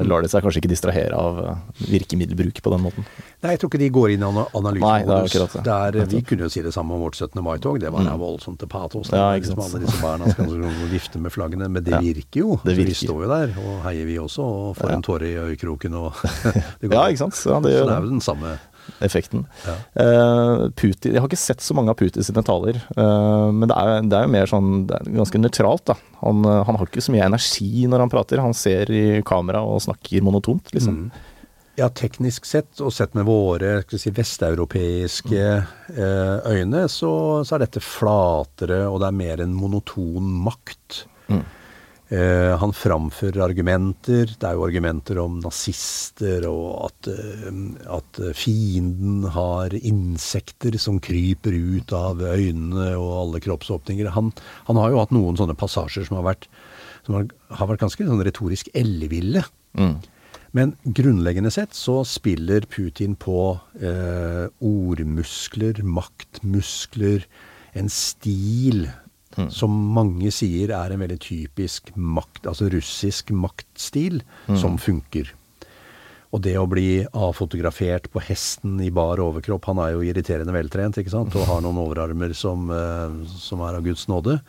lar 0.09 0.23
de 0.25 0.29
seg 0.31 0.41
kanskje 0.45 0.63
ikke 0.63 0.71
distrahere 0.71 1.17
av 1.17 1.39
eh, 1.43 1.83
virkemiddelbruk 1.91 2.61
på 2.65 2.73
den 2.73 2.81
måten. 2.81 3.05
Nei, 3.43 3.53
jeg 3.53 3.61
tror 3.61 3.69
ikke 3.69 3.81
de 3.83 3.89
går 3.93 4.13
inn 4.15 4.25
i 4.25 4.29
analysemodus. 4.57 5.57
er- 5.61 5.99
vi 6.09 6.21
kunne 6.25 6.47
jo 6.47 6.49
si 6.49 6.63
det 6.65 6.73
samme 6.73 6.95
om 6.95 7.03
vårt 7.03 7.15
17. 7.19 7.43
mai-tog. 7.45 7.79
Det 7.79 7.91
var 7.93 8.01
mm. 8.07 8.17
voldsomt 8.19 8.59
til 8.59 8.71
patos. 8.71 9.11
Ja, 9.13 9.31
liksom 9.37 9.61
alle 9.61 9.83
disse 9.83 10.01
barna 10.01 10.31
skal 10.33 10.49
vifte 10.89 11.21
med 11.21 11.33
flaggene. 11.35 11.69
Men 11.69 11.83
det 11.83 11.93
Ja, 11.93 11.99
virker 12.01 12.39
jo. 12.39 12.59
det 12.63 12.75
Så 12.75 12.85
vi 12.85 12.93
står 12.93 13.23
jo 13.27 13.29
der 13.29 13.53
og 13.61 13.81
heier 13.85 14.05
vi 14.09 14.17
også, 14.17 14.41
og 14.41 14.77
får 14.77 14.89
Ja. 14.89 14.95
en 14.95 15.01
tåre 15.03 15.29
i 15.29 15.35
øyekroken 15.37 15.93
og 15.93 16.13
det 16.81 16.89
går 16.89 16.93
Ja, 16.93 17.07
ikke 17.13 17.23
sant? 17.29 17.37
Ja, 17.45 17.59
det 17.59 17.77
Så 17.77 17.85
det 17.85 17.93
er 17.93 18.01
jo 18.01 18.09
den 18.09 18.21
samme 18.21 18.57
Effekten. 19.03 19.45
Ja. 19.65 19.75
Eh, 20.03 20.63
Putin, 20.79 21.13
jeg 21.13 21.21
har 21.21 21.29
ikke 21.29 21.39
sett 21.39 21.63
så 21.63 21.75
mange 21.77 21.93
av 21.93 21.99
Putin 21.99 22.25
sine 22.25 22.43
taler, 22.45 22.79
eh, 22.95 23.49
men 23.51 23.67
det 23.69 23.77
er, 23.77 24.07
det 24.07 24.17
er 24.17 24.27
jo 24.27 24.33
mer 24.35 24.49
sånn 24.49 24.71
ganske 24.87 25.41
nøytralt. 25.41 25.85
da. 25.91 25.97
Han, 26.23 26.43
eh, 26.47 26.63
han 26.67 26.79
har 26.79 26.89
ikke 26.89 27.03
så 27.03 27.15
mye 27.15 27.27
energi 27.27 27.85
når 27.89 28.05
han 28.05 28.13
prater. 28.13 28.43
Han 28.43 28.57
ser 28.57 28.91
i 28.93 29.21
kamera 29.27 29.63
og 29.65 29.83
snakker 29.85 30.25
monotont, 30.25 30.73
liksom. 30.75 31.07
Ja, 31.79 31.87
teknisk 31.89 32.45
sett, 32.45 32.75
og 32.85 32.93
sett 32.93 33.15
med 33.17 33.25
våre 33.25 33.79
skal 33.81 34.01
si, 34.01 34.11
vesteuropeiske 34.13 35.45
eh, 35.49 36.51
øyne, 36.53 36.83
så, 36.91 37.09
så 37.41 37.55
er 37.55 37.63
dette 37.65 37.81
flatere, 37.81 38.83
og 38.85 38.99
det 39.01 39.09
er 39.09 39.17
mer 39.17 39.41
en 39.41 39.55
monoton 39.57 40.27
makt. 40.45 41.01
Eh, 42.13 42.53
han 42.61 42.73
framfører 42.77 43.41
argumenter. 43.41 44.29
Det 44.37 44.45
er 44.45 44.57
jo 44.57 44.65
argumenter 44.67 45.17
om 45.21 45.39
nazister, 45.41 46.45
og 46.45 46.91
at, 46.91 47.09
eh, 47.09 47.49
at 47.89 48.19
fienden 48.37 49.23
har 49.33 49.73
insekter 49.73 50.77
som 50.77 50.99
kryper 51.01 51.55
ut 51.57 51.93
av 51.97 52.21
øynene 52.21 52.91
og 52.99 53.13
alle 53.17 53.41
kroppsåpninger. 53.41 54.11
Han, 54.13 54.29
han 54.69 54.81
har 54.81 54.93
jo 54.93 55.01
hatt 55.01 55.15
noen 55.15 55.39
sånne 55.39 55.57
passasjer 55.57 56.05
som 56.05 56.19
har 56.19 56.27
vært, 56.35 56.49
som 57.07 57.17
har, 57.17 57.29
har 57.49 57.71
vært 57.71 57.87
ganske 57.87 58.05
sånn 58.05 58.25
retorisk 58.27 58.69
elleville. 58.77 59.41
Men 60.53 60.75
grunnleggende 60.85 61.49
sett 61.49 61.73
så 61.73 62.03
spiller 62.05 62.67
Putin 62.69 63.15
på 63.17 63.55
eh, 63.81 64.45
ordmuskler, 64.61 65.81
maktmuskler, 65.81 67.25
en 67.73 67.89
stil 67.89 68.85
som 69.53 69.73
mange 69.95 70.31
sier 70.33 70.73
er 70.75 70.93
en 70.93 71.01
veldig 71.03 71.19
typisk 71.23 71.93
makt, 71.95 72.45
altså 72.51 72.69
russisk 72.73 73.31
maktstil, 73.35 74.21
som 74.59 74.77
funker. 74.81 75.31
Og 76.33 76.41
det 76.41 76.55
å 76.57 76.65
bli 76.69 77.03
avfotografert 77.05 78.09
på 78.13 78.21
hesten 78.25 78.79
i 78.81 78.89
bar 78.93 79.21
overkropp 79.21 79.67
Han 79.69 79.81
er 79.83 79.91
jo 79.93 80.01
irriterende 80.01 80.55
veltrent 80.55 80.97
ikke 80.97 81.13
sant? 81.13 81.35
og 81.37 81.45
har 81.45 81.61
noen 81.61 81.77
overarmer 81.83 82.33
som, 82.33 82.65
eh, 82.73 83.19
som 83.37 83.61
er 83.61 83.77
av 83.77 83.85
Guds 83.85 84.07
nåde. 84.09 84.39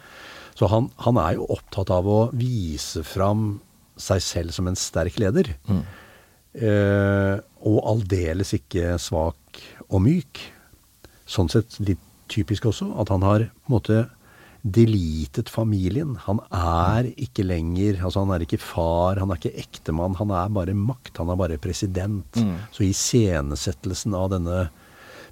Så 0.56 0.70
han, 0.70 0.88
han 1.04 1.18
er 1.20 1.36
jo 1.36 1.50
opptatt 1.52 1.90
av 1.92 2.08
å 2.08 2.20
vise 2.32 3.02
fram 3.04 3.60
seg 4.00 4.22
selv 4.24 4.54
som 4.56 4.70
en 4.70 4.78
sterk 4.78 5.18
leder. 5.20 5.52
Eh, 6.54 7.36
og 7.66 7.78
aldeles 7.90 8.54
ikke 8.56 8.96
svak 9.02 9.60
og 9.90 10.04
myk. 10.06 10.40
Sånn 11.26 11.50
sett 11.52 11.76
litt 11.82 12.02
typisk 12.32 12.70
også 12.70 12.94
at 13.02 13.10
han 13.12 13.26
har 13.26 13.48
på 13.50 13.68
en 13.68 13.74
måte 13.74 13.98
deletet 14.64 15.50
familien. 15.52 16.14
Han 16.24 16.40
er 16.48 17.10
ikke 17.20 17.44
lenger 17.44 17.98
Altså, 18.00 18.22
han 18.24 18.32
er 18.32 18.46
ikke 18.46 18.60
far, 18.62 19.20
han 19.20 19.30
er 19.30 19.40
ikke 19.40 19.60
ektemann. 19.60 20.16
Han 20.20 20.32
er 20.32 20.48
bare 20.56 20.74
makt. 20.76 21.18
Han 21.20 21.32
er 21.32 21.40
bare 21.40 21.60
president. 21.60 22.40
Så 22.72 22.86
iscenesettelsen 22.88 24.16
av 24.16 24.32
denne 24.32 24.68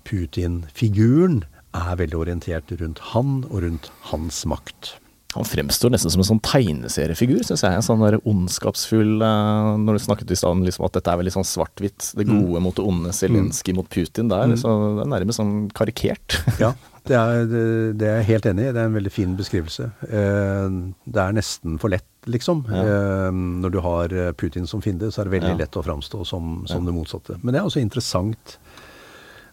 Putin-figuren 0.08 1.44
er 1.72 1.94
veldig 1.96 2.18
orientert 2.18 2.72
rundt 2.80 3.00
han 3.12 3.46
og 3.48 3.62
rundt 3.64 3.88
hans 4.10 4.42
makt. 4.44 4.96
Han 5.32 5.46
fremstår 5.48 5.94
nesten 5.94 6.12
som 6.12 6.20
en 6.20 6.28
sånn 6.28 6.42
tegneseriefigur, 6.44 7.40
syns 7.46 7.62
jeg. 7.64 7.72
En 7.78 7.84
sånn 7.86 8.02
der 8.04 8.18
ondskapsfull 8.28 9.22
eh, 9.24 9.68
Når 9.80 9.96
du 9.96 10.02
snakket 10.04 10.34
i 10.34 10.36
stad 10.36 10.58
om 10.58 10.64
liksom 10.66 10.84
at 10.84 10.98
dette 10.98 11.08
er 11.08 11.20
veldig 11.22 11.32
sånn 11.38 11.48
svart-hvitt. 11.48 12.10
Det 12.18 12.26
gode 12.28 12.60
mot 12.60 12.76
det 12.76 12.84
onde, 12.84 13.14
Zelenskyj 13.16 13.72
mot 13.78 13.88
Putin. 13.88 14.28
Det 14.28 14.36
er, 14.36 14.52
liksom, 14.52 14.98
det 14.98 15.06
er 15.06 15.12
nærmest 15.14 15.40
sånn 15.40 15.54
karikert. 15.72 16.36
Ja, 16.60 16.74
det 17.08 17.16
er, 17.18 17.44
det, 17.50 17.62
det 17.98 18.06
er 18.08 18.16
jeg 18.20 18.28
helt 18.28 18.46
enig 18.52 18.64
i. 18.68 18.72
Det 18.74 18.80
er 18.82 18.88
en 18.90 18.94
veldig 18.98 19.12
fin 19.12 19.32
beskrivelse. 19.38 19.88
Eh, 20.06 20.76
det 21.16 21.22
er 21.24 21.34
nesten 21.34 21.78
for 21.82 21.90
lett, 21.90 22.06
liksom. 22.30 22.60
Eh, 22.70 23.30
når 23.34 23.72
du 23.74 23.80
har 23.82 24.12
eh, 24.14 24.32
Putin 24.38 24.68
som 24.70 24.82
fiende, 24.84 25.10
så 25.10 25.22
er 25.22 25.30
det 25.30 25.34
veldig 25.40 25.54
Ja. 25.56 25.60
lett 25.64 25.78
å 25.80 25.82
framstå 25.82 26.22
som, 26.28 26.60
som 26.70 26.86
det 26.86 26.94
motsatte. 26.94 27.40
Men 27.42 27.54
det 27.56 27.60
er 27.62 27.66
også 27.66 27.82
interessant 27.82 28.56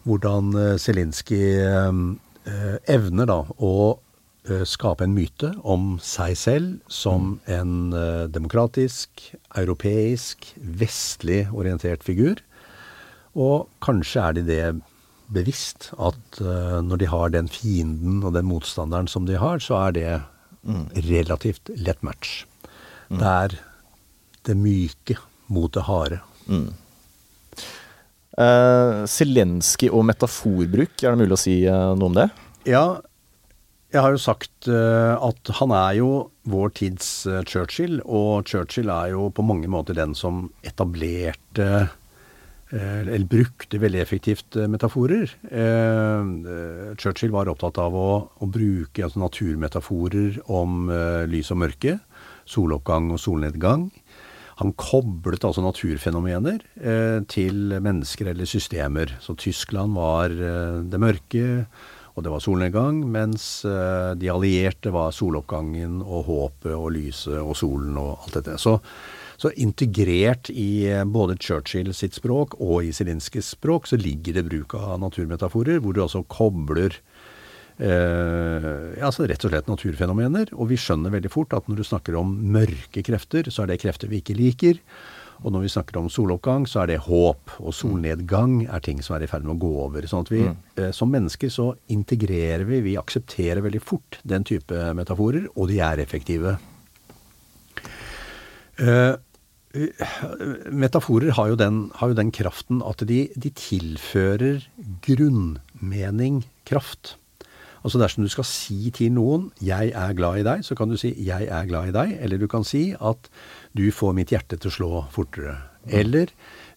hvordan 0.08 0.54
Zelenskyj 0.80 1.42
eh, 1.66 2.78
evner 2.94 3.30
da 3.30 3.42
å 3.58 3.74
skape 4.66 5.04
en 5.06 5.12
myte 5.14 5.50
om 5.68 5.98
seg 6.02 6.32
selv 6.40 6.78
som 6.90 7.36
en 7.52 7.92
eh, 7.94 8.24
demokratisk, 8.32 9.26
europeisk, 9.60 10.48
vestlig 10.58 11.44
orientert 11.54 12.06
figur. 12.08 12.40
Og 13.38 13.68
kanskje 13.86 14.24
er 14.24 14.38
de 14.40 14.46
det 14.48 14.64
bevisst, 15.34 15.92
at 16.02 16.40
uh, 16.42 16.80
når 16.86 17.02
de 17.02 17.08
har 17.12 17.32
den 17.34 17.50
fienden 17.52 18.24
og 18.26 18.34
den 18.38 18.48
motstanderen 18.50 19.10
som 19.12 19.28
de 19.30 19.38
har, 19.40 19.62
så 19.64 19.78
er 19.88 19.92
det 19.98 20.12
relativt 21.08 21.70
lett 21.80 22.02
match. 22.04 22.44
Det 23.08 23.24
er 23.24 23.54
det 24.46 24.56
myke 24.60 25.16
mot 25.50 25.72
det 25.74 25.86
harde. 25.88 26.20
Uh, 28.40 29.06
Zelenskyj 29.10 29.90
og 29.90 30.04
metaforbruk, 30.10 30.98
er 31.00 31.16
det 31.16 31.22
mulig 31.22 31.38
å 31.38 31.40
si 31.40 31.56
uh, 31.64 31.96
noe 31.96 32.12
om 32.12 32.18
det? 32.20 32.28
Ja, 32.68 33.00
jeg 33.90 34.04
har 34.04 34.14
jo 34.14 34.22
sagt 34.22 34.68
at 34.70 35.50
han 35.58 35.72
er 35.74 35.94
jo 35.98 36.10
vår 36.52 36.70
tids 36.78 37.08
Churchill, 37.50 37.98
og 38.06 38.46
Churchill 38.46 38.92
er 38.94 39.16
jo 39.16 39.32
på 39.34 39.42
mange 39.42 39.66
måter 39.72 39.98
den 39.98 40.14
som 40.14 40.52
etablerte 40.62 41.88
eller 42.78 43.26
brukte 43.30 43.80
veldig 43.82 44.02
effektivt 44.04 44.56
eh, 44.60 44.70
metaforer. 44.70 45.32
Eh, 45.50 46.22
eh, 46.22 46.96
Churchill 47.00 47.34
var 47.34 47.50
opptatt 47.50 47.80
av 47.82 47.96
å, 47.98 48.10
å 48.30 48.50
bruke 48.50 49.06
altså, 49.06 49.22
naturmetaforer 49.24 50.42
om 50.54 50.92
eh, 50.94 51.26
lys 51.30 51.50
og 51.56 51.64
mørke, 51.66 51.98
soloppgang 52.50 53.10
og 53.14 53.22
solnedgang. 53.22 53.90
Han 54.60 54.74
koblet 54.76 55.46
altså 55.48 55.64
naturfenomener 55.64 56.60
eh, 56.84 57.22
til 57.32 57.78
mennesker 57.80 58.34
eller 58.34 58.50
systemer. 58.50 59.16
Så 59.24 59.38
Tyskland 59.40 59.96
var 59.96 60.34
eh, 60.34 60.82
det 60.84 61.00
mørke, 61.00 61.46
og 62.14 62.26
det 62.26 62.34
var 62.34 62.44
solnedgang, 62.44 63.00
mens 63.08 63.64
eh, 63.64 64.12
de 64.20 64.28
allierte 64.34 64.92
var 64.92 65.16
soloppgangen 65.16 66.02
og 66.04 66.28
håpet 66.28 66.76
og 66.76 66.92
lyset 66.98 67.40
og 67.40 67.56
solen 67.56 67.96
og 68.02 68.26
alt 68.26 68.42
dette. 68.42 68.58
Så, 68.60 68.76
så 69.40 69.54
integrert 69.56 70.52
i 70.52 70.86
eh, 70.92 71.06
både 71.08 71.38
Churchill 71.40 71.94
sitt 71.96 72.18
språk 72.18 72.58
og 72.60 72.84
i 72.84 72.94
Zelenskyjs 72.96 73.54
språk 73.56 73.88
så 73.88 74.00
ligger 74.00 74.36
det 74.36 74.48
bruk 74.50 74.76
av 74.76 75.00
naturmetaforer, 75.02 75.80
hvor 75.80 75.96
du 75.96 76.04
altså 76.04 76.26
kobler 76.28 77.00
Eh, 77.80 79.06
altså 79.08 79.24
rett 79.30 79.44
og 79.48 79.54
slett 79.54 79.70
naturfenomener. 79.72 80.52
Og 80.60 80.68
vi 80.74 80.80
skjønner 80.80 81.14
veldig 81.14 81.32
fort 81.32 81.56
at 81.56 81.70
når 81.70 81.80
du 81.80 81.88
snakker 81.88 82.18
om 82.20 82.34
mørke 82.52 83.04
krefter, 83.08 83.48
så 83.48 83.64
er 83.64 83.72
det 83.72 83.82
krefter 83.86 84.12
vi 84.12 84.20
ikke 84.20 84.36
liker. 84.36 84.82
Og 85.40 85.54
når 85.56 85.64
vi 85.64 85.72
snakker 85.72 85.96
om 86.02 86.10
soloppgang, 86.12 86.66
så 86.68 86.82
er 86.82 86.92
det 86.92 87.06
håp. 87.06 87.54
Og 87.64 87.72
solnedgang 87.76 88.66
er 88.68 88.84
ting 88.84 89.00
som 89.06 89.16
er 89.16 89.24
i 89.24 89.30
ferd 89.32 89.48
med 89.48 89.56
å 89.56 89.62
gå 89.62 89.72
over. 89.86 90.08
Sånn 90.12 90.28
at 90.28 90.34
vi 90.34 90.44
eh, 90.44 90.92
som 90.96 91.12
mennesker 91.14 91.54
så 91.54 91.70
integrerer 91.96 92.68
vi, 92.68 92.82
vi 92.84 92.98
aksepterer 93.00 93.64
veldig 93.64 93.84
fort 93.84 94.20
den 94.28 94.44
type 94.48 94.92
metaforer, 95.00 95.48
og 95.56 95.72
de 95.72 95.80
er 95.86 96.04
effektive. 96.04 96.58
Eh, 98.80 99.16
metaforer 100.74 101.36
har 101.38 101.52
jo, 101.52 101.56
den, 101.60 101.92
har 102.00 102.10
jo 102.10 102.18
den 102.18 102.32
kraften 102.34 102.82
at 102.86 103.04
de, 103.06 103.28
de 103.38 103.52
tilfører 103.54 104.64
grunnmening 105.06 106.44
kraft. 106.66 107.16
Altså 107.86 108.00
dersom 108.02 108.26
du 108.26 108.32
skal 108.32 108.48
si 108.48 108.90
til 108.92 109.14
noen 109.16 109.52
'jeg 109.62 109.94
er 109.96 110.14
glad 110.14 110.40
i 110.40 110.44
deg', 110.44 110.66
så 110.66 110.76
kan 110.76 110.90
du 110.90 110.98
si 110.98 111.14
'jeg 111.16 111.48
er 111.48 111.66
glad 111.66 111.90
i 111.90 111.96
deg', 111.96 112.18
eller 112.20 112.38
du 112.38 112.48
kan 112.48 112.64
si 112.64 112.96
at 113.00 113.30
'du 113.76 113.92
får 113.92 114.14
mitt 114.14 114.30
hjerte 114.30 114.58
til 114.58 114.70
å 114.70 114.74
slå 114.74 115.06
fortere'. 115.12 115.58
Eller 115.88 116.28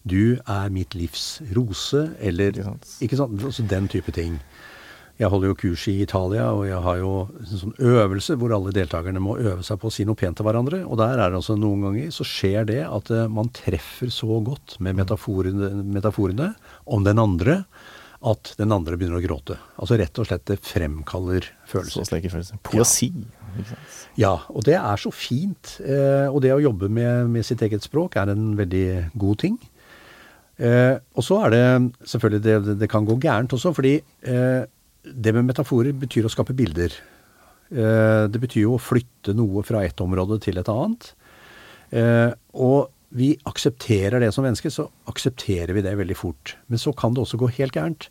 'du 0.07 0.39
er 0.47 0.69
mitt 0.69 0.95
livs 0.95 1.41
rose', 1.55 2.15
eller 2.19 2.51
Ikke 2.51 2.63
sant. 2.63 2.97
Ikke 3.01 3.17
sant? 3.17 3.43
Altså 3.43 3.67
den 3.67 3.87
type 3.87 4.11
ting. 4.11 4.39
Jeg 5.23 5.31
holder 5.31 5.53
jo 5.53 5.55
kurs 5.61 5.85
i 5.87 5.95
Italia, 6.03 6.49
og 6.51 6.65
jeg 6.67 6.79
har 6.83 6.97
jo 6.99 7.11
en 7.39 7.59
sånn 7.63 7.75
øvelse 7.79 8.35
hvor 8.41 8.51
alle 8.55 8.73
deltakerne 8.75 9.21
må 9.23 9.37
øve 9.39 9.63
seg 9.63 9.79
på 9.79 9.87
å 9.87 9.93
si 9.93 10.03
noe 10.07 10.19
pent 10.19 10.35
til 10.39 10.47
hverandre. 10.47 10.81
Og 10.83 10.99
der 10.99 11.15
er 11.15 11.31
det 11.31 11.39
altså 11.39 11.55
noen 11.59 11.85
ganger 11.87 12.11
så 12.11 12.25
skjer 12.27 12.67
det 12.67 12.81
at 12.83 13.11
eh, 13.13 13.29
man 13.31 13.51
treffer 13.55 14.11
så 14.11 14.41
godt 14.43 14.75
med 14.83 14.97
metaforene, 14.99 15.71
metaforene 15.95 16.51
om 16.91 17.05
den 17.07 17.21
andre 17.23 17.61
at 18.23 18.53
den 18.59 18.71
andre 18.71 18.95
begynner 18.99 19.19
å 19.19 19.23
gråte. 19.23 19.57
Altså 19.79 19.97
rett 19.99 20.19
og 20.21 20.27
slett 20.29 20.45
det 20.47 20.59
fremkaller 20.63 21.47
Så 21.47 21.73
følelser. 21.77 22.05
sterke 22.07 22.31
følelser. 22.31 22.59
Poesi. 22.63 23.09
Ja, 24.19 24.37
og 24.49 24.63
det 24.67 24.77
er 24.79 24.99
så 25.01 25.11
fint. 25.13 25.77
Eh, 25.83 26.27
og 26.29 26.41
det 26.45 26.53
å 26.55 26.61
jobbe 26.63 26.89
med, 26.91 27.29
med 27.33 27.47
sitt 27.47 27.63
eget 27.65 27.83
språk 27.85 28.15
er 28.19 28.31
en 28.33 28.53
veldig 28.59 28.85
god 29.19 29.41
ting. 29.43 29.59
Eh, 30.63 30.95
og 31.17 31.25
så 31.25 31.41
er 31.47 31.53
det 31.53 31.65
selvfølgelig 32.11 32.43
det, 32.45 32.55
det, 32.67 32.77
det 32.83 32.89
kan 32.91 33.05
gå 33.07 33.17
gærent 33.23 33.53
også, 33.57 33.73
fordi 33.75 33.97
eh, 33.99 34.63
det 35.03 35.33
med 35.35 35.49
metaforer 35.49 35.95
betyr 35.97 36.27
å 36.27 36.31
skape 36.31 36.55
bilder. 36.57 36.95
Eh, 37.73 38.25
det 38.31 38.39
betyr 38.41 38.65
jo 38.65 38.77
å 38.77 38.81
flytte 38.81 39.35
noe 39.35 39.63
fra 39.67 39.83
ett 39.83 40.01
område 40.03 40.39
til 40.43 40.59
et 40.61 40.71
annet. 40.71 41.11
Eh, 41.93 42.31
og 42.53 42.91
vi 43.13 43.33
aksepterer 43.49 44.23
det 44.23 44.31
som 44.33 44.45
mennesker, 44.45 44.73
så 44.73 44.87
aksepterer 45.09 45.75
vi 45.75 45.83
det 45.85 45.93
veldig 45.99 46.17
fort. 46.17 46.55
Men 46.67 46.81
så 46.81 46.95
kan 46.97 47.13
det 47.13 47.23
også 47.25 47.39
gå 47.41 47.51
helt 47.59 47.77
gærent. 47.77 48.09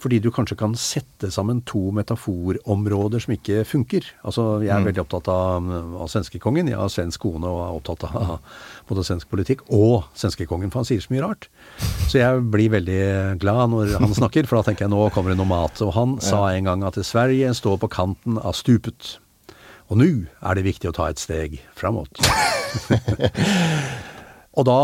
Fordi 0.00 0.16
du 0.22 0.30
kanskje 0.32 0.56
kan 0.56 0.72
sette 0.80 1.28
sammen 1.32 1.60
to 1.68 1.90
metaforområder 1.92 3.20
som 3.20 3.34
ikke 3.34 3.64
funker. 3.68 4.06
Altså, 4.24 4.62
Jeg 4.64 4.72
er 4.72 4.86
veldig 4.86 5.02
opptatt 5.02 5.28
av, 5.28 5.66
av 6.00 6.08
svenskekongen. 6.08 6.70
Jeg 6.72 6.80
har 6.80 6.88
svensk 6.92 7.20
kone 7.20 7.50
og 7.50 7.60
er 7.66 7.76
opptatt 7.76 8.06
av 8.08 8.38
både 8.88 9.04
svensk 9.04 9.28
politikk 9.28 9.66
og 9.68 10.08
svenskekongen, 10.16 10.72
for 10.72 10.80
han 10.80 10.88
sier 10.88 11.04
så 11.04 11.12
mye 11.12 11.26
rart. 11.26 11.50
Så 12.08 12.16
jeg 12.22 12.44
blir 12.52 12.72
veldig 12.72 13.02
glad 13.44 13.74
når 13.74 13.96
han 14.00 14.16
snakker, 14.16 14.48
for 14.48 14.60
da 14.60 14.70
tenker 14.70 14.86
jeg 14.86 14.94
nå 14.94 15.10
kommer 15.12 15.34
det 15.34 15.40
noe 15.42 15.52
mat. 15.52 15.84
Og 15.84 15.92
han 15.98 16.16
sa 16.24 16.46
en 16.48 16.70
gang 16.72 16.86
at 16.88 16.96
Sverige 17.04 17.52
står 17.56 17.82
på 17.84 17.92
kanten 17.92 18.40
av 18.40 18.56
stupet. 18.56 19.18
Og 19.92 20.00
nå 20.00 20.10
er 20.40 20.56
det 20.56 20.64
viktig 20.64 20.88
å 20.88 20.96
ta 20.96 21.10
et 21.12 21.20
steg 21.20 21.60
framåt. 21.76 22.24
Og 24.58 24.66
da 24.66 24.80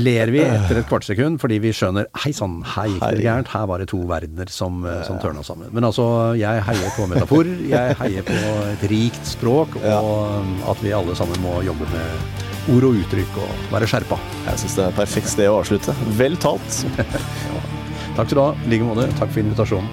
ler 0.00 0.32
vi 0.34 0.42
etter 0.44 0.80
et 0.80 0.88
kvart 0.88 1.06
sekund, 1.06 1.38
fordi 1.42 1.60
vi 1.62 1.72
skjønner 1.76 2.08
Hei 2.24 2.32
sann, 2.36 2.60
her 2.74 2.90
gikk 2.90 3.04
det 3.18 3.24
gærent. 3.24 3.50
Her 3.52 3.66
var 3.70 3.82
det 3.82 3.90
to 3.92 4.00
verdener 4.08 4.50
som, 4.52 4.84
eh, 4.88 5.02
som 5.06 5.18
tørna 5.22 5.44
sammen. 5.46 5.70
Men 5.76 5.86
altså, 5.88 6.06
jeg 6.40 6.64
heier 6.66 6.94
på 6.96 7.08
metaforer. 7.10 7.56
Jeg 7.70 7.96
heier 8.00 8.26
på 8.26 8.38
et 8.72 8.86
rikt 8.92 9.34
språk, 9.36 9.76
og 9.80 10.70
at 10.72 10.84
vi 10.84 10.94
alle 10.96 11.16
sammen 11.18 11.40
må 11.44 11.60
jobbe 11.66 11.88
med 11.92 12.48
ord 12.70 12.86
og 12.90 12.98
uttrykk 13.02 13.38
og 13.40 13.72
være 13.74 13.88
skjerpa. 13.90 14.18
Jeg 14.46 14.62
syns 14.64 14.76
det 14.76 14.84
er 14.84 14.92
et 14.92 14.98
perfekt 15.00 15.32
sted 15.32 15.50
å 15.50 15.60
avslutte. 15.60 15.94
Vel 16.18 16.36
talt. 16.40 16.82
Takk 18.16 18.26
skal 18.26 18.36
du 18.36 18.42
ha. 18.42 18.50
I 18.66 18.72
like 18.74 18.88
måte. 18.88 19.08
Takk 19.20 19.32
for 19.32 19.42
invitasjonen. 19.44 19.88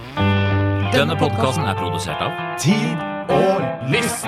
Denne 0.94 1.18
podkasten 1.20 1.68
er 1.68 1.78
produsert 1.80 2.22
av 2.24 2.36
Tid 2.62 3.06
og 3.34 3.92
Lyst. 3.92 4.28